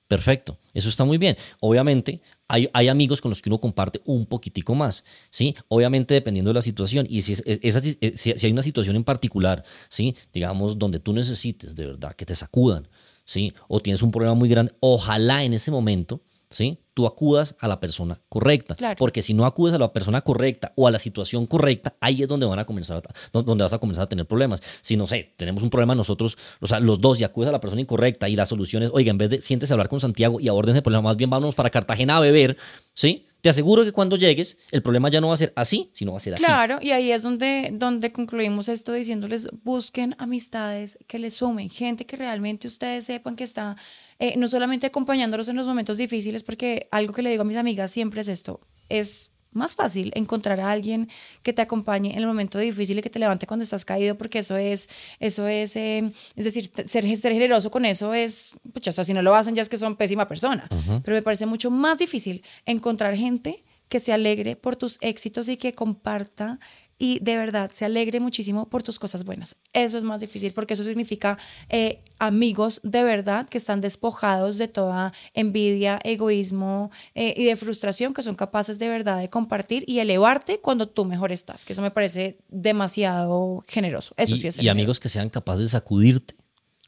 Perfecto, 0.08 0.60
eso 0.76 0.88
está 0.88 1.04
muy 1.04 1.18
bien. 1.18 1.36
Obviamente, 1.60 2.22
hay, 2.48 2.70
hay 2.74 2.90
amigos 2.90 3.22
con 3.22 3.30
los 3.32 3.42
que 3.42 3.50
uno 3.50 3.60
comparte 3.60 4.02
un 4.06 4.28
poquitico 4.28 4.76
más, 4.76 5.04
¿sí? 5.32 5.56
Obviamente, 5.68 6.14
dependiendo 6.14 6.50
de 6.52 6.54
la 6.56 6.62
situación. 6.62 7.08
Y 7.10 7.24
si, 7.24 7.34
es- 7.34 7.44
es- 7.48 7.60
esa- 7.64 7.82
si, 7.82 7.98
si 8.16 8.46
hay 8.46 8.52
una 8.52 8.62
situación 8.62 8.96
en 8.96 9.04
particular, 9.04 9.64
¿sí? 9.90 10.16
Digamos, 10.32 10.78
donde 10.78 11.00
tú 11.00 11.12
necesites 11.14 11.76
de 11.76 11.88
verdad 11.88 12.16
que 12.16 12.26
te 12.26 12.36
sacudan, 12.36 12.88
¿sí? 13.24 13.52
O 13.68 13.80
tienes 13.80 14.04
un 14.04 14.12
problema 14.12 14.36
muy 14.36 14.48
grande, 14.48 14.74
ojalá 14.80 15.44
en 15.44 15.56
ese 15.56 15.72
momento, 15.72 16.22
¿sí? 16.52 16.78
Tú 16.96 17.06
acudas 17.06 17.56
a 17.60 17.68
la 17.68 17.80
persona 17.80 18.20
correcta. 18.30 18.74
Claro. 18.74 18.96
Porque 18.98 19.22
si 19.22 19.34
no 19.36 19.46
acudes 19.46 19.76
a 19.76 19.78
la 19.78 19.92
persona 19.94 20.22
correcta 20.22 20.72
o 20.76 20.88
a 20.88 20.92
la 20.92 20.98
situación 20.98 21.46
correcta, 21.46 21.94
ahí 22.00 22.24
es 22.24 22.28
donde 22.28 22.46
van 22.48 22.58
a 22.58 22.66
comenzar 22.66 22.98
a, 22.98 23.02
do- 23.34 23.44
donde 23.44 23.64
vas 23.66 23.74
a 23.74 23.80
comenzar 23.80 24.06
a 24.06 24.10
tener 24.10 24.26
problemas. 24.26 24.62
Si 24.82 24.96
no 24.96 25.06
sé, 25.06 25.34
tenemos 25.36 25.62
un 25.62 25.70
problema 25.70 25.94
nosotros, 25.94 26.38
o 26.62 26.68
sea, 26.68 26.80
los 26.80 27.02
dos 27.02 27.20
y 27.20 27.24
acudes 27.26 27.50
a 27.50 27.52
la 27.52 27.60
persona 27.60 27.82
incorrecta 27.82 28.30
y 28.30 28.36
la 28.36 28.46
solución 28.46 28.82
es, 28.82 28.90
oiga, 28.94 29.12
en 29.12 29.18
vez 29.18 29.30
de 29.30 29.42
siéntese 29.42 29.72
a 29.72 29.76
hablar 29.76 29.90
con 29.90 30.00
Santiago 30.00 30.40
y 30.40 30.48
aborden 30.48 30.72
ese 30.72 30.82
problema, 30.82 31.02
más 31.04 31.18
bien 31.18 31.30
vámonos 31.30 31.54
para 31.54 31.70
Cartagena 31.70 32.18
a 32.18 32.20
beber, 32.22 32.56
¿sí? 32.94 33.26
Te 33.42 33.50
aseguro 33.50 33.84
que 33.84 33.92
cuando 33.92 34.16
llegues, 34.16 34.58
el 34.72 34.82
problema 34.82 35.10
ya 35.10 35.20
no 35.22 35.28
va 35.28 35.34
a 35.36 35.38
ser 35.38 35.54
así, 35.56 35.92
sino 35.94 36.14
va 36.14 36.18
a 36.18 36.22
ser 36.22 36.34
así. 36.34 36.44
Claro, 36.46 36.80
y 36.82 36.92
ahí 36.92 37.12
es 37.12 37.22
donde, 37.22 37.72
donde 37.74 38.12
concluimos 38.12 38.70
esto 38.70 38.94
diciéndoles, 38.94 39.50
busquen 39.64 40.16
amistades 40.18 40.98
que 41.08 41.20
les 41.20 41.36
sumen, 41.36 41.70
gente 41.70 42.06
que 42.06 42.16
realmente 42.16 42.68
ustedes 42.68 43.06
sepan 43.06 43.36
que 43.36 43.44
está 43.44 43.76
eh, 44.20 44.36
no 44.38 44.48
solamente 44.48 44.88
acompañándolos 44.88 45.48
en 45.50 45.56
los 45.56 45.68
momentos 45.68 45.98
difíciles, 45.98 46.44
porque 46.44 46.88
algo 46.92 47.14
que 47.14 47.22
le 47.22 47.30
digo 47.30 47.42
a 47.42 47.46
mis 47.46 47.58
amigas 47.58 47.92
siempre 47.92 48.22
es 48.22 48.28
esto, 48.28 48.62
es 48.90 49.32
más 49.56 49.76
fácil 49.76 50.12
encontrar 50.16 50.60
a 50.60 50.70
alguien 50.70 51.10
que 51.42 51.54
te 51.54 51.62
acompañe 51.62 52.12
en 52.12 52.20
el 52.20 52.28
momento 52.28 52.60
difícil 52.60 53.00
y 53.00 53.02
que 53.02 53.10
te 53.10 53.20
levante 53.20 53.48
cuando 53.48 53.64
estás 53.64 53.86
caído, 53.86 54.18
porque 54.18 54.40
eso 54.40 54.58
es, 54.58 54.90
eso 55.20 55.48
es, 55.48 55.76
eh, 55.78 56.12
es 56.36 56.46
decir, 56.46 56.72
ser, 56.86 57.18
ser 57.18 57.34
generoso 57.34 57.72
con 57.72 57.86
eso 57.86 58.14
es, 58.14 58.54
pucha, 58.74 58.92
o 58.92 58.94
sea, 58.94 59.04
si 59.04 59.14
no 59.14 59.22
lo 59.22 59.34
hacen 59.34 59.56
ya 59.56 59.62
es 59.62 59.70
que 59.70 59.78
son 59.78 59.96
pésima 59.96 60.28
persona, 60.28 60.68
pero 61.04 61.16
me 61.16 61.22
parece 61.22 61.46
mucho 61.46 61.72
más 61.72 61.98
difícil 61.98 62.44
encontrar 62.66 63.16
gente 63.16 63.64
que 63.88 64.00
se 64.00 64.12
alegre 64.12 64.56
por 64.56 64.76
tus 64.76 64.98
éxitos 65.02 65.48
y 65.48 65.58
que 65.58 65.74
comparta 65.74 66.60
y 66.98 67.20
de 67.20 67.36
verdad 67.36 67.72
se 67.74 67.86
alegre 67.86 68.20
muchísimo 68.20 68.70
por 68.70 68.84
tus 68.84 69.00
cosas 69.00 69.26
buenas. 69.26 69.58
Eso 69.74 69.98
es 69.98 70.04
más 70.04 70.22
difícil 70.22 70.54
porque 70.54 70.74
eso 70.74 70.84
significa 70.84 71.38
eh, 71.70 72.04
amigos 72.20 72.80
de 72.84 73.04
verdad 73.04 73.48
que 73.48 73.58
están 73.58 73.82
despojados 73.82 74.58
de 74.58 74.68
toda 74.68 75.14
envidia, 75.34 76.00
egoísmo 76.04 76.92
eh, 77.14 77.34
y 77.36 77.46
de 77.46 77.56
frustración, 77.56 78.14
que 78.14 78.22
son 78.22 78.36
capaces 78.36 78.80
de 78.80 78.88
verdad 78.88 79.20
de 79.20 79.28
compartir 79.30 79.84
y 79.88 80.00
elevarte 80.00 80.60
cuando 80.60 80.88
tú 80.88 81.06
mejor 81.06 81.32
estás, 81.32 81.66
que 81.66 81.74
eso 81.74 81.82
me 81.82 81.92
parece 81.92 82.38
demasiado 82.50 83.64
generoso. 83.68 84.14
Eso 84.18 84.36
y, 84.36 84.40
sí 84.40 84.48
es 84.48 84.62
y 84.62 84.70
amigos 84.70 85.00
que 85.00 85.10
sean 85.10 85.30
capaces 85.30 85.66
de 85.66 85.70
sacudirte 85.70 86.36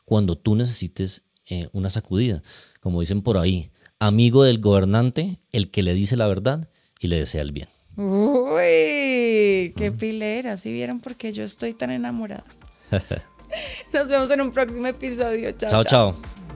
cuando 0.06 0.38
tú 0.38 0.56
necesites 0.56 1.24
eh, 1.50 1.68
una 1.74 1.90
sacudida. 1.90 2.42
Como 2.80 3.02
dicen 3.02 3.22
por 3.22 3.38
ahí, 3.38 3.72
amigo 4.00 4.44
del 4.44 4.60
gobernante, 4.60 5.40
el 5.52 5.70
que 5.70 5.84
le 5.84 5.94
dice 5.94 6.16
la 6.16 6.28
verdad 6.28 6.70
y 7.00 7.08
le 7.08 7.18
desea 7.18 7.42
el 7.42 7.52
bien. 7.52 7.68
Uy, 7.98 9.74
qué 9.76 9.92
pilera. 9.98 10.56
¿Sí 10.56 10.72
vieron 10.72 11.00
por 11.00 11.16
qué 11.16 11.32
yo 11.32 11.44
estoy 11.44 11.74
tan 11.74 11.92
enamorada? 11.92 12.44
Nos 13.94 14.08
vemos 14.08 14.30
en 14.30 14.42
un 14.42 14.52
próximo 14.52 14.88
episodio. 14.88 15.52
Chao, 15.52 15.70
chao. 15.70 15.84
chao. 15.84 16.14
chao. 16.14 16.47